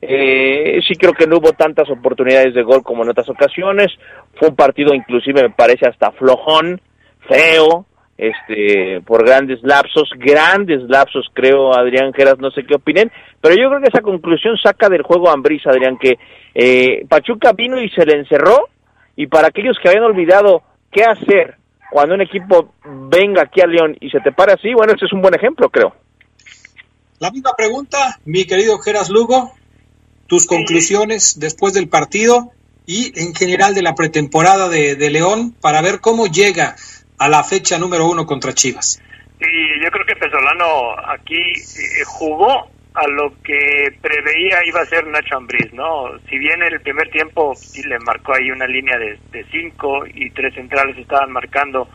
eh, 0.00 0.80
sí 0.86 0.96
creo 0.96 1.12
que 1.12 1.28
no 1.28 1.36
hubo 1.36 1.52
tantas 1.52 1.88
oportunidades 1.88 2.52
de 2.54 2.64
gol 2.64 2.82
como 2.82 3.04
en 3.04 3.10
otras 3.10 3.28
ocasiones, 3.28 3.92
fue 4.34 4.48
un 4.48 4.56
partido 4.56 4.92
inclusive 4.92 5.40
me 5.40 5.50
parece 5.50 5.88
hasta 5.88 6.10
flojón, 6.10 6.80
feo, 7.28 7.86
este 8.18 9.00
por 9.06 9.24
grandes 9.24 9.62
lapsos, 9.62 10.10
grandes 10.16 10.82
lapsos 10.88 11.28
creo, 11.32 11.78
Adrián 11.78 12.12
Geras, 12.12 12.38
no 12.40 12.50
sé 12.50 12.64
qué 12.64 12.74
opinen, 12.74 13.12
pero 13.40 13.54
yo 13.54 13.68
creo 13.68 13.80
que 13.80 13.88
esa 13.88 14.02
conclusión 14.02 14.56
saca 14.56 14.88
del 14.88 15.02
juego 15.02 15.30
Ambriz, 15.30 15.64
Adrián, 15.68 15.96
que 15.96 16.18
eh, 16.56 17.06
Pachuca 17.08 17.52
vino 17.52 17.80
y 17.80 17.88
se 17.90 18.04
le 18.04 18.18
encerró, 18.18 18.68
y 19.14 19.28
para 19.28 19.46
aquellos 19.46 19.76
que 19.80 19.88
habían 19.88 20.04
olvidado 20.04 20.62
qué 20.92 21.04
hacer 21.04 21.56
cuando 21.90 22.14
un 22.14 22.22
equipo 22.22 22.74
venga 22.84 23.42
aquí 23.42 23.60
a 23.60 23.66
León 23.66 23.96
y 24.00 24.08
se 24.10 24.20
te 24.20 24.32
para 24.32 24.54
así, 24.54 24.72
bueno, 24.74 24.92
este 24.92 25.06
es 25.06 25.12
un 25.12 25.20
buen 25.20 25.34
ejemplo, 25.34 25.68
creo. 25.68 25.94
La 27.18 27.30
misma 27.30 27.52
pregunta, 27.56 28.18
mi 28.24 28.46
querido 28.46 28.78
Geras 28.78 29.10
Lugo, 29.10 29.52
tus 30.26 30.46
conclusiones 30.46 31.38
después 31.38 31.74
del 31.74 31.88
partido 31.88 32.50
y 32.86 33.12
en 33.20 33.34
general 33.34 33.74
de 33.74 33.82
la 33.82 33.94
pretemporada 33.94 34.68
de, 34.68 34.96
de 34.96 35.10
León 35.10 35.54
para 35.60 35.82
ver 35.82 36.00
cómo 36.00 36.26
llega 36.26 36.76
a 37.18 37.28
la 37.28 37.44
fecha 37.44 37.78
número 37.78 38.06
uno 38.06 38.26
contra 38.26 38.52
Chivas. 38.52 39.00
Y 39.38 39.84
yo 39.84 39.90
creo 39.90 40.06
que 40.06 40.16
Pesolano 40.16 40.96
aquí 41.08 41.40
eh, 41.40 42.04
jugó 42.06 42.68
a 42.94 43.06
lo 43.08 43.32
que 43.42 43.96
preveía 44.00 44.58
iba 44.66 44.80
a 44.80 44.86
ser 44.86 45.06
Nacho 45.06 45.36
Ambriz, 45.36 45.72
¿no? 45.72 46.18
Si 46.28 46.38
bien 46.38 46.62
en 46.62 46.74
el 46.74 46.80
primer 46.80 47.08
tiempo 47.10 47.54
sí 47.54 47.82
le 47.88 47.98
marcó 48.00 48.34
ahí 48.34 48.50
una 48.50 48.66
línea 48.66 48.98
de, 48.98 49.18
cinco 49.50 50.04
y 50.06 50.30
tres 50.30 50.54
centrales 50.54 50.96
estaban 50.98 51.32
marcando 51.32 51.88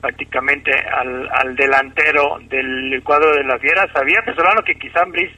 prácticamente 0.00 0.72
al, 0.72 1.28
al 1.32 1.54
delantero 1.54 2.38
del 2.48 3.00
cuadro 3.04 3.36
de 3.36 3.44
la 3.44 3.58
Fiera, 3.58 3.86
sabía 3.92 4.22
Pesolano 4.24 4.62
que 4.62 4.74
quizá 4.74 5.02
Ambriz 5.02 5.30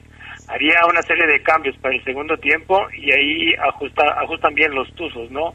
haría 0.47 0.79
una 0.89 1.01
serie 1.03 1.27
de 1.27 1.41
cambios 1.41 1.77
para 1.77 1.95
el 1.95 2.03
segundo 2.03 2.37
tiempo 2.37 2.87
y 2.93 3.11
ahí 3.11 3.53
ajusta, 3.55 4.03
ajustan 4.21 4.53
bien 4.55 4.73
los 4.73 4.91
tuzos, 4.95 5.29
¿no? 5.31 5.53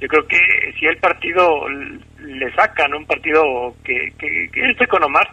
Yo 0.00 0.08
creo 0.08 0.26
que 0.26 0.38
si 0.78 0.86
el 0.86 0.96
partido 0.98 1.68
le 1.68 2.52
sacan 2.54 2.94
un 2.94 3.06
partido 3.06 3.74
que, 3.84 4.12
que, 4.18 4.48
que 4.52 4.70
este 4.70 4.86
con 4.86 5.02
Omar, 5.04 5.28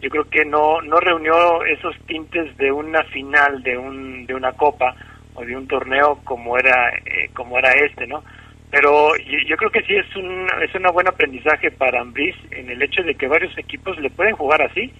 yo 0.00 0.10
creo 0.10 0.24
que 0.24 0.44
no 0.44 0.80
no 0.82 0.98
reunió 1.00 1.64
esos 1.64 1.96
tintes 2.06 2.56
de 2.56 2.70
una 2.70 3.02
final 3.04 3.62
de 3.62 3.76
un 3.76 4.26
de 4.26 4.34
una 4.34 4.52
copa 4.52 4.94
o 5.34 5.44
de 5.44 5.56
un 5.56 5.66
torneo 5.66 6.20
como 6.24 6.58
era 6.58 6.90
eh, 7.04 7.30
como 7.34 7.58
era 7.58 7.72
este 7.72 8.06
no 8.06 8.22
pero 8.70 9.16
yo, 9.16 9.56
creo 9.56 9.70
que 9.70 9.82
sí 9.82 9.94
es 9.96 10.14
un 10.14 10.46
es 10.62 10.74
un 10.74 10.82
buen 10.92 11.08
aprendizaje 11.08 11.70
para 11.70 12.00
Ambris 12.00 12.36
en 12.50 12.68
el 12.68 12.82
hecho 12.82 13.02
de 13.02 13.14
que 13.14 13.26
varios 13.26 13.56
equipos 13.56 13.98
le 13.98 14.10
pueden 14.10 14.36
jugar 14.36 14.62
así 14.62 14.92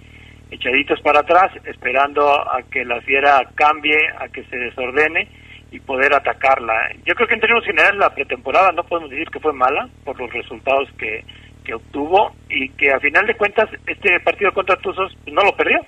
echaditos 0.50 1.00
para 1.02 1.20
atrás 1.20 1.52
esperando 1.64 2.26
a 2.30 2.62
que 2.70 2.84
la 2.84 3.00
fiera 3.02 3.42
cambie 3.54 3.96
a 4.18 4.28
que 4.28 4.42
se 4.44 4.56
desordene 4.56 5.28
y 5.70 5.80
poder 5.80 6.14
atacarla. 6.14 6.72
Yo 7.04 7.14
creo 7.14 7.28
que 7.28 7.34
en 7.34 7.40
términos 7.40 7.64
generales 7.64 7.98
la 7.98 8.14
pretemporada 8.14 8.72
no 8.72 8.84
podemos 8.84 9.10
decir 9.10 9.28
que 9.28 9.40
fue 9.40 9.52
mala 9.52 9.88
por 10.04 10.18
los 10.18 10.32
resultados 10.32 10.88
que 10.98 11.24
que 11.68 11.74
obtuvo 11.74 12.32
y 12.48 12.70
que 12.70 12.90
a 12.90 12.98
final 12.98 13.26
de 13.26 13.36
cuentas 13.36 13.68
este 13.86 14.18
partido 14.20 14.52
contra 14.52 14.76
Tuzos 14.76 15.12
no 15.26 15.42
lo 15.42 15.54
perdió. 15.54 15.78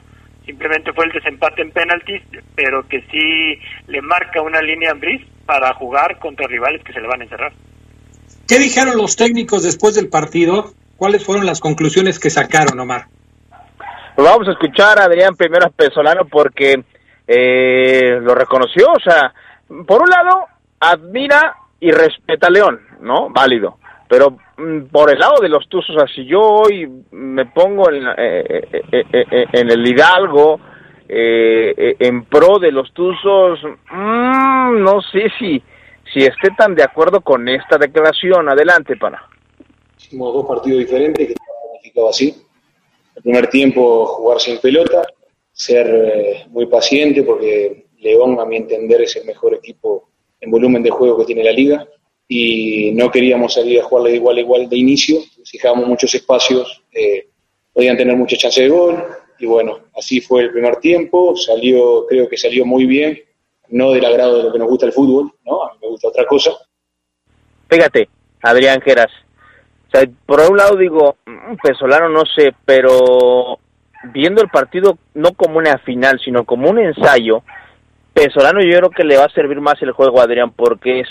Simplemente 0.44 0.92
fue 0.92 1.06
el 1.06 1.12
desempate 1.12 1.62
en 1.62 1.70
penaltis, 1.70 2.22
pero 2.54 2.86
que 2.86 3.00
sí 3.10 3.58
le 3.86 4.02
marca 4.02 4.42
una 4.42 4.60
línea 4.60 4.90
en 4.90 5.00
bris 5.00 5.26
para 5.46 5.72
jugar 5.74 6.18
contra 6.18 6.46
rivales 6.46 6.84
que 6.84 6.92
se 6.92 7.00
le 7.00 7.08
van 7.08 7.22
a 7.22 7.24
encerrar. 7.24 7.52
¿Qué 8.46 8.58
dijeron 8.58 8.98
los 8.98 9.16
técnicos 9.16 9.62
después 9.62 9.94
del 9.94 10.08
partido? 10.08 10.74
¿Cuáles 10.96 11.24
fueron 11.24 11.46
las 11.46 11.60
conclusiones 11.60 12.18
que 12.18 12.28
sacaron, 12.28 12.78
Omar? 12.78 13.06
Pues 14.16 14.28
vamos 14.28 14.48
a 14.48 14.52
escuchar 14.52 14.98
a 14.98 15.04
Adrián 15.04 15.34
primero 15.34 15.66
a 15.66 15.70
Pesolano 15.70 16.26
porque 16.26 16.84
eh, 17.26 18.18
lo 18.20 18.34
reconoció. 18.34 18.88
O 18.88 19.00
sea, 19.00 19.32
por 19.86 20.02
un 20.02 20.10
lado, 20.10 20.46
admira 20.78 21.56
y 21.80 21.90
respeta 21.90 22.48
a 22.48 22.50
León, 22.50 22.80
¿no? 23.00 23.30
Válido. 23.30 23.78
Pero 24.10 24.36
mm, 24.58 24.86
por 24.90 25.12
el 25.12 25.20
lado 25.20 25.40
de 25.40 25.48
los 25.48 25.68
Tuzos, 25.68 25.96
así 26.02 26.26
yo 26.26 26.40
hoy 26.40 26.90
me 27.12 27.46
pongo 27.46 27.92
en, 27.92 28.04
eh, 28.18 28.60
eh, 28.72 29.04
eh, 29.12 29.44
en 29.52 29.70
el 29.70 29.86
Hidalgo, 29.86 30.60
en 31.12 32.24
pro 32.24 32.58
de 32.58 32.72
los 32.72 32.92
Tuzos, 32.92 33.60
mm, 33.62 34.82
no 34.82 35.00
sé 35.12 35.30
si, 35.38 35.62
si 36.12 36.24
esté 36.24 36.50
tan 36.58 36.74
de 36.74 36.82
acuerdo 36.82 37.20
con 37.20 37.48
esta 37.48 37.78
declaración. 37.78 38.48
Adelante, 38.48 38.96
pana. 38.96 39.22
Hicimos 39.96 40.34
dos 40.34 40.46
partidos 40.46 40.80
diferentes 40.80 41.28
que 41.28 41.34
planificado 41.34 42.08
así. 42.08 42.34
El 43.14 43.22
primer 43.22 43.46
tiempo 43.48 44.06
jugar 44.06 44.40
sin 44.40 44.58
pelota, 44.58 45.02
ser 45.52 46.46
muy 46.48 46.66
paciente 46.66 47.22
porque 47.22 47.86
León, 47.98 48.40
a 48.40 48.44
mi 48.44 48.56
entender, 48.56 49.02
es 49.02 49.14
el 49.16 49.24
mejor 49.24 49.54
equipo 49.54 50.10
en 50.40 50.50
volumen 50.50 50.82
de 50.82 50.90
juego 50.90 51.18
que 51.18 51.26
tiene 51.26 51.44
la 51.44 51.52
liga 51.52 51.86
y 52.32 52.92
no 52.92 53.10
queríamos 53.10 53.54
salir 53.54 53.80
a 53.80 53.82
jugar 53.82 54.04
de 54.04 54.14
igual 54.14 54.36
a 54.36 54.40
igual 54.40 54.68
de 54.68 54.78
inicio, 54.78 55.18
si 55.42 55.58
dejábamos 55.58 55.88
muchos 55.88 56.14
espacios, 56.14 56.84
eh, 56.92 57.26
podían 57.72 57.96
tener 57.96 58.16
mucha 58.16 58.36
chance 58.36 58.62
de 58.62 58.68
gol, 58.68 59.04
y 59.40 59.46
bueno, 59.46 59.80
así 59.96 60.20
fue 60.20 60.42
el 60.42 60.52
primer 60.52 60.76
tiempo, 60.76 61.34
salió, 61.34 62.06
creo 62.06 62.28
que 62.28 62.36
salió 62.36 62.64
muy 62.64 62.86
bien, 62.86 63.18
no 63.70 63.90
del 63.90 64.04
agrado 64.04 64.38
de 64.38 64.44
lo 64.44 64.52
que 64.52 64.60
nos 64.60 64.68
gusta 64.68 64.86
el 64.86 64.92
fútbol, 64.92 65.32
¿no? 65.44 65.64
A 65.64 65.72
mí 65.72 65.78
me 65.82 65.88
gusta 65.88 66.06
otra 66.06 66.24
cosa. 66.24 66.52
Fíjate, 67.68 68.08
Adrián 68.42 68.80
Geras, 68.80 69.10
por 70.24 70.40
un 70.48 70.56
lado 70.56 70.76
digo, 70.76 71.16
mm, 71.26 71.56
Pesolano 71.60 72.08
no 72.10 72.22
sé, 72.26 72.54
pero 72.64 73.58
viendo 74.14 74.40
el 74.40 74.50
partido 74.50 74.98
no 75.14 75.32
como 75.32 75.58
una 75.58 75.78
final, 75.78 76.20
sino 76.24 76.44
como 76.44 76.70
un 76.70 76.78
ensayo, 76.78 77.42
Pesolano 78.14 78.60
yo 78.62 78.78
creo 78.78 78.90
que 78.90 79.02
le 79.02 79.16
va 79.16 79.24
a 79.24 79.34
servir 79.34 79.60
más 79.60 79.82
el 79.82 79.90
juego 79.90 80.20
a 80.20 80.24
Adrián 80.24 80.52
porque 80.52 81.00
es 81.00 81.08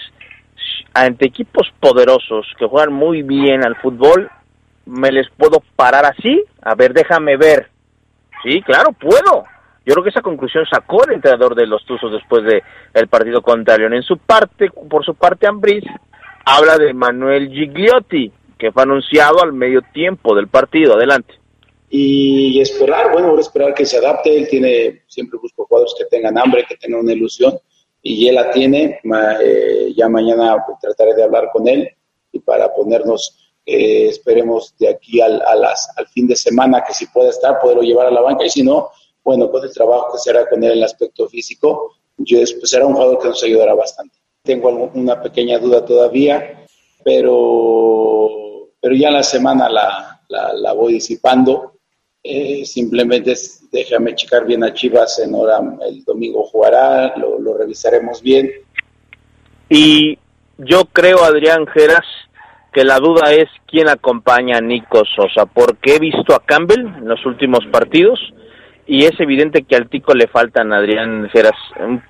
ante 0.93 1.27
equipos 1.27 1.67
poderosos 1.79 2.47
que 2.57 2.65
juegan 2.65 2.93
muy 2.93 3.21
bien 3.21 3.65
al 3.65 3.75
fútbol, 3.77 4.29
me 4.85 5.11
les 5.11 5.29
puedo 5.37 5.61
parar 5.75 6.05
así. 6.05 6.43
A 6.61 6.75
ver, 6.75 6.93
déjame 6.93 7.37
ver. 7.37 7.69
Sí, 8.43 8.61
claro, 8.61 8.91
puedo. 8.93 9.45
Yo 9.85 9.93
creo 9.93 10.03
que 10.03 10.09
esa 10.09 10.21
conclusión 10.21 10.65
sacó 10.65 11.03
el 11.05 11.15
entrenador 11.15 11.55
de 11.55 11.65
los 11.65 11.83
Tuzos 11.85 12.11
después 12.11 12.43
de 12.43 12.61
el 12.93 13.07
partido 13.07 13.41
contra. 13.41 13.75
En 13.75 14.03
su 14.03 14.17
parte, 14.17 14.69
por 14.69 15.05
su 15.05 15.15
parte, 15.15 15.47
Ambris 15.47 15.83
habla 16.45 16.77
de 16.77 16.93
Manuel 16.93 17.49
Gigliotti, 17.49 18.31
que 18.57 18.71
fue 18.71 18.83
anunciado 18.83 19.41
al 19.41 19.53
medio 19.53 19.81
tiempo 19.93 20.35
del 20.35 20.47
partido. 20.47 20.95
Adelante. 20.95 21.33
Y 21.89 22.61
esperar, 22.61 23.11
bueno, 23.11 23.37
esperar 23.39 23.73
que 23.73 23.85
se 23.85 23.97
adapte. 23.97 24.37
Él 24.37 24.47
tiene, 24.47 25.01
siempre 25.07 25.39
busco 25.41 25.65
jugadores 25.65 25.95
que 25.97 26.05
tengan 26.05 26.37
hambre, 26.37 26.65
que 26.67 26.77
tengan 26.77 27.01
una 27.01 27.13
ilusión, 27.13 27.53
y 28.01 28.27
él 28.27 28.35
la 28.35 28.51
tiene. 28.51 28.99
Eh, 29.41 29.93
ya 29.95 30.07
mañana 30.09 30.65
trataré 30.81 31.13
de 31.13 31.23
hablar 31.23 31.49
con 31.51 31.67
él 31.67 31.89
y 32.31 32.39
para 32.39 32.73
ponernos, 32.73 33.37
eh, 33.65 34.07
esperemos 34.07 34.75
de 34.77 34.89
aquí 34.89 35.21
al, 35.21 35.41
a 35.41 35.55
las, 35.55 35.89
al 35.97 36.07
fin 36.07 36.27
de 36.27 36.35
semana, 36.35 36.83
que 36.85 36.93
si 36.93 37.07
pueda 37.07 37.29
estar, 37.29 37.59
poderlo 37.59 37.81
llevar 37.81 38.07
a 38.07 38.11
la 38.11 38.21
banca, 38.21 38.45
y 38.45 38.49
si 38.49 38.63
no, 38.63 38.89
bueno, 39.23 39.49
con 39.51 39.63
el 39.63 39.73
trabajo 39.73 40.13
que 40.13 40.19
se 40.19 40.29
hará 40.29 40.47
con 40.47 40.63
él 40.63 40.71
en 40.71 40.77
el 40.77 40.83
aspecto 40.83 41.27
físico, 41.27 41.95
yo, 42.17 42.39
pues, 42.39 42.69
será 42.69 42.85
un 42.85 42.93
jugador 42.93 43.19
que 43.19 43.27
nos 43.29 43.43
ayudará 43.43 43.73
bastante. 43.73 44.17
Tengo 44.43 44.69
una 44.93 45.21
pequeña 45.21 45.59
duda 45.59 45.85
todavía, 45.85 46.65
pero, 47.03 48.69
pero 48.79 48.95
ya 48.95 49.11
la 49.11 49.23
semana 49.23 49.69
la, 49.69 50.21
la, 50.27 50.73
voy 50.73 50.93
disipando. 50.93 51.78
Eh, 52.23 52.65
simplemente 52.65 53.33
déjame 53.71 54.13
checar 54.15 54.45
bien 54.45 54.63
a 54.63 54.73
Chivas 54.73 55.19
en 55.19 55.33
hora, 55.33 55.59
el 55.87 56.03
domingo 56.03 56.43
jugará, 56.43 57.15
lo, 57.15 57.57
revisaremos 57.57 58.21
bien. 58.21 58.51
Y 59.69 60.17
yo 60.57 60.85
creo, 60.85 61.23
Adrián 61.23 61.65
Geras, 61.67 62.05
que 62.73 62.83
la 62.83 62.99
duda 62.99 63.31
es 63.33 63.47
quién 63.67 63.87
acompaña 63.87 64.57
a 64.57 64.61
Nico 64.61 65.03
Sosa, 65.05 65.45
porque 65.45 65.95
he 65.95 65.99
visto 65.99 66.35
a 66.35 66.43
Campbell 66.45 66.81
en 66.81 67.07
los 67.07 67.25
últimos 67.25 67.65
partidos 67.71 68.19
y 68.85 69.05
es 69.05 69.19
evidente 69.19 69.63
que 69.63 69.75
al 69.75 69.87
Tico 69.87 70.13
le 70.13 70.27
faltan, 70.27 70.73
Adrián 70.73 71.29
Geras, 71.29 71.57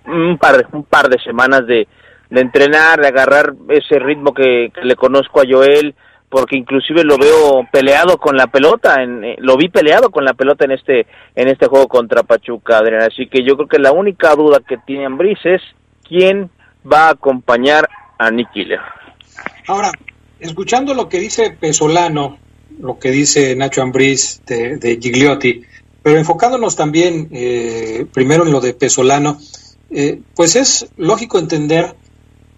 un, 0.05 0.37
par, 0.37 0.67
un 0.71 0.85
par 0.85 1.09
de 1.09 1.19
semanas 1.21 1.67
de, 1.67 1.87
de 2.29 2.41
entrenar, 2.41 3.01
de 3.01 3.07
agarrar 3.07 3.53
ese 3.67 3.99
ritmo 3.99 4.33
que, 4.33 4.71
le 4.81 4.95
conozco 4.95 5.41
a 5.41 5.45
Joel, 5.49 5.93
porque 6.29 6.55
inclusive 6.55 7.03
lo 7.03 7.17
veo 7.17 7.67
peleado 7.71 8.17
con 8.17 8.37
la 8.37 8.47
pelota, 8.47 9.01
en, 9.01 9.23
eh, 9.23 9.35
lo 9.39 9.57
vi 9.57 9.69
peleado 9.69 10.11
con 10.11 10.23
la 10.23 10.33
pelota 10.33 10.65
en 10.65 10.71
este 10.71 11.07
en 11.35 11.47
este 11.47 11.67
juego 11.67 11.87
contra 11.87 12.23
Pachuca, 12.23 12.77
Adrián. 12.77 13.01
Así 13.01 13.27
que 13.27 13.43
yo 13.43 13.55
creo 13.55 13.67
que 13.67 13.79
la 13.79 13.91
única 13.91 14.35
duda 14.35 14.59
que 14.65 14.77
tiene 14.77 15.05
Ambris 15.05 15.39
es 15.43 15.61
quién 16.07 16.49
va 16.91 17.07
a 17.07 17.11
acompañar 17.11 17.89
a 18.17 18.29
Nick 18.31 18.51
Killer. 18.51 18.79
Ahora, 19.67 19.91
escuchando 20.39 20.93
lo 20.93 21.09
que 21.09 21.19
dice 21.19 21.51
Pesolano, 21.51 22.37
lo 22.79 22.99
que 22.99 23.11
dice 23.11 23.55
Nacho 23.55 23.81
Ambriz 23.81 24.41
de, 24.45 24.77
de 24.77 24.99
Gigliotti, 25.01 25.63
pero 26.01 26.17
enfocándonos 26.17 26.75
también 26.75 27.29
eh, 27.31 28.05
primero 28.13 28.45
en 28.45 28.51
lo 28.51 28.61
de 28.61 28.73
Pesolano, 28.73 29.37
eh, 29.89 30.21
pues 30.35 30.55
es 30.55 30.89
lógico 30.97 31.39
entender 31.39 31.95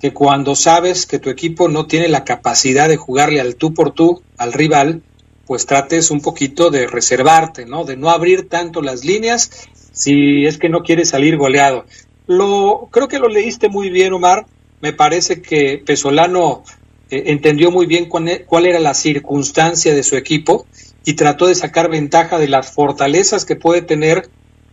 que 0.01 0.13
cuando 0.13 0.55
sabes 0.55 1.05
que 1.05 1.19
tu 1.19 1.29
equipo 1.29 1.69
no 1.69 1.85
tiene 1.85 2.07
la 2.07 2.25
capacidad 2.25 2.89
de 2.89 2.97
jugarle 2.97 3.39
al 3.39 3.55
tú 3.55 3.75
por 3.75 3.91
tú 3.91 4.23
al 4.35 4.51
rival, 4.51 5.03
pues 5.45 5.67
trates 5.67 6.09
un 6.09 6.21
poquito 6.21 6.71
de 6.71 6.87
reservarte, 6.87 7.67
¿no? 7.67 7.83
De 7.83 7.97
no 7.97 8.09
abrir 8.09 8.49
tanto 8.49 8.81
las 8.81 9.05
líneas 9.05 9.51
si 9.91 10.45
es 10.47 10.57
que 10.57 10.69
no 10.69 10.81
quieres 10.81 11.09
salir 11.09 11.37
goleado. 11.37 11.85
Lo 12.25 12.87
creo 12.91 13.07
que 13.07 13.19
lo 13.19 13.27
leíste 13.27 13.69
muy 13.69 13.91
bien, 13.91 14.13
Omar. 14.13 14.47
Me 14.81 14.91
parece 14.91 15.43
que 15.43 15.83
Pesolano 15.85 16.63
eh, 17.11 17.23
entendió 17.27 17.69
muy 17.69 17.85
bien 17.85 18.09
e, 18.27 18.43
cuál 18.43 18.65
era 18.65 18.79
la 18.79 18.95
circunstancia 18.95 19.93
de 19.93 20.01
su 20.01 20.15
equipo 20.15 20.65
y 21.05 21.13
trató 21.13 21.45
de 21.45 21.53
sacar 21.53 21.91
ventaja 21.91 22.39
de 22.39 22.47
las 22.47 22.71
fortalezas 22.71 23.45
que 23.45 23.55
puede 23.55 23.83
tener 23.83 24.29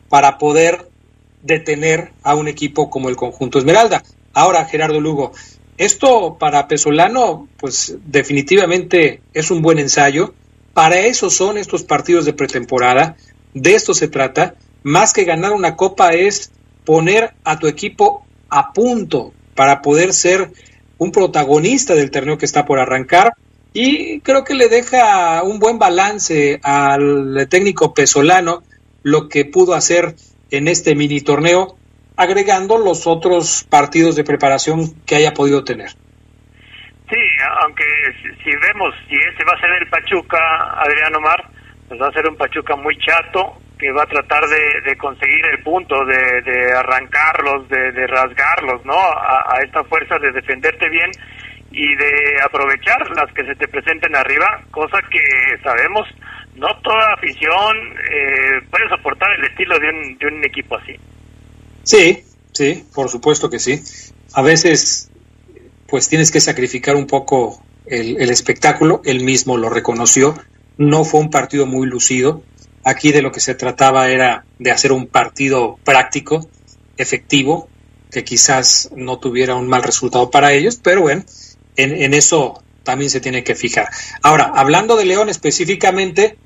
para 0.08 0.38
poder 0.38 0.88
detener 1.42 2.12
a 2.22 2.34
un 2.34 2.48
equipo 2.48 2.88
como 2.88 3.10
el 3.10 3.16
conjunto 3.16 3.58
Esmeralda. 3.58 4.02
Ahora, 4.38 4.66
Gerardo 4.66 5.00
Lugo, 5.00 5.32
esto 5.78 6.36
para 6.38 6.68
Pesolano, 6.68 7.48
pues 7.58 7.96
definitivamente 8.06 9.20
es 9.34 9.50
un 9.50 9.62
buen 9.62 9.80
ensayo. 9.80 10.32
Para 10.74 11.00
eso 11.00 11.28
son 11.28 11.58
estos 11.58 11.82
partidos 11.82 12.24
de 12.24 12.34
pretemporada. 12.34 13.16
De 13.52 13.74
esto 13.74 13.94
se 13.94 14.06
trata. 14.06 14.54
Más 14.84 15.12
que 15.12 15.24
ganar 15.24 15.50
una 15.50 15.74
copa 15.74 16.10
es 16.10 16.52
poner 16.84 17.34
a 17.42 17.58
tu 17.58 17.66
equipo 17.66 18.24
a 18.48 18.72
punto 18.72 19.32
para 19.56 19.82
poder 19.82 20.14
ser 20.14 20.52
un 20.98 21.10
protagonista 21.10 21.96
del 21.96 22.12
torneo 22.12 22.38
que 22.38 22.46
está 22.46 22.64
por 22.64 22.78
arrancar 22.78 23.34
y 23.72 24.20
creo 24.20 24.44
que 24.44 24.54
le 24.54 24.68
deja 24.68 25.42
un 25.42 25.58
buen 25.58 25.80
balance 25.80 26.60
al 26.62 27.48
técnico 27.50 27.92
pesolano 27.92 28.62
lo 29.02 29.28
que 29.28 29.44
pudo 29.46 29.74
hacer 29.74 30.14
en 30.52 30.68
este 30.68 30.94
mini 30.94 31.22
torneo, 31.22 31.76
agregando 32.18 32.78
los 32.78 33.06
otros 33.06 33.64
partidos 33.70 34.16
de 34.16 34.24
preparación 34.24 34.90
que 35.06 35.14
haya 35.14 35.32
podido 35.32 35.62
tener. 35.62 35.90
Sí, 37.08 37.22
aunque 37.62 37.84
si 38.42 38.50
vemos 38.56 38.92
si 39.08 39.14
ese 39.14 39.44
va 39.44 39.56
a 39.56 39.60
ser 39.60 39.70
el 39.80 39.88
Pachuca, 39.88 40.38
Adrián 40.82 41.14
Omar, 41.14 41.48
pues 41.86 41.98
va 42.00 42.08
a 42.08 42.12
ser 42.12 42.28
un 42.28 42.36
Pachuca 42.36 42.76
muy 42.76 42.98
chato, 42.98 43.62
que 43.78 43.92
va 43.92 44.02
a 44.02 44.06
tratar 44.06 44.44
de, 44.46 44.96
conseguir 44.96 45.46
el 45.46 45.62
punto, 45.62 45.94
de, 46.04 46.72
arrancarlos, 46.76 47.68
de, 47.68 48.06
rasgarlos, 48.08 48.84
¿no? 48.84 48.98
A, 48.98 49.54
a, 49.54 49.60
esta 49.64 49.84
fuerza 49.84 50.18
de 50.18 50.32
defenderte 50.32 50.88
bien 50.90 51.10
y 51.70 51.94
de 51.94 52.42
aprovechar 52.44 52.98
las 53.14 53.32
que 53.32 53.44
se 53.44 53.54
te 53.54 53.68
presenten 53.68 54.16
arriba, 54.16 54.62
cosa 54.72 54.98
que 55.08 55.22
sabemos 55.62 56.08
no 56.56 56.68
toda 56.82 57.14
afición 57.14 57.76
eh, 58.10 58.60
puede 58.68 58.88
soportar 58.88 59.30
el 59.38 59.44
estilo 59.44 59.78
de 59.78 59.88
un, 59.88 60.18
de 60.18 60.26
un 60.26 60.44
equipo 60.44 60.76
así. 60.76 60.96
Sí, 61.88 62.22
sí, 62.52 62.84
por 62.92 63.08
supuesto 63.08 63.48
que 63.48 63.58
sí. 63.58 63.82
A 64.34 64.42
veces, 64.42 65.08
pues 65.86 66.10
tienes 66.10 66.30
que 66.30 66.38
sacrificar 66.38 66.96
un 66.96 67.06
poco 67.06 67.62
el, 67.86 68.20
el 68.20 68.28
espectáculo, 68.28 69.00
él 69.06 69.24
mismo 69.24 69.56
lo 69.56 69.70
reconoció, 69.70 70.38
no 70.76 71.02
fue 71.04 71.20
un 71.20 71.30
partido 71.30 71.64
muy 71.64 71.86
lucido, 71.86 72.42
aquí 72.84 73.10
de 73.10 73.22
lo 73.22 73.32
que 73.32 73.40
se 73.40 73.54
trataba 73.54 74.10
era 74.10 74.44
de 74.58 74.70
hacer 74.70 74.92
un 74.92 75.06
partido 75.06 75.78
práctico, 75.82 76.46
efectivo, 76.98 77.70
que 78.10 78.22
quizás 78.22 78.90
no 78.94 79.18
tuviera 79.18 79.54
un 79.54 79.66
mal 79.66 79.82
resultado 79.82 80.30
para 80.30 80.52
ellos, 80.52 80.78
pero 80.82 81.00
bueno, 81.00 81.24
en, 81.76 82.12
eso 82.12 82.62
también 82.82 83.10
se 83.10 83.20
tiene 83.20 83.42
que 83.42 83.54
fijar. 83.54 83.88
Ahora, 84.20 84.52
hablando 84.54 84.94
de 84.94 85.06
León 85.06 85.30
específicamente, 85.30 86.36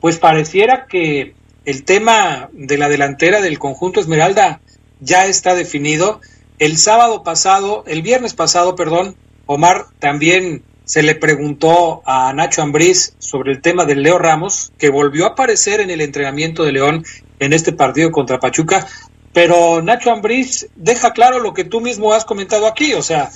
pues 0.00 0.18
pareciera 0.18 0.86
que 0.86 1.34
el 1.64 1.82
tema 1.82 2.50
de 2.52 2.78
la 2.78 2.88
delantera 2.88 3.40
del 3.40 3.58
conjunto 3.58 3.98
Esmeralda 3.98 4.60
ya 5.02 5.26
está 5.26 5.54
definido. 5.54 6.20
El 6.58 6.78
sábado 6.78 7.22
pasado, 7.22 7.84
el 7.86 8.02
viernes 8.02 8.34
pasado, 8.34 8.76
perdón, 8.76 9.16
Omar 9.46 9.86
también 9.98 10.62
se 10.84 11.02
le 11.02 11.14
preguntó 11.14 12.02
a 12.06 12.32
Nacho 12.32 12.62
Ambriz 12.62 13.14
sobre 13.18 13.52
el 13.52 13.60
tema 13.60 13.84
del 13.84 14.02
Leo 14.02 14.18
Ramos, 14.18 14.72
que 14.78 14.88
volvió 14.88 15.26
a 15.26 15.30
aparecer 15.30 15.80
en 15.80 15.90
el 15.90 16.00
entrenamiento 16.00 16.64
de 16.64 16.72
León 16.72 17.04
en 17.38 17.52
este 17.52 17.72
partido 17.72 18.10
contra 18.10 18.40
Pachuca, 18.40 18.86
pero 19.32 19.82
Nacho 19.82 20.10
Ambriz 20.10 20.68
deja 20.76 21.12
claro 21.12 21.40
lo 21.40 21.54
que 21.54 21.64
tú 21.64 21.80
mismo 21.80 22.12
has 22.12 22.24
comentado 22.24 22.66
aquí, 22.66 22.94
o 22.94 23.02
sea, 23.02 23.30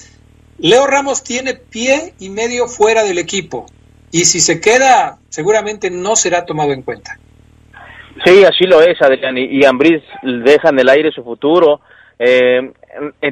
Leo 0.58 0.86
Ramos 0.86 1.22
tiene 1.22 1.54
pie 1.54 2.14
y 2.18 2.30
medio 2.30 2.68
fuera 2.68 3.04
del 3.04 3.18
equipo 3.18 3.66
y 4.10 4.24
si 4.24 4.40
se 4.40 4.60
queda 4.60 5.18
seguramente 5.28 5.90
no 5.90 6.16
será 6.16 6.44
tomado 6.44 6.72
en 6.72 6.82
cuenta. 6.82 7.18
Sí, 8.24 8.44
así 8.44 8.64
lo 8.64 8.80
es, 8.80 9.00
Adrián, 9.02 9.36
y, 9.36 9.64
Ambriz 9.64 10.02
deja 10.22 10.70
en 10.70 10.78
el 10.78 10.88
aire 10.88 11.12
su 11.12 11.22
futuro. 11.22 11.80
Eh, 12.18 12.72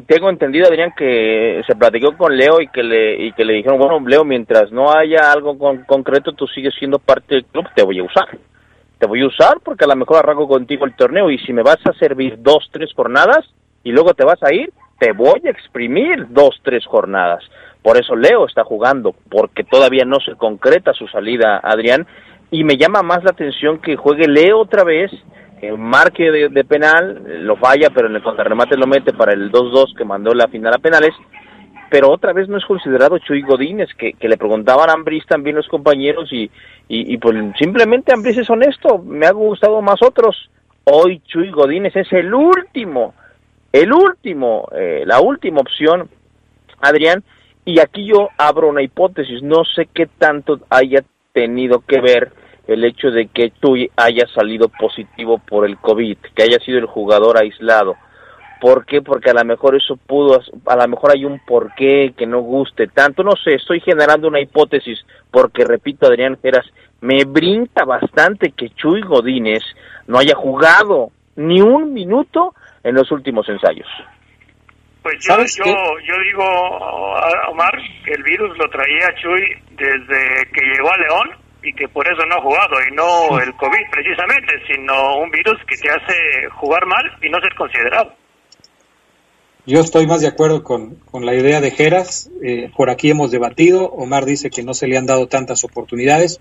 tengo 0.07 0.28
entendido, 0.28 0.66
Adrián, 0.66 0.93
que 0.97 1.62
se 1.66 1.74
platicó 1.74 2.16
con 2.16 2.37
Leo 2.37 2.61
y 2.61 2.68
que 2.68 2.82
le, 2.82 3.24
y 3.24 3.32
que 3.32 3.45
le 3.45 3.55
dijeron, 3.55 3.78
bueno, 3.78 3.99
Leo, 4.07 4.24
mientras 4.24 4.70
no 4.72 4.93
haya 4.93 5.32
algo 5.32 5.59
con, 5.59 5.85
concreto, 5.85 6.32
tú 6.32 6.47
sigues 6.47 6.74
siendo 6.78 6.99
parte 6.99 7.37
del 7.37 7.47
club, 7.47 7.66
te 7.74 7.82
voy 7.82 7.99
a 7.99 8.05
usar. 8.05 8.28
Te 8.99 9.07
voy 9.07 9.22
a 9.22 9.26
usar 9.26 9.59
porque 9.64 9.85
a 9.85 9.89
lo 9.89 9.97
mejor 9.97 10.18
arranco 10.18 10.47
contigo 10.47 10.85
el 10.85 10.95
torneo 10.95 11.30
y 11.30 11.39
si 11.39 11.53
me 11.53 11.62
vas 11.62 11.78
a 11.87 11.95
servir 11.95 12.37
dos, 12.39 12.68
tres 12.70 12.93
jornadas 12.95 13.45
y 13.82 13.91
luego 13.91 14.14
te 14.14 14.24
vas 14.24 14.43
a 14.43 14.53
ir, 14.53 14.70
te 14.99 15.12
voy 15.12 15.41
a 15.47 15.51
exprimir 15.51 16.26
dos, 16.28 16.61
tres 16.62 16.85
jornadas. 16.87 17.43
Por 17.82 17.99
eso 17.99 18.16
Leo 18.16 18.47
está 18.47 18.64
jugando, 18.64 19.14
porque 19.30 19.64
todavía 19.64 20.05
no 20.05 20.20
se 20.20 20.37
concreta 20.37 20.93
su 20.95 21.07
salida, 21.09 21.61
Adrián, 21.62 22.07
y 22.55 22.62
me 22.62 22.76
llama 22.76 23.02
más 23.02 23.24
la 23.24 23.32
atención 23.32 23.80
que 23.80 23.96
juegue 23.96 24.28
Leo 24.28 24.61
otra 24.61 24.84
vez, 24.84 25.11
que 25.61 25.72
marque 25.72 26.30
de, 26.30 26.64
penal, 26.64 27.44
lo 27.44 27.57
falla, 27.57 27.90
pero 27.92 28.07
en 28.07 28.14
el 28.14 28.22
contrarremate 28.22 28.76
lo 28.76 28.86
mete 28.86 29.12
para 29.12 29.32
el 29.32 29.50
2-2 29.50 29.96
que 29.96 30.05
mandó 30.05 30.32
la 30.34 30.46
final 30.46 30.72
a 30.72 30.78
penales, 30.78 31.14
pero 31.90 32.12
otra 32.12 32.32
vez 32.32 32.48
no 32.48 32.57
es 32.57 32.64
considerado 32.64 33.18
Chuy 33.18 33.42
Godínez, 33.42 33.88
que, 33.98 34.14
le 34.20 34.36
preguntaban 34.36 34.88
a 34.88 34.92
Ambris 34.92 35.26
también 35.26 35.57
los 35.57 35.66
compañeros, 35.66 36.32
y, 36.32 36.48
y, 36.86 37.18
pues 37.18 37.34
simplemente 37.59 38.14
Ambris 38.14 38.38
es 38.38 38.48
honesto, 38.48 38.98
me 38.98 39.26
ha 39.26 39.32
gustado 39.32 39.82
más 39.82 40.00
otros. 40.00 40.48
Hoy 40.84 41.22
Chuy 41.26 41.50
Godínez 41.50 41.96
es 41.96 42.12
el 42.12 42.32
último 42.32 43.14
el 43.72 43.92
último, 43.92 44.68
eh, 44.70 45.02
la 45.05 45.20
última 45.20 45.61
opción, 45.61 46.09
Adrián, 46.80 47.24
y 47.64 47.80
aquí 47.80 48.07
yo 48.07 48.28
abro 48.38 48.68
una 48.68 48.82
hipótesis, 48.82 49.42
no 49.42 49.64
sé 49.64 49.88
qué 49.92 50.07
tanto 50.07 50.61
haya 50.70 51.02
tenido 51.32 51.80
que 51.80 52.00
ver 52.00 52.43
el 52.66 52.84
hecho 52.84 53.10
de 53.10 53.26
que 53.26 53.52
tú 53.60 53.74
haya 53.96 54.26
salido 54.34 54.68
positivo 54.68 55.38
por 55.38 55.66
el 55.66 55.76
COVID, 55.78 56.16
que 56.34 56.42
haya 56.42 56.58
sido 56.60 56.78
el 56.78 56.86
jugador 56.86 57.38
aislado. 57.38 57.96
¿Por 58.60 58.86
qué? 58.86 59.02
Porque 59.02 59.30
a 59.30 59.34
lo 59.34 59.44
mejor 59.44 59.76
eso 59.76 59.96
pudo, 59.96 60.40
a 60.66 60.76
lo 60.76 60.88
mejor 60.88 61.12
hay 61.12 61.24
un 61.24 61.38
porqué 61.40 62.14
que 62.16 62.26
no 62.26 62.40
guste 62.40 62.86
tanto, 62.86 63.22
no 63.22 63.32
sé, 63.32 63.56
estoy 63.56 63.80
generando 63.80 64.28
una 64.28 64.40
hipótesis, 64.40 65.04
porque 65.30 65.64
repito, 65.64 66.06
Adrián 66.06 66.38
Geras, 66.40 66.64
me 67.02 67.24
brinca 67.24 67.84
bastante 67.84 68.52
que 68.52 68.70
Chuy 68.70 69.02
Godínez 69.02 69.62
no 70.06 70.18
haya 70.18 70.34
jugado 70.34 71.10
ni 71.36 71.60
un 71.60 71.92
minuto 71.92 72.54
en 72.82 72.94
los 72.94 73.10
últimos 73.10 73.46
ensayos. 73.48 73.88
Pues 75.02 75.16
yo, 75.20 75.36
yo, 75.36 75.74
yo 76.06 76.14
digo, 76.22 76.44
Omar, 77.50 77.78
que 78.06 78.12
el 78.12 78.22
virus 78.22 78.56
lo 78.56 78.70
traía 78.70 79.14
Chuy 79.20 79.42
desde 79.72 80.50
que 80.50 80.62
llegó 80.62 80.90
a 80.90 80.96
León 80.96 81.43
y 81.64 81.72
que 81.72 81.88
por 81.88 82.06
eso 82.06 82.24
no 82.26 82.36
ha 82.36 82.42
jugado, 82.42 82.76
y 82.88 82.94
no 82.94 83.38
el 83.40 83.54
COVID 83.54 83.90
precisamente, 83.90 84.52
sino 84.66 85.18
un 85.18 85.30
virus 85.30 85.58
que 85.66 85.76
te 85.76 85.90
hace 85.90 86.48
jugar 86.50 86.86
mal 86.86 87.04
y 87.22 87.30
no 87.30 87.40
ser 87.40 87.54
considerado. 87.54 88.12
Yo 89.66 89.80
estoy 89.80 90.06
más 90.06 90.20
de 90.20 90.28
acuerdo 90.28 90.62
con, 90.62 90.96
con 91.10 91.24
la 91.24 91.34
idea 91.34 91.62
de 91.62 91.70
Geras. 91.70 92.30
Eh, 92.42 92.70
por 92.76 92.90
aquí 92.90 93.10
hemos 93.10 93.30
debatido. 93.30 93.86
Omar 93.86 94.26
dice 94.26 94.50
que 94.50 94.62
no 94.62 94.74
se 94.74 94.86
le 94.86 94.98
han 94.98 95.06
dado 95.06 95.26
tantas 95.26 95.64
oportunidades. 95.64 96.38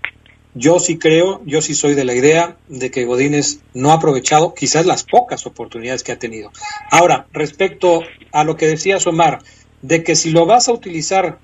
Yo 0.52 0.78
sí 0.78 0.98
creo, 0.98 1.40
yo 1.46 1.62
sí 1.62 1.74
soy 1.74 1.94
de 1.94 2.04
la 2.04 2.14
idea 2.14 2.58
de 2.68 2.90
que 2.90 3.06
Godínez 3.06 3.60
no 3.72 3.90
ha 3.90 3.94
aprovechado 3.94 4.52
quizás 4.52 4.84
las 4.84 5.04
pocas 5.04 5.46
oportunidades 5.46 6.04
que 6.04 6.12
ha 6.12 6.18
tenido. 6.18 6.52
Ahora, 6.90 7.26
respecto 7.32 8.02
a 8.30 8.44
lo 8.44 8.56
que 8.56 8.66
decías, 8.66 9.06
Omar, 9.06 9.38
de 9.80 10.04
que 10.04 10.14
si 10.16 10.30
lo 10.30 10.44
vas 10.44 10.68
a 10.68 10.72
utilizar 10.72 11.38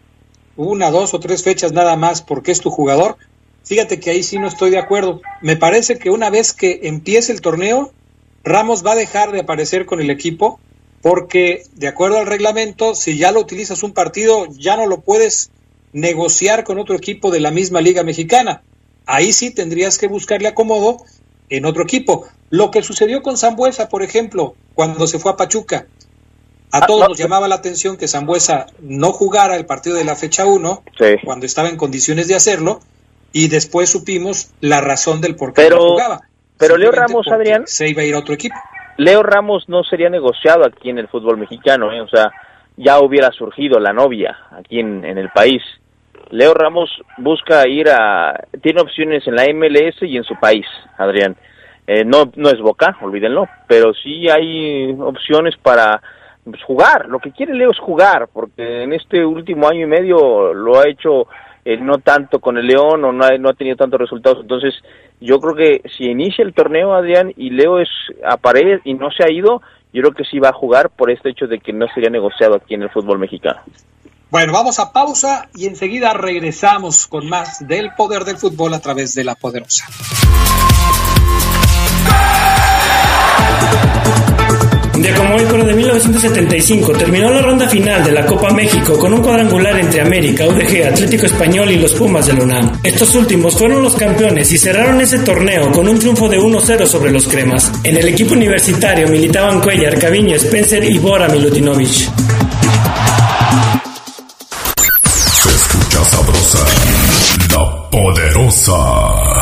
una, 0.56 0.90
dos 0.90 1.14
o 1.14 1.20
tres 1.20 1.42
fechas 1.42 1.72
nada 1.72 1.96
más 1.96 2.20
porque 2.20 2.52
es 2.52 2.60
tu 2.60 2.70
jugador, 2.70 3.16
fíjate 3.64 4.00
que 4.00 4.10
ahí 4.10 4.22
sí 4.22 4.38
no 4.38 4.48
estoy 4.48 4.70
de 4.70 4.78
acuerdo. 4.78 5.20
Me 5.42 5.56
parece 5.56 5.98
que 5.98 6.10
una 6.10 6.30
vez 6.30 6.52
que 6.52 6.80
empiece 6.84 7.32
el 7.32 7.40
torneo, 7.40 7.92
Ramos 8.42 8.84
va 8.84 8.92
a 8.92 8.96
dejar 8.96 9.32
de 9.32 9.40
aparecer 9.40 9.86
con 9.86 10.00
el 10.00 10.10
equipo 10.10 10.60
porque, 11.02 11.64
de 11.74 11.88
acuerdo 11.88 12.18
al 12.18 12.26
reglamento, 12.26 12.94
si 12.94 13.16
ya 13.16 13.32
lo 13.32 13.40
utilizas 13.40 13.82
un 13.82 13.92
partido, 13.92 14.46
ya 14.50 14.76
no 14.76 14.86
lo 14.86 15.00
puedes 15.00 15.50
negociar 15.92 16.64
con 16.64 16.78
otro 16.78 16.94
equipo 16.94 17.30
de 17.30 17.40
la 17.40 17.50
misma 17.50 17.80
Liga 17.80 18.02
Mexicana 18.02 18.62
ahí 19.10 19.32
sí 19.32 19.50
tendrías 19.50 19.98
que 19.98 20.06
buscarle 20.06 20.48
acomodo 20.48 20.98
en 21.48 21.64
otro 21.64 21.82
equipo. 21.82 22.26
Lo 22.48 22.70
que 22.70 22.82
sucedió 22.82 23.22
con 23.22 23.36
Zambuesa, 23.36 23.88
por 23.88 24.02
ejemplo, 24.02 24.54
cuando 24.74 25.06
se 25.06 25.18
fue 25.18 25.32
a 25.32 25.36
Pachuca. 25.36 25.86
A 26.72 26.78
Ah, 26.78 26.86
todos 26.86 27.00
no, 27.00 27.08
nos 27.08 27.18
llamaba 27.18 27.48
la 27.48 27.56
atención 27.56 27.96
que 27.96 28.06
Zambuesa 28.06 28.66
no 28.80 29.12
jugara 29.12 29.56
el 29.56 29.66
partido 29.66 29.96
de 29.96 30.04
la 30.04 30.14
fecha 30.14 30.46
1 30.46 30.84
cuando 31.24 31.46
estaba 31.46 31.68
en 31.68 31.76
condiciones 31.76 32.28
de 32.28 32.36
hacerlo 32.36 32.80
y 33.32 33.48
después 33.48 33.90
supimos 33.90 34.52
la 34.60 34.80
razón 34.80 35.20
del 35.20 35.36
por 35.36 35.52
qué 35.52 35.62
Pero- 35.62 35.76
no 35.76 35.82
jugaba. 35.90 36.20
pero 36.58 36.76
Leo 36.76 36.90
Ramos, 36.92 37.26
Adrián- 37.28 37.66
Se 37.66 37.88
iba 37.88 38.02
a 38.02 38.04
ir 38.04 38.14
a 38.14 38.18
otro 38.18 38.34
equipo. 38.34 38.56
Leo 38.96 39.22
Ramos 39.22 39.68
no 39.68 39.82
sería 39.84 40.10
negociado 40.10 40.66
aquí 40.66 40.90
en 40.90 40.98
el 40.98 41.08
fútbol 41.08 41.38
mexicano, 41.38 41.92
¿eh? 41.92 42.00
o 42.00 42.08
sea, 42.08 42.30
ya 42.76 42.98
hubiera 43.00 43.30
surgido 43.32 43.78
la 43.78 43.92
novia 43.92 44.36
aquí 44.52 44.80
en, 44.80 45.04
en 45.04 45.16
el 45.18 45.30
país. 45.30 45.62
Leo 46.30 46.54
Ramos 46.54 46.90
busca 47.18 47.66
ir 47.66 47.88
a, 47.88 48.44
tiene 48.62 48.80
opciones 48.82 49.26
en 49.26 49.36
la 49.36 49.44
MLS 49.46 50.02
y 50.02 50.16
en 50.16 50.24
su 50.24 50.34
país, 50.38 50.66
Adrián. 50.98 51.34
Eh, 51.86 52.04
no, 52.04 52.30
no 52.36 52.50
es 52.50 52.60
Boca, 52.60 52.96
olvídenlo, 53.00 53.48
pero 53.66 53.92
sí 53.94 54.28
hay 54.28 54.92
opciones 55.00 55.56
para 55.56 56.00
pues, 56.44 56.62
jugar. 56.62 57.06
Lo 57.08 57.18
que 57.18 57.32
quiere 57.32 57.54
Leo 57.54 57.70
es 57.72 57.78
jugar, 57.78 58.28
porque 58.32 58.82
en 58.84 58.92
este 58.92 59.24
último 59.24 59.66
año 59.68 59.80
y 59.80 59.86
medio 59.86 60.54
lo 60.54 60.78
ha 60.78 60.88
hecho 60.88 61.26
eh, 61.64 61.76
no 61.76 61.98
tanto 61.98 62.40
con 62.40 62.58
el 62.58 62.66
León 62.66 63.04
o 63.04 63.12
no 63.12 63.24
ha, 63.24 63.54
tenido 63.54 63.76
tantos 63.76 64.00
resultados. 64.00 64.40
Entonces, 64.42 64.74
yo 65.20 65.38
creo 65.40 65.54
que 65.54 65.88
si 65.96 66.04
inicia 66.04 66.44
el 66.44 66.54
torneo, 66.54 66.94
Adrián, 66.94 67.32
y 67.36 67.50
Leo 67.50 67.80
es 67.80 67.88
aparece 68.24 68.80
y 68.84 68.94
no 68.94 69.10
se 69.10 69.24
ha 69.24 69.32
ido, 69.32 69.60
yo 69.92 70.02
creo 70.02 70.14
que 70.14 70.24
sí 70.24 70.38
va 70.38 70.50
a 70.50 70.54
jugar 70.54 70.90
por 70.90 71.10
este 71.10 71.30
hecho 71.30 71.46
de 71.46 71.58
que 71.58 71.72
no 71.72 71.86
sería 71.94 72.10
negociado 72.10 72.56
aquí 72.56 72.74
en 72.74 72.82
el 72.82 72.90
fútbol 72.90 73.18
mexicano. 73.18 73.60
Bueno, 74.30 74.52
vamos 74.52 74.78
a 74.78 74.92
pausa 74.92 75.48
y 75.54 75.66
enseguida 75.66 76.14
regresamos 76.14 77.08
con 77.08 77.28
más 77.28 77.66
del 77.66 77.90
poder 77.96 78.24
del 78.24 78.36
fútbol 78.36 78.74
a 78.74 78.80
través 78.80 79.14
de 79.14 79.24
la 79.24 79.34
poderosa. 79.34 79.86
Un 85.00 85.06
día 85.06 85.14
como 85.14 85.34
hoy, 85.34 85.44
de 85.44 85.72
1975, 85.72 86.92
terminó 86.92 87.30
la 87.30 87.40
ronda 87.40 87.66
final 87.66 88.04
de 88.04 88.12
la 88.12 88.26
Copa 88.26 88.50
México 88.50 88.98
con 88.98 89.14
un 89.14 89.22
cuadrangular 89.22 89.80
entre 89.80 90.02
América, 90.02 90.46
UDG, 90.46 90.88
Atlético 90.88 91.24
Español 91.24 91.70
y 91.70 91.76
los 91.76 91.94
Pumas 91.94 92.26
de 92.26 92.34
la 92.34 92.42
UNAM. 92.42 92.80
Estos 92.82 93.14
últimos 93.14 93.56
fueron 93.56 93.82
los 93.82 93.94
campeones 93.94 94.52
y 94.52 94.58
cerraron 94.58 95.00
ese 95.00 95.20
torneo 95.20 95.72
con 95.72 95.88
un 95.88 95.98
triunfo 95.98 96.28
de 96.28 96.38
1-0 96.38 96.84
sobre 96.84 97.10
los 97.10 97.26
cremas. 97.26 97.72
En 97.82 97.96
el 97.96 98.08
equipo 98.08 98.34
universitario 98.34 99.08
militaban 99.08 99.62
Cuellar, 99.62 99.98
Caviño, 99.98 100.36
Spencer 100.36 100.84
y 100.84 100.98
Bora 100.98 101.28
Milutinovic. 101.30 101.88
Se 105.32 105.48
escucha 105.48 106.04
sabrosa, 106.04 106.58
la 107.54 107.90
poderosa. 107.90 109.39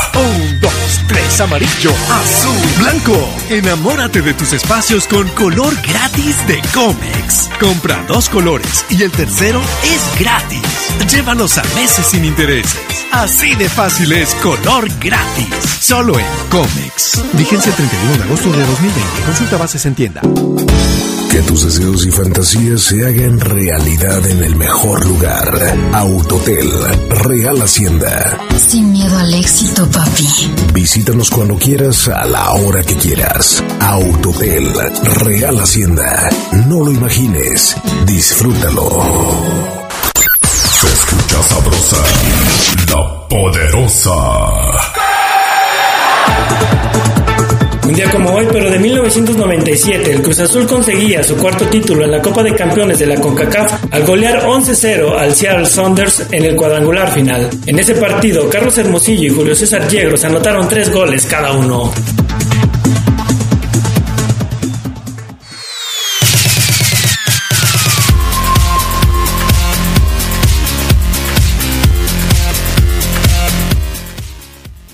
Tres, 1.09 1.41
amarillo, 1.41 1.91
azul, 2.11 2.57
blanco. 2.79 3.29
Enamórate 3.49 4.21
de 4.21 4.35
tus 4.35 4.53
espacios 4.53 5.07
con 5.07 5.27
color 5.31 5.75
gratis 5.83 6.37
de 6.47 6.61
Comex. 6.75 7.49
Compra 7.59 8.05
dos 8.07 8.29
colores 8.29 8.85
y 8.91 9.03
el 9.03 9.11
tercero 9.11 9.61
es 9.83 10.21
gratis. 10.21 10.63
Llévalos 11.11 11.57
a 11.57 11.63
meses 11.75 12.07
sin 12.07 12.25
intereses. 12.25 13.07
Así 13.11 13.55
de 13.55 13.69
fácil 13.69 14.13
es 14.13 14.35
color 14.37 14.89
gratis. 15.01 15.49
Solo 15.81 16.19
en 16.19 16.27
Comex. 16.51 17.23
Vigencia 17.33 17.71
el 17.71 17.77
31 17.77 18.17
de 18.19 18.23
agosto 18.25 18.53
de 18.53 18.67
2020. 18.67 19.23
Consulta 19.25 19.57
bases 19.57 19.87
en 19.87 19.95
tienda. 19.95 20.21
Que 21.31 21.43
tus 21.43 21.64
deseos 21.64 22.07
y 22.07 22.11
fantasías 22.11 22.81
se 22.81 23.07
hagan 23.07 23.39
realidad 23.39 24.26
en 24.26 24.43
el 24.43 24.57
mejor 24.57 25.05
lugar. 25.07 25.76
Autotel, 25.93 26.70
Real 27.11 27.61
Hacienda. 27.61 28.39
Sin 28.57 28.93
miedo 28.93 29.16
al 29.18 29.35
éxito, 29.35 29.87
papi. 29.91 30.26
Visítanos 30.72 31.31
cuando 31.31 31.57
quieras, 31.57 32.09
a 32.09 32.24
la 32.24 32.53
hora 32.53 32.83
que 32.83 32.97
quieras. 32.97 33.62
Autotel, 33.81 34.72
Real 35.24 35.61
Hacienda. 35.61 36.29
No 36.66 36.85
lo 36.85 36.91
imagines, 36.93 37.76
disfrútalo. 38.07 38.91
Se 40.81 40.87
escucha 40.87 41.43
sabrosa, 41.43 41.97
la 42.91 43.29
poderosa. 43.29 44.97
Un 47.89 47.95
día 47.95 48.11
como 48.11 48.32
hoy, 48.32 48.47
pero 48.53 48.70
de 48.70 48.78
1997, 48.78 50.11
el 50.12 50.20
Cruz 50.20 50.39
Azul 50.41 50.66
conseguía 50.66 51.22
su 51.24 51.39
cuarto 51.39 51.66
título 51.68 52.05
en 52.05 52.11
la 52.11 52.20
Copa 52.20 52.43
de 52.43 52.55
Campeones 52.55 52.99
de 52.99 53.07
la 53.07 53.18
CONCACAF 53.18 53.82
al 53.91 54.05
golear 54.05 54.45
11-0 54.45 55.16
al 55.16 55.34
Seattle 55.34 55.64
Saunders 55.64 56.26
en 56.30 56.45
el 56.45 56.55
cuadrangular 56.55 57.11
final. 57.11 57.49
En 57.64 57.78
ese 57.78 57.95
partido, 57.95 58.51
Carlos 58.51 58.76
Hermosillo 58.76 59.32
y 59.32 59.34
Julio 59.34 59.55
César 59.55 59.89
Yegros 59.89 60.22
anotaron 60.22 60.68
tres 60.68 60.93
goles 60.93 61.24
cada 61.24 61.53
uno. 61.53 61.91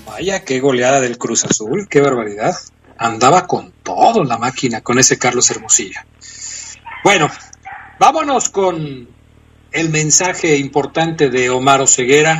Vaya, 0.05 0.45
qué 0.45 0.61
goleada 0.61 1.01
del 1.01 1.17
Cruz 1.17 1.43
Azul, 1.43 1.89
qué 1.89 1.99
barbaridad. 1.99 2.55
Andaba 2.97 3.45
con 3.45 3.71
todo 3.83 4.23
la 4.23 4.37
máquina, 4.37 4.81
con 4.81 4.99
ese 4.99 5.17
Carlos 5.17 5.49
Hermosillo. 5.51 5.99
Bueno, 7.03 7.29
vámonos 7.99 8.49
con 8.49 9.07
el 9.71 9.89
mensaje 9.89 10.57
importante 10.57 11.29
de 11.29 11.49
Omar 11.49 11.81
Oseguera. 11.81 12.39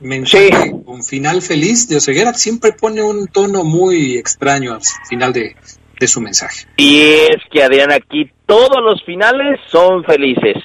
Mensaje 0.00 0.72
con 0.84 1.02
final 1.02 1.42
feliz 1.42 1.88
de 1.88 1.96
Oseguera. 1.96 2.32
Siempre 2.34 2.72
pone 2.72 3.02
un 3.02 3.26
tono 3.28 3.64
muy 3.64 4.16
extraño 4.16 4.74
al 4.74 4.80
final 5.08 5.32
de, 5.32 5.56
de 5.98 6.08
su 6.08 6.20
mensaje. 6.20 6.66
Y 6.76 7.00
es 7.00 7.38
que 7.50 7.62
Adrián, 7.62 7.92
aquí 7.92 8.30
todos 8.46 8.82
los 8.82 9.02
finales 9.04 9.60
son 9.68 10.04
felices. 10.04 10.56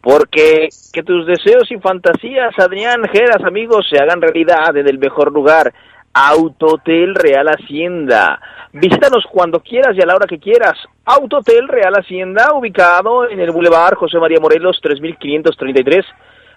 Porque 0.00 0.68
que 0.92 1.02
tus 1.02 1.26
deseos 1.26 1.70
y 1.70 1.78
fantasías, 1.78 2.52
Adrián, 2.58 3.02
Geras, 3.10 3.42
amigos, 3.42 3.86
se 3.88 3.98
hagan 3.98 4.20
realidad 4.20 4.76
en 4.76 4.86
el 4.86 4.98
mejor 4.98 5.32
lugar. 5.32 5.72
Autotel 6.14 7.14
Real 7.16 7.48
Hacienda. 7.48 8.40
Visítanos 8.72 9.24
cuando 9.30 9.60
quieras 9.60 9.94
y 9.96 10.00
a 10.00 10.06
la 10.06 10.14
hora 10.14 10.26
que 10.26 10.38
quieras. 10.38 10.78
Autotel 11.04 11.68
Real 11.68 11.92
Hacienda, 11.94 12.54
ubicado 12.54 13.28
en 13.28 13.40
el 13.40 13.50
Boulevard 13.50 13.96
José 13.96 14.16
María 14.18 14.38
Morelos 14.40 14.78
3533. 14.80 16.06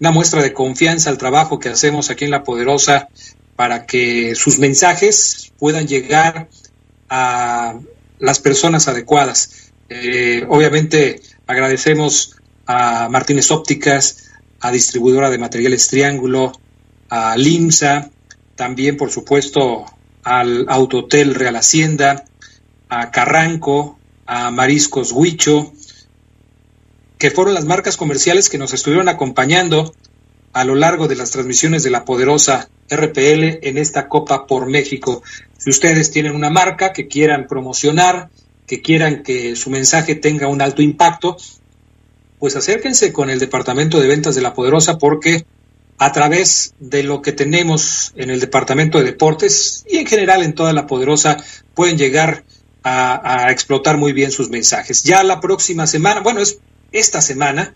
Una 0.00 0.10
muestra 0.10 0.42
de 0.42 0.52
confianza 0.52 1.08
al 1.08 1.18
trabajo 1.18 1.58
que 1.58 1.70
hacemos 1.70 2.10
aquí 2.10 2.26
en 2.26 2.30
La 2.30 2.44
Poderosa 2.44 3.08
para 3.56 3.86
que 3.86 4.34
sus 4.34 4.58
mensajes 4.58 5.52
puedan 5.58 5.88
llegar 5.88 6.48
a 7.08 7.74
las 8.18 8.38
personas 8.40 8.88
adecuadas. 8.88 9.67
Eh, 9.88 10.44
obviamente 10.48 11.22
agradecemos 11.46 12.36
a 12.66 13.08
Martínez 13.08 13.50
Ópticas, 13.50 14.30
a 14.60 14.70
Distribuidora 14.70 15.30
de 15.30 15.38
Materiales 15.38 15.88
Triángulo, 15.88 16.52
a 17.08 17.36
LIMSA, 17.36 18.10
también 18.54 18.96
por 18.96 19.10
supuesto 19.10 19.86
al 20.22 20.66
Autotel 20.68 21.34
Real 21.34 21.56
Hacienda, 21.56 22.24
a 22.88 23.10
Carranco, 23.10 23.98
a 24.26 24.50
Mariscos 24.50 25.12
Huicho, 25.12 25.72
que 27.18 27.30
fueron 27.30 27.54
las 27.54 27.64
marcas 27.64 27.96
comerciales 27.96 28.48
que 28.48 28.58
nos 28.58 28.74
estuvieron 28.74 29.08
acompañando 29.08 29.94
a 30.52 30.64
lo 30.64 30.74
largo 30.74 31.08
de 31.08 31.16
las 31.16 31.30
transmisiones 31.30 31.82
de 31.82 31.90
la 31.90 32.04
poderosa 32.04 32.68
RPL 32.90 33.60
en 33.62 33.78
esta 33.78 34.08
Copa 34.08 34.46
por 34.46 34.66
México. 34.66 35.22
Si 35.56 35.70
ustedes 35.70 36.10
tienen 36.10 36.34
una 36.34 36.50
marca 36.50 36.92
que 36.92 37.08
quieran 37.08 37.46
promocionar, 37.46 38.30
que 38.68 38.82
quieran 38.82 39.22
que 39.24 39.56
su 39.56 39.70
mensaje 39.70 40.14
tenga 40.14 40.46
un 40.46 40.60
alto 40.62 40.82
impacto, 40.82 41.36
pues 42.38 42.54
acérquense 42.54 43.12
con 43.12 43.30
el 43.30 43.40
Departamento 43.40 43.98
de 43.98 44.06
Ventas 44.06 44.36
de 44.36 44.42
la 44.42 44.54
Poderosa 44.54 44.98
porque 44.98 45.46
a 45.96 46.12
través 46.12 46.74
de 46.78 47.02
lo 47.02 47.22
que 47.22 47.32
tenemos 47.32 48.12
en 48.14 48.30
el 48.30 48.38
Departamento 48.38 48.98
de 48.98 49.04
Deportes 49.04 49.84
y 49.88 49.96
en 49.96 50.06
general 50.06 50.44
en 50.44 50.54
toda 50.54 50.72
la 50.72 50.86
Poderosa 50.86 51.38
pueden 51.74 51.96
llegar 51.96 52.44
a, 52.84 53.46
a 53.46 53.50
explotar 53.50 53.96
muy 53.96 54.12
bien 54.12 54.30
sus 54.30 54.50
mensajes. 54.50 55.02
Ya 55.02 55.24
la 55.24 55.40
próxima 55.40 55.86
semana, 55.88 56.20
bueno, 56.20 56.40
es 56.40 56.58
esta 56.92 57.22
semana, 57.22 57.74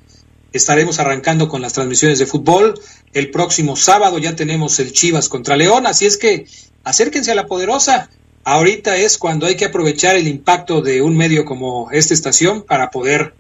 estaremos 0.52 1.00
arrancando 1.00 1.48
con 1.48 1.62
las 1.62 1.72
transmisiones 1.72 2.18
de 2.18 2.26
fútbol. 2.26 2.78
El 3.14 3.30
próximo 3.30 3.76
sábado 3.76 4.18
ya 4.18 4.36
tenemos 4.36 4.78
el 4.78 4.92
Chivas 4.92 5.30
contra 5.30 5.56
León, 5.56 5.86
así 5.86 6.04
es 6.04 6.18
que 6.18 6.46
acérquense 6.84 7.32
a 7.32 7.34
la 7.34 7.46
Poderosa 7.46 8.10
ahorita 8.44 8.96
es 8.96 9.18
cuando 9.18 9.46
hay 9.46 9.56
que 9.56 9.64
aprovechar 9.64 10.16
el 10.16 10.28
impacto 10.28 10.80
de 10.80 11.02
un 11.02 11.16
medio 11.16 11.44
como 11.44 11.90
esta 11.90 12.14
estación 12.14 12.62
para 12.62 12.90
poder 12.90 13.34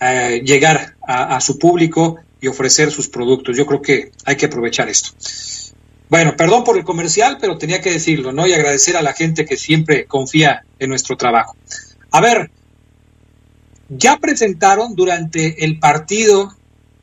eh, 0.00 0.42
llegar 0.44 0.96
a, 1.06 1.40
su 1.40 1.58
público 1.58 2.18
y 2.40 2.48
ofrecer 2.48 2.90
sus 2.90 3.08
productos. 3.08 3.56
Yo 3.56 3.66
creo 3.66 3.82
que 3.82 4.10
hay 4.24 4.36
que 4.36 4.46
aprovechar 4.46 4.88
esto. 4.88 5.10
Bueno, 6.08 6.34
perdón 6.36 6.64
por 6.64 6.76
el 6.76 6.84
comercial, 6.84 7.38
pero 7.40 7.56
tenía 7.56 7.80
que 7.80 7.90
decirlo, 7.90 8.32
¿no? 8.32 8.46
Y 8.46 8.52
agradecer 8.52 8.96
a 8.96 9.02
la 9.02 9.14
gente 9.14 9.44
que 9.44 9.56
siempre 9.56 10.04
confía 10.06 10.64
en 10.78 10.90
nuestro 10.90 11.16
trabajo. 11.16 11.56
A 12.10 12.20
ver, 12.20 12.50
ya 13.88 14.18
presentaron 14.18 14.94
durante 14.94 15.64
el 15.64 15.78
partido 15.78 16.54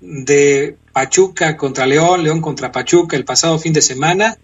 de 0.02 0.78
Pachuca 0.94 1.58
contra 1.58 1.86
León, 1.86 2.24
León 2.24 2.42
contra 2.42 2.72
Pachuca 2.72 3.16
el 3.16 3.26
pasado 3.26 3.58
fin 3.60 3.74
de 3.74 3.82
semana, 3.82 4.38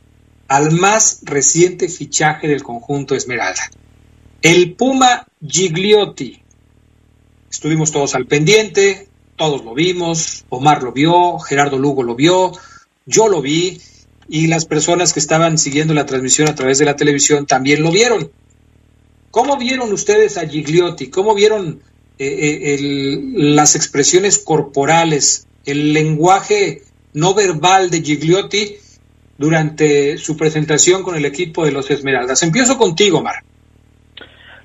al 0.48 0.72
más 0.72 1.22
reciente 1.24 1.90
fichaje 1.90 2.48
del 2.48 2.64
conjunto 2.64 3.16
Esmeralda, 3.16 3.70
el 4.42 4.74
Puma 4.74 5.28
Gigliotti. 5.46 6.42
Estuvimos 7.50 7.92
todos 7.92 8.16
al 8.16 8.28
pendiente, 8.28 9.08
todos 9.36 9.64
lo 9.64 9.74
vimos, 9.74 10.46
Omar 10.50 10.84
lo 10.84 10.92
vio, 10.92 11.40
Gerardo 11.40 11.78
Lugo 11.78 12.04
lo 12.04 12.16
vio, 12.16 12.52
yo 13.06 13.28
lo 13.28 13.42
vi 13.42 13.82
y 14.28 14.48
las 14.48 14.66
personas 14.66 15.14
que 15.14 15.20
estaban 15.20 15.58
siguiendo 15.58 15.94
la 15.94 16.06
transmisión 16.06 16.48
a 16.48 16.56
través 16.56 16.78
de 16.80 16.86
la 16.86 16.96
televisión 16.96 17.46
también 17.46 17.82
lo 17.82 17.92
vieron. 17.92 18.32
¿Cómo 19.32 19.58
vieron 19.58 19.92
ustedes 19.92 20.38
a 20.38 20.48
Gigliotti? 20.48 21.10
¿Cómo 21.10 21.36
vieron 21.36 21.82
eh, 22.18 22.78
eh, 22.80 23.20
las 23.34 23.76
expresiones 23.76 24.40
corporales, 24.40 25.48
el 25.66 25.92
lenguaje 25.92 26.84
no 27.14 27.34
verbal 27.34 27.90
de 27.90 28.02
Gigliotti 28.02 28.78
durante 29.38 30.18
su 30.18 30.38
presentación 30.38 31.04
con 31.04 31.16
el 31.16 31.26
equipo 31.26 31.66
de 31.66 31.72
los 31.72 31.90
Esmeraldas. 31.92 32.42
Empiezo 32.44 32.78
contigo, 32.78 33.22
Mar. 33.22 33.36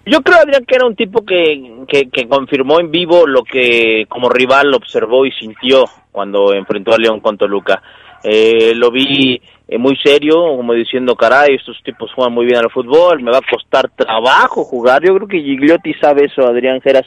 Yo 0.06 0.22
creo, 0.22 0.38
Adrián, 0.38 0.64
que 0.64 0.76
era 0.76 0.86
un 0.86 0.96
tipo 0.96 1.24
que, 1.24 1.84
que, 2.10 2.28
confirmó 2.28 2.80
en 2.80 2.90
vivo 2.90 3.26
lo 3.26 3.44
que 3.44 4.06
como 4.08 4.28
rival 4.28 4.72
observó 4.74 5.26
y 5.26 5.32
sintió 5.32 5.84
cuando 6.10 6.54
enfrentó 6.54 6.94
a 6.94 6.98
León 6.98 7.20
con 7.20 7.36
Toluca. 7.36 7.82
Eh, 8.22 8.72
lo 8.74 8.90
vi 8.90 9.40
eh, 9.68 9.78
muy 9.78 9.96
serio, 10.02 10.34
como 10.56 10.72
diciendo, 10.72 11.14
caray, 11.16 11.54
estos 11.54 11.80
tipos 11.84 12.12
juegan 12.14 12.34
muy 12.34 12.46
bien 12.46 12.58
al 12.58 12.70
fútbol, 12.70 13.22
me 13.22 13.30
va 13.30 13.38
a 13.38 13.50
costar 13.50 13.90
trabajo 13.90 14.64
jugar. 14.64 15.02
Yo 15.04 15.14
creo 15.14 15.28
que 15.28 15.42
Gigliotti 15.42 15.94
sabe 15.94 16.24
eso, 16.24 16.46
Adrián 16.46 16.80
Geras, 16.80 17.06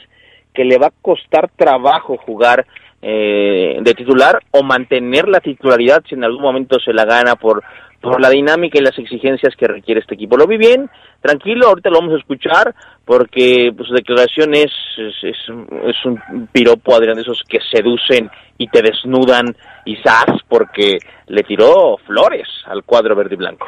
que 0.52 0.64
le 0.64 0.78
va 0.78 0.86
a 0.86 1.02
costar 1.02 1.50
trabajo 1.56 2.16
jugar 2.16 2.64
eh, 3.06 3.76
de 3.82 3.94
titular 3.94 4.42
o 4.50 4.62
mantener 4.62 5.28
la 5.28 5.40
titularidad 5.40 6.02
si 6.08 6.14
en 6.14 6.24
algún 6.24 6.40
momento 6.40 6.78
se 6.80 6.94
la 6.94 7.04
gana 7.04 7.36
por, 7.36 7.62
por 8.00 8.18
la 8.18 8.30
dinámica 8.30 8.78
y 8.78 8.82
las 8.82 8.98
exigencias 8.98 9.54
que 9.58 9.68
requiere 9.68 10.00
este 10.00 10.14
equipo. 10.14 10.38
Lo 10.38 10.46
vi 10.46 10.56
bien, 10.56 10.88
tranquilo, 11.20 11.68
ahorita 11.68 11.90
lo 11.90 11.98
vamos 12.00 12.14
a 12.14 12.18
escuchar 12.18 12.74
porque 13.04 13.70
pues, 13.76 13.88
su 13.88 13.94
declaración 13.94 14.54
es, 14.54 14.72
es, 14.96 15.36
es, 15.36 16.04
un 16.06 16.48
piropo, 16.50 16.94
Adrián, 16.94 17.16
de 17.16 17.22
esos 17.22 17.42
que 17.46 17.58
seducen 17.70 18.30
y 18.56 18.68
te 18.68 18.80
desnudan 18.80 19.54
y 19.84 19.96
zas 19.96 20.40
porque 20.48 20.96
le 21.26 21.42
tiró 21.42 21.98
flores 22.06 22.48
al 22.64 22.84
cuadro 22.84 23.14
verde 23.14 23.34
y 23.34 23.38
blanco. 23.38 23.66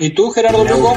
¿Y 0.00 0.10
tú, 0.10 0.32
Gerardo 0.32 0.64
Lugo, 0.64 0.94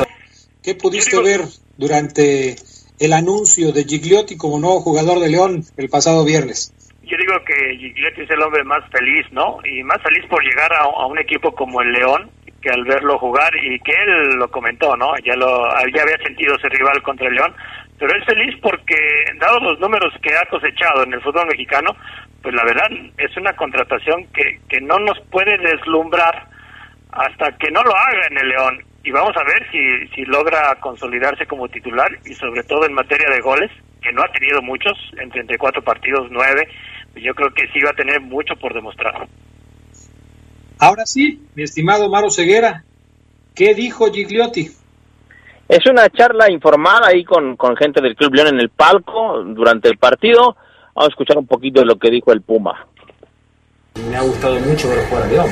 qué 0.63 0.73
pudiste 0.73 1.21
ver 1.21 1.41
durante 1.77 2.55
el 2.99 3.13
anuncio 3.13 3.71
de 3.71 3.83
Gigliotti 3.83 4.37
como 4.37 4.57
nuevo 4.57 4.81
jugador 4.81 5.19
de 5.19 5.29
León 5.29 5.63
el 5.77 5.87
pasado 5.87 6.25
viernes? 6.25 6.73
Yo 7.09 7.17
digo 7.17 7.43
que 7.43 7.75
Giglietti 7.77 8.21
es 8.21 8.29
el 8.29 8.41
hombre 8.41 8.63
más 8.63 8.87
feliz, 8.91 9.25
¿no? 9.31 9.57
Y 9.63 9.83
más 9.83 10.01
feliz 10.03 10.25
por 10.29 10.43
llegar 10.43 10.71
a, 10.73 10.87
un 11.07 11.17
equipo 11.17 11.53
como 11.53 11.81
el 11.81 11.91
León, 11.91 12.29
que 12.61 12.69
al 12.69 12.83
verlo 12.83 13.17
jugar 13.17 13.51
y 13.55 13.79
que 13.79 13.91
él 13.91 14.35
lo 14.35 14.49
comentó, 14.51 14.95
¿no? 14.95 15.17
Ya 15.25 15.35
lo 15.35 15.63
ya 15.93 16.03
había 16.03 16.17
sentido 16.23 16.55
ese 16.55 16.69
rival 16.69 17.01
contra 17.01 17.27
el 17.27 17.33
León, 17.33 17.55
pero 17.97 18.15
es 18.15 18.25
feliz 18.25 18.55
porque 18.61 18.95
dado 19.39 19.59
los 19.59 19.79
números 19.79 20.13
que 20.21 20.35
ha 20.35 20.45
cosechado 20.49 21.03
en 21.03 21.13
el 21.13 21.21
fútbol 21.21 21.47
mexicano, 21.47 21.95
pues 22.43 22.53
la 22.53 22.63
verdad 22.63 22.89
es 23.17 23.35
una 23.37 23.53
contratación 23.53 24.27
que 24.33 24.59
que 24.69 24.81
no 24.81 24.99
nos 24.99 25.19
puede 25.31 25.57
deslumbrar 25.57 26.47
hasta 27.11 27.57
que 27.57 27.71
no 27.71 27.81
lo 27.81 27.95
haga 27.95 28.27
en 28.29 28.37
el 28.37 28.49
León 28.49 28.83
y 29.03 29.11
vamos 29.11 29.35
a 29.35 29.43
ver 29.43 29.65
si 29.71 30.07
si 30.13 30.25
logra 30.25 30.75
consolidarse 30.81 31.47
como 31.47 31.69
titular 31.69 32.11
y 32.25 32.33
sobre 32.35 32.63
todo 32.63 32.85
en 32.85 32.93
materia 32.93 33.29
de 33.29 33.41
goles, 33.41 33.71
que 34.01 34.11
no 34.11 34.21
ha 34.21 34.31
tenido 34.31 34.61
muchos, 34.61 34.97
en 35.17 35.29
34 35.29 35.81
partidos 35.81 36.27
9 36.29 36.67
yo 37.15 37.33
creo 37.33 37.53
que 37.53 37.67
sí 37.73 37.79
va 37.83 37.91
a 37.91 37.95
tener 37.95 38.21
mucho 38.21 38.55
por 38.55 38.73
demostrar. 38.73 39.27
Ahora 40.77 41.05
sí, 41.05 41.41
mi 41.55 41.63
estimado 41.63 42.09
Maro 42.09 42.29
Ceguera, 42.29 42.83
¿qué 43.53 43.73
dijo 43.73 44.11
Gigliotti? 44.11 44.71
Es 45.67 45.85
una 45.85 46.09
charla 46.09 46.51
informada 46.51 47.07
ahí 47.07 47.23
con, 47.23 47.55
con 47.55 47.75
gente 47.75 48.01
del 48.01 48.15
Club 48.15 48.33
León 48.33 48.47
en 48.47 48.59
el 48.59 48.69
palco 48.69 49.43
durante 49.43 49.89
el 49.89 49.97
partido. 49.97 50.55
Vamos 50.95 51.09
a 51.09 51.11
escuchar 51.11 51.37
un 51.37 51.47
poquito 51.47 51.81
de 51.81 51.85
lo 51.85 51.99
que 51.99 52.09
dijo 52.09 52.31
el 52.31 52.41
Puma. 52.41 52.87
Me 53.95 54.15
ha 54.15 54.21
gustado 54.21 54.59
mucho 54.61 54.89
ver 54.89 55.05
jugar 55.05 55.23
a 55.23 55.27
León. 55.27 55.49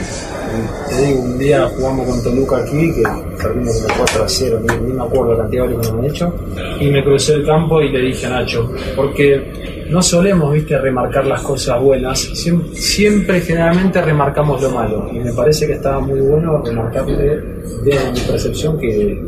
Un 1.20 1.38
día 1.38 1.68
jugamos 1.68 2.08
con 2.08 2.24
Toluca 2.24 2.58
aquí, 2.58 2.94
que 2.94 3.04
perdimos 3.42 3.84
el 3.84 3.98
4 3.98 4.24
a 4.24 4.30
0, 4.30 4.60
ni, 4.62 4.94
me 4.94 5.04
acuerdo 5.04 5.34
la 5.34 5.44
cantidad 5.44 5.68
de 5.68 5.74
goles 5.74 5.88
que 5.88 5.94
nos 5.94 6.04
han 6.04 6.10
hecho. 6.10 6.34
Y 6.80 6.90
me 6.90 7.04
crucé 7.04 7.34
el 7.36 7.46
campo 7.46 7.82
y 7.82 7.90
le 7.90 8.00
dije 8.00 8.26
a 8.26 8.30
Nacho, 8.30 8.72
porque 8.96 9.86
no 9.90 10.02
solemos, 10.02 10.54
viste, 10.54 10.78
remarcar 10.78 11.28
las 11.28 11.42
cosas 11.42 11.82
buenas, 11.82 12.20
siempre, 12.20 13.42
generalmente 13.42 14.02
remarcamos 14.02 14.62
lo 14.62 14.72
malo. 14.72 15.10
Y 15.12 15.20
me 15.20 15.34
parece 15.34 15.68
que 15.68 15.74
estaba 15.74 16.00
muy 16.00 16.20
bueno 16.20 16.62
remarcarle, 16.64 17.18
de 17.18 18.12
mi 18.14 18.20
percepción, 18.22 18.80
que, 18.80 19.22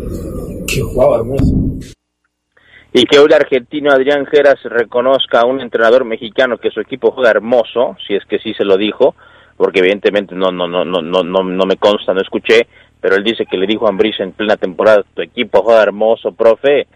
que 0.65 0.81
jugaba 0.81 1.17
hermoso. 1.17 1.55
Y 2.91 3.05
que 3.05 3.19
un 3.19 3.31
argentino 3.31 3.91
Adrián 3.91 4.25
Geras 4.25 4.61
reconozca 4.63 5.41
a 5.41 5.45
un 5.45 5.61
entrenador 5.61 6.05
mexicano 6.05 6.57
que 6.57 6.71
su 6.71 6.79
equipo 6.79 7.11
juega 7.11 7.31
hermoso, 7.31 7.95
si 8.05 8.15
es 8.15 8.25
que 8.25 8.39
sí 8.39 8.53
se 8.53 8.65
lo 8.65 8.77
dijo, 8.77 9.15
porque 9.57 9.79
evidentemente 9.79 10.35
no 10.35 10.51
no 10.51 10.67
no 10.67 10.83
no 10.85 11.01
no 11.01 11.23
no, 11.23 11.43
no 11.43 11.65
me 11.65 11.77
consta, 11.77 12.13
no 12.13 12.21
escuché, 12.21 12.67
pero 12.99 13.15
él 13.15 13.23
dice 13.23 13.45
que 13.45 13.57
le 13.57 13.67
dijo 13.67 13.85
a 13.85 13.89
Ambris 13.89 14.19
en 14.19 14.31
plena 14.31 14.57
temporada, 14.57 15.03
tu 15.13 15.21
equipo 15.21 15.61
juega 15.61 15.83
hermoso, 15.83 16.31
profe, 16.31 16.87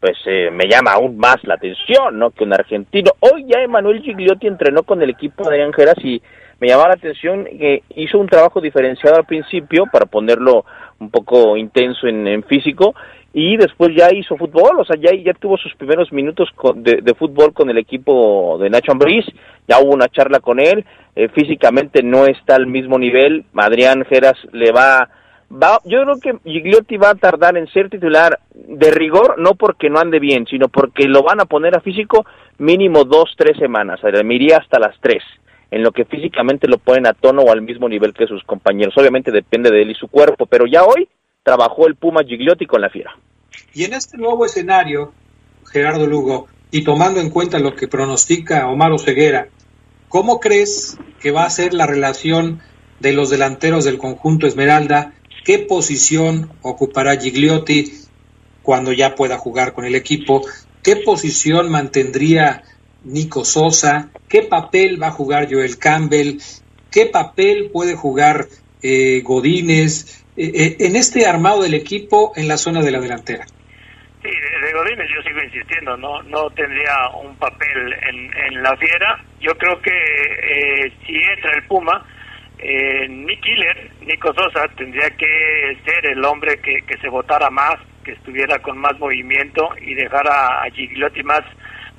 pues 0.00 0.16
eh, 0.26 0.50
me 0.50 0.66
llama 0.68 0.92
aún 0.94 1.16
más 1.16 1.36
la 1.44 1.54
atención, 1.54 2.18
¿no? 2.18 2.30
Que 2.30 2.44
un 2.44 2.52
argentino. 2.52 3.12
Hoy 3.20 3.44
ya 3.46 3.60
Emanuel 3.60 4.02
Gigliotti 4.02 4.48
entrenó 4.48 4.82
con 4.82 5.00
el 5.00 5.10
equipo 5.10 5.44
de 5.44 5.50
Adrián 5.50 5.72
Geras 5.72 5.94
y 6.02 6.20
me 6.58 6.68
llamaba 6.68 6.88
la 6.88 6.94
atención 6.94 7.44
que 7.44 7.82
hizo 7.96 8.18
un 8.18 8.28
trabajo 8.28 8.60
diferenciado 8.60 9.16
al 9.16 9.26
principio 9.26 9.84
para 9.92 10.06
ponerlo 10.06 10.64
un 10.98 11.10
poco 11.10 11.56
intenso 11.56 12.06
en, 12.06 12.42
físico 12.44 12.94
y 13.34 13.56
después 13.56 13.90
ya 13.96 14.12
hizo 14.12 14.36
fútbol, 14.36 14.80
o 14.80 14.84
sea, 14.84 14.96
ya, 14.96 15.10
ya 15.14 15.32
tuvo 15.32 15.56
sus 15.56 15.74
primeros 15.74 16.12
minutos 16.12 16.50
de, 16.76 17.14
fútbol 17.14 17.52
con 17.52 17.70
el 17.70 17.78
equipo 17.78 18.58
de 18.60 18.68
Nacho 18.68 18.92
Ambriz, 18.92 19.24
ya 19.66 19.78
hubo 19.78 19.92
una 19.92 20.08
charla 20.08 20.40
con 20.40 20.60
él, 20.60 20.84
eh, 21.16 21.28
físicamente 21.28 22.02
no 22.02 22.26
está 22.26 22.56
al 22.56 22.66
mismo 22.66 22.98
nivel, 22.98 23.44
Adrián 23.54 24.04
Geras 24.04 24.36
le 24.52 24.70
va, 24.70 25.08
va, 25.50 25.80
yo 25.84 26.02
creo 26.02 26.20
que 26.20 26.50
Gigliotti 26.50 26.98
va 26.98 27.10
a 27.10 27.14
tardar 27.14 27.56
en 27.56 27.68
ser 27.68 27.88
titular 27.88 28.38
de 28.54 28.90
rigor, 28.90 29.38
no 29.38 29.54
porque 29.54 29.88
no 29.88 29.98
ande 29.98 30.18
bien, 30.18 30.46
sino 30.46 30.68
porque 30.68 31.04
lo 31.04 31.22
van 31.22 31.40
a 31.40 31.46
poner 31.46 31.74
a 31.74 31.80
físico 31.80 32.26
mínimo 32.58 33.04
dos, 33.04 33.34
tres 33.38 33.56
semanas, 33.58 34.00
me 34.24 34.34
iría 34.34 34.58
hasta 34.58 34.78
las 34.78 34.94
tres 35.00 35.22
en 35.70 35.82
lo 35.82 35.90
que 35.90 36.04
físicamente 36.04 36.68
lo 36.68 36.76
ponen 36.76 37.06
a 37.06 37.14
tono 37.14 37.40
o 37.40 37.50
al 37.50 37.62
mismo 37.62 37.88
nivel 37.88 38.12
que 38.12 38.26
sus 38.26 38.44
compañeros. 38.44 38.92
Obviamente 38.98 39.30
depende 39.30 39.70
de 39.70 39.80
él 39.80 39.90
y 39.90 39.94
su 39.94 40.06
cuerpo, 40.08 40.44
pero 40.44 40.66
ya 40.66 40.84
hoy 40.84 41.08
trabajó 41.42 41.86
el 41.86 41.96
Puma 41.96 42.22
Gigliotti 42.24 42.66
con 42.66 42.80
la 42.80 42.90
Fiera. 42.90 43.18
Y 43.74 43.84
en 43.84 43.94
este 43.94 44.16
nuevo 44.16 44.44
escenario, 44.44 45.12
Gerardo 45.70 46.06
Lugo, 46.06 46.46
y 46.70 46.84
tomando 46.84 47.20
en 47.20 47.30
cuenta 47.30 47.58
lo 47.58 47.74
que 47.74 47.88
pronostica 47.88 48.68
Omar 48.68 48.98
Ceguera, 48.98 49.48
¿cómo 50.08 50.40
crees 50.40 50.98
que 51.20 51.30
va 51.30 51.44
a 51.44 51.50
ser 51.50 51.74
la 51.74 51.86
relación 51.86 52.60
de 53.00 53.12
los 53.12 53.30
delanteros 53.30 53.84
del 53.84 53.98
conjunto 53.98 54.46
Esmeralda? 54.46 55.12
¿Qué 55.44 55.58
posición 55.58 56.50
ocupará 56.62 57.16
Gigliotti 57.16 57.92
cuando 58.62 58.92
ya 58.92 59.14
pueda 59.14 59.38
jugar 59.38 59.72
con 59.72 59.84
el 59.84 59.94
equipo? 59.94 60.42
¿Qué 60.82 60.96
posición 60.96 61.70
mantendría 61.70 62.62
Nico 63.04 63.44
Sosa, 63.44 64.10
qué 64.28 64.42
papel 64.42 65.02
va 65.02 65.08
a 65.08 65.12
jugar 65.12 65.52
Joel 65.52 65.78
Campbell, 65.78 66.38
qué 66.90 67.06
papel 67.06 67.70
puede 67.72 67.96
jugar 67.96 68.48
eh, 68.82 69.22
Godínez 69.24 70.21
eh, 70.36 70.50
eh, 70.54 70.76
en 70.80 70.96
este 70.96 71.26
armado 71.26 71.62
del 71.62 71.74
equipo 71.74 72.32
en 72.36 72.48
la 72.48 72.56
zona 72.56 72.82
de 72.82 72.90
la 72.90 73.00
delantera. 73.00 73.44
Sí, 74.22 74.30
de, 74.30 74.72
Godínez 74.72 75.08
yo 75.14 75.22
sigo 75.22 75.42
insistiendo, 75.42 75.96
no 75.96 76.22
no 76.22 76.48
tendría 76.50 77.08
un 77.22 77.36
papel 77.36 77.92
en, 78.08 78.30
en 78.36 78.62
la 78.62 78.76
fiera. 78.76 79.22
Yo 79.40 79.56
creo 79.58 79.80
que 79.82 79.90
eh, 79.90 80.92
si 81.04 81.16
entra 81.16 81.52
el 81.56 81.64
Puma, 81.64 82.06
eh, 82.58 83.08
Nick 83.08 83.40
Killer, 83.40 83.90
Nico 84.06 84.32
Sosa, 84.34 84.68
tendría 84.76 85.10
que 85.10 85.76
ser 85.84 86.12
el 86.12 86.24
hombre 86.24 86.60
que, 86.60 86.82
que 86.86 86.96
se 86.98 87.08
votara 87.08 87.50
más, 87.50 87.74
que 88.04 88.12
estuviera 88.12 88.60
con 88.60 88.78
más 88.78 88.96
movimiento 89.00 89.70
y 89.80 89.94
dejara 89.94 90.62
a 90.62 90.70
Gigliotti 90.70 91.22
más 91.24 91.42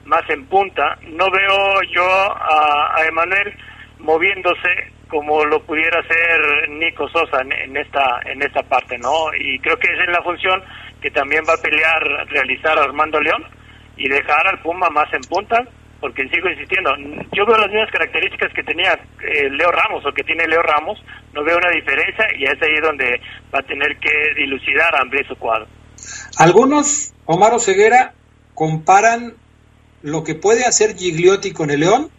más 0.06 0.30
en 0.30 0.46
punta. 0.46 0.98
No 1.08 1.30
veo 1.30 1.82
yo 1.94 2.06
a, 2.06 2.96
Emanuel 3.08 3.54
moviéndose 4.00 4.93
como 5.14 5.45
lo 5.45 5.61
pudiera 5.64 5.99
hacer 5.99 6.70
Nico 6.70 7.07
Sosa 7.07 7.41
en, 7.41 7.78
esta 7.78 8.20
en 8.26 8.41
esta 8.41 8.64
parte, 8.64 8.97
¿no? 8.97 9.30
Y 9.39 9.59
creo 9.59 9.78
que 9.78 9.93
esa 9.93 10.05
es 10.05 10.09
la 10.09 10.24
función 10.24 10.59
que 10.99 11.11
también 11.11 11.43
va 11.47 11.53
a 11.53 11.61
pelear 11.61 12.01
realizar 12.30 12.80
Armando 12.80 13.22
León 13.22 13.43
y 13.95 14.09
dejar 14.09 14.47
al 14.47 14.59
Puma 14.64 14.89
más 14.89 15.14
en 15.14 15.22
punta, 15.30 15.64
porque 15.99 16.28
sigo 16.30 16.49
insistiendo, 16.49 16.89
yo 17.32 17.45
veo 17.45 17.59
las 17.59 17.70
mismas 17.70 17.91
características 17.91 18.51
que 18.55 18.64
tenía 18.64 18.93
eh, 19.22 19.51
Leo 19.51 19.72
Ramos 19.72 20.03
o 20.03 20.11
que 20.11 20.24
tiene 20.24 20.47
Leo 20.47 20.64
Ramos, 20.64 20.97
no 21.32 21.43
veo 21.43 21.57
una 21.57 21.70
diferencia 21.70 22.26
y 22.36 22.45
es 22.45 22.59
ahí 22.59 22.82
donde 22.82 23.22
va 23.53 23.59
a 23.59 23.68
tener 23.68 23.95
que 23.99 24.34
dilucidar 24.36 24.95
a 24.95 25.01
Andrés 25.01 25.28
Cuadro. 25.38 25.68
Algunos, 26.39 27.14
Omar 27.26 27.59
Ceguera, 27.59 28.14
comparan 28.55 29.36
lo 30.01 30.24
que 30.24 30.34
puede 30.34 30.66
hacer 30.66 30.95
Gigliotti 30.97 31.53
con 31.53 31.70
el 31.70 31.82
León 31.82 32.09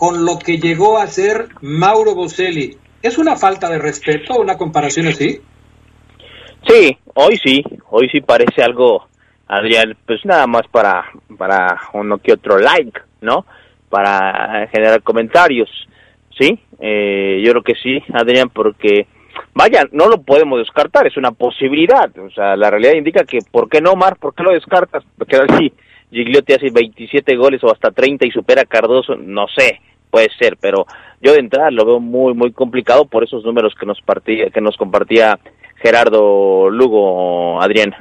con 0.00 0.24
lo 0.24 0.38
que 0.38 0.56
llegó 0.56 0.96
a 0.96 1.02
hacer 1.02 1.48
Mauro 1.60 2.14
Boselli. 2.14 2.74
¿Es 3.02 3.18
una 3.18 3.36
falta 3.36 3.68
de 3.68 3.78
respeto 3.78 4.40
una 4.40 4.56
comparación 4.56 5.08
así? 5.08 5.42
Sí, 6.66 6.96
hoy 7.12 7.36
sí, 7.44 7.62
hoy 7.90 8.08
sí 8.08 8.22
parece 8.22 8.62
algo, 8.62 9.08
Adrián, 9.46 9.94
pues 10.06 10.24
nada 10.24 10.46
más 10.46 10.62
para, 10.70 11.04
para 11.36 11.78
uno 11.92 12.16
que 12.16 12.32
otro 12.32 12.58
like, 12.58 12.98
¿no? 13.20 13.44
Para 13.90 14.66
generar 14.68 15.02
comentarios, 15.02 15.68
¿sí? 16.38 16.58
Eh, 16.78 17.42
yo 17.44 17.50
creo 17.50 17.62
que 17.62 17.74
sí, 17.74 18.02
Adrián, 18.14 18.48
porque, 18.48 19.06
vaya, 19.52 19.84
no 19.92 20.08
lo 20.08 20.22
podemos 20.22 20.60
descartar, 20.60 21.08
es 21.08 21.18
una 21.18 21.32
posibilidad, 21.32 22.10
o 22.16 22.30
sea, 22.30 22.56
la 22.56 22.70
realidad 22.70 22.94
indica 22.94 23.24
que, 23.24 23.40
¿por 23.50 23.68
qué 23.68 23.82
no, 23.82 23.96
Mar? 23.96 24.16
¿Por 24.16 24.34
qué 24.34 24.44
lo 24.44 24.52
descartas? 24.52 25.04
Porque 25.18 25.36
así 25.36 25.74
Gigliotti 26.10 26.54
hace 26.54 26.70
27 26.70 27.36
goles 27.36 27.62
o 27.62 27.70
hasta 27.70 27.90
30 27.90 28.26
y 28.26 28.30
supera 28.30 28.62
a 28.62 28.64
Cardoso, 28.64 29.14
no 29.16 29.46
sé, 29.54 29.78
puede 30.10 30.28
ser, 30.38 30.56
pero 30.60 30.86
yo 31.20 31.32
de 31.32 31.40
entrada 31.40 31.70
lo 31.70 31.84
veo 31.84 32.00
muy 32.00 32.34
muy 32.34 32.52
complicado 32.52 33.04
por 33.04 33.24
esos 33.24 33.44
números 33.44 33.74
que 33.78 33.86
nos 33.86 34.00
partía, 34.00 34.50
que 34.50 34.60
nos 34.60 34.76
compartía 34.76 35.38
Gerardo 35.76 36.70
Lugo, 36.70 37.60
Adrián. 37.60 37.94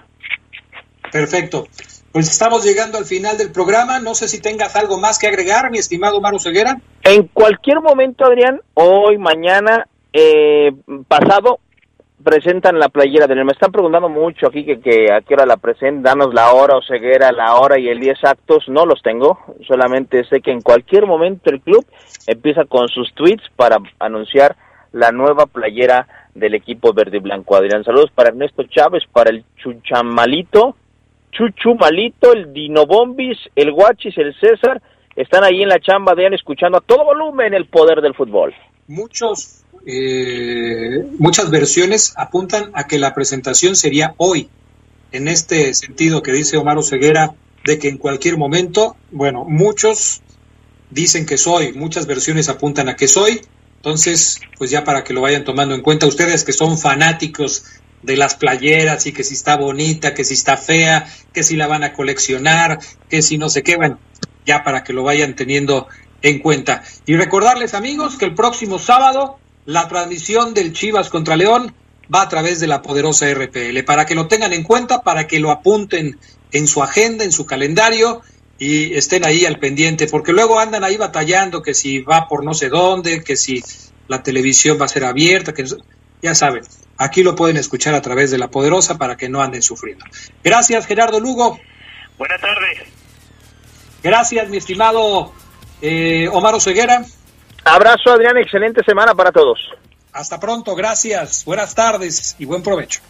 Perfecto. 1.12 1.68
Pues 2.12 2.28
estamos 2.30 2.66
llegando 2.66 2.98
al 2.98 3.06
final 3.06 3.38
del 3.38 3.52
programa. 3.52 4.00
No 4.00 4.16
sé 4.16 4.28
si 4.28 4.42
tengas 4.42 4.76
algo 4.76 5.00
más 5.00 5.20
que 5.20 5.28
agregar, 5.28 5.70
mi 5.70 5.78
estimado 5.78 6.22
Maru 6.22 6.40
Ceguera. 6.40 6.80
En 7.04 7.28
cualquier 7.28 7.82
momento, 7.82 8.26
Adrián, 8.26 8.62
hoy, 8.74 9.18
mañana, 9.18 9.88
eh, 10.12 10.72
pasado, 11.08 11.60
presentan 12.24 12.80
la 12.80 12.90
playera 12.90 13.28
de 13.28 13.34
él. 13.34 13.46
Me 13.46 13.52
están 13.52 13.72
preguntando 13.72 14.10
mucho 14.10 14.48
aquí 14.48 14.66
que, 14.66 14.80
que 14.80 15.12
a 15.12 15.22
qué 15.22 15.34
hora 15.34 15.46
la 15.46 15.58
presentan, 15.58 16.04
danos 16.04 16.34
la 16.34 16.54
hora 16.54 16.78
o 16.78 16.82
ceguera, 16.82 17.32
la 17.32 17.56
hora 17.56 17.80
y 17.80 17.88
el 17.88 18.00
día 18.00 18.14
exactos. 18.14 18.68
No 18.68 18.86
los 18.86 19.02
tengo, 19.02 19.40
solamente 19.68 20.24
sé 20.26 20.42
que 20.42 20.52
en 20.52 20.62
cualquier 20.62 21.06
momento 21.06 21.50
el 21.50 21.62
club 21.62 21.86
empieza 22.28 22.66
con 22.66 22.88
sus 22.90 23.14
tweets 23.14 23.44
para 23.56 23.78
anunciar 24.00 24.56
la 24.92 25.12
nueva 25.12 25.46
playera 25.46 26.08
del 26.34 26.56
equipo 26.56 26.94
verde 26.94 27.18
y 27.18 27.22
blanco. 27.22 27.56
Adrián, 27.56 27.84
saludos 27.84 28.12
para 28.14 28.30
Ernesto 28.30 28.64
Chávez, 28.64 29.04
para 29.12 29.30
el 29.30 29.44
Chuchamalito, 29.58 30.76
Chuchumalito, 31.32 32.34
el 32.34 32.54
Dinobombis, 32.54 33.38
el 33.56 33.72
Guachis, 33.72 34.18
el 34.18 34.34
César. 34.40 34.82
Están 35.16 35.44
ahí 35.44 35.62
en 35.62 35.70
la 35.70 35.80
chamba, 35.80 36.14
Adrián, 36.14 36.34
escuchando 36.34 36.78
a 36.78 36.82
todo 36.82 37.04
volumen 37.04 37.54
el 37.54 37.66
poder 37.66 38.02
del 38.02 38.16
fútbol. 38.16 38.54
Muchos 38.88 39.66
eh, 39.92 41.04
muchas 41.18 41.50
versiones 41.50 42.14
apuntan 42.16 42.70
a 42.76 42.86
que 42.86 43.00
la 43.00 43.16
presentación 43.16 43.76
sería 43.76 44.14
hoy, 44.18 44.48
en 45.12 45.28
este 45.28 45.74
sentido 45.74 46.22
que 46.22 46.32
dice 46.32 46.58
Omar 46.58 46.84
Ceguera, 46.84 47.34
de 47.66 47.80
que 47.80 47.90
en 47.90 47.98
cualquier 47.98 48.38
momento, 48.38 48.96
bueno, 49.10 49.46
muchos 49.46 50.22
dicen 50.92 51.26
que 51.26 51.40
soy, 51.40 51.74
muchas 51.74 52.06
versiones 52.06 52.50
apuntan 52.50 52.88
a 52.88 52.96
que 52.96 53.08
soy, 53.08 53.42
entonces, 53.78 54.40
pues 54.60 54.70
ya 54.70 54.84
para 54.84 55.04
que 55.04 55.14
lo 55.14 55.22
vayan 55.22 55.44
tomando 55.44 55.74
en 55.74 55.82
cuenta, 55.82 56.06
ustedes 56.06 56.44
que 56.44 56.54
son 56.54 56.78
fanáticos 56.78 57.66
de 58.04 58.16
las 58.16 58.36
playeras 58.36 59.08
y 59.08 59.12
que 59.12 59.24
si 59.24 59.34
está 59.34 59.58
bonita, 59.58 60.14
que 60.14 60.24
si 60.24 60.36
está 60.36 60.56
fea, 60.56 61.12
que 61.34 61.42
si 61.42 61.56
la 61.56 61.66
van 61.66 61.84
a 61.84 61.94
coleccionar, 61.94 62.78
que 63.10 63.24
si 63.24 63.40
no 63.40 63.50
sé 63.50 63.64
qué, 63.64 63.76
bueno, 63.76 63.98
ya 64.46 64.64
para 64.64 64.84
que 64.84 64.94
lo 64.94 65.02
vayan 65.02 65.36
teniendo 65.36 65.88
en 66.22 66.38
cuenta. 66.40 66.84
Y 67.08 67.16
recordarles 67.16 67.74
amigos 67.74 68.18
que 68.18 68.26
el 68.26 68.36
próximo 68.36 68.78
sábado 68.78 69.40
la 69.66 69.88
transmisión 69.88 70.54
del 70.54 70.74
Chivas 70.74 71.10
contra 71.10 71.36
León 71.36 71.74
va 72.14 72.24
a 72.24 72.30
través 72.30 72.60
de 72.60 72.68
la 72.68 72.82
poderosa 72.82 73.32
RPL, 73.32 73.84
para 73.86 74.06
que 74.06 74.16
lo 74.16 74.28
tengan 74.28 74.54
en 74.54 74.64
cuenta, 74.64 75.04
para 75.04 75.28
que 75.28 75.40
lo 75.40 75.52
apunten 75.52 76.18
en 76.52 76.68
su 76.68 76.82
agenda, 76.82 77.24
en 77.24 77.32
su 77.32 77.46
calendario 77.46 78.22
y 78.58 78.96
estén 78.96 79.26
ahí 79.26 79.46
al 79.46 79.60
pendiente, 79.60 80.08
porque 80.08 80.34
luego 80.34 80.60
andan 80.60 80.84
ahí 80.84 80.98
batallando 80.98 81.62
que 81.62 81.74
si 81.74 82.00
va 82.00 82.28
por 82.28 82.44
no 82.44 82.54
sé 82.54 82.70
dónde, 82.70 83.24
que 83.24 83.38
si 83.38 83.64
la 84.08 84.24
televisión 84.24 84.78
va 84.80 84.86
a 84.86 84.90
ser 84.90 85.06
abierta, 85.06 85.54
que 85.54 85.66
ya 86.22 86.36
saben, 86.36 86.64
aquí 86.98 87.24
lo 87.24 87.36
pueden 87.36 87.58
escuchar 87.58 87.94
a 87.94 88.02
través 88.02 88.32
de 88.32 88.38
la 88.38 88.50
poderosa 88.50 88.98
para 88.98 89.16
que 89.16 89.30
no 89.30 89.42
anden 89.42 89.62
sufriendo. 89.62 90.04
Gracias 90.44 90.86
Gerardo 90.88 91.20
Lugo. 91.20 91.60
Buenas 92.18 92.42
tardes. 92.42 92.80
Gracias 94.04 94.50
mi 94.50 94.58
estimado 94.58 95.32
eh, 95.82 96.28
Omar 96.32 96.56
Oseguera. 96.56 97.06
Abrazo, 97.64 98.12
Adrián. 98.12 98.38
Excelente 98.38 98.82
semana 98.84 99.14
para 99.14 99.32
todos. 99.32 99.60
Hasta 100.14 100.40
pronto. 100.40 100.76
Gracias. 100.76 101.44
Buenas 101.46 101.76
tardes 101.76 102.36
y 102.40 102.46
buen 102.46 102.64
provecho. 102.64 103.02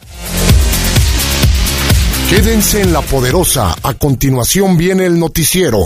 Quédense 2.30 2.82
en 2.82 2.94
la 2.94 3.02
poderosa. 3.02 3.76
A 3.82 3.96
continuación 3.96 4.78
viene 4.78 5.06
el 5.06 5.20
noticiero. 5.20 5.80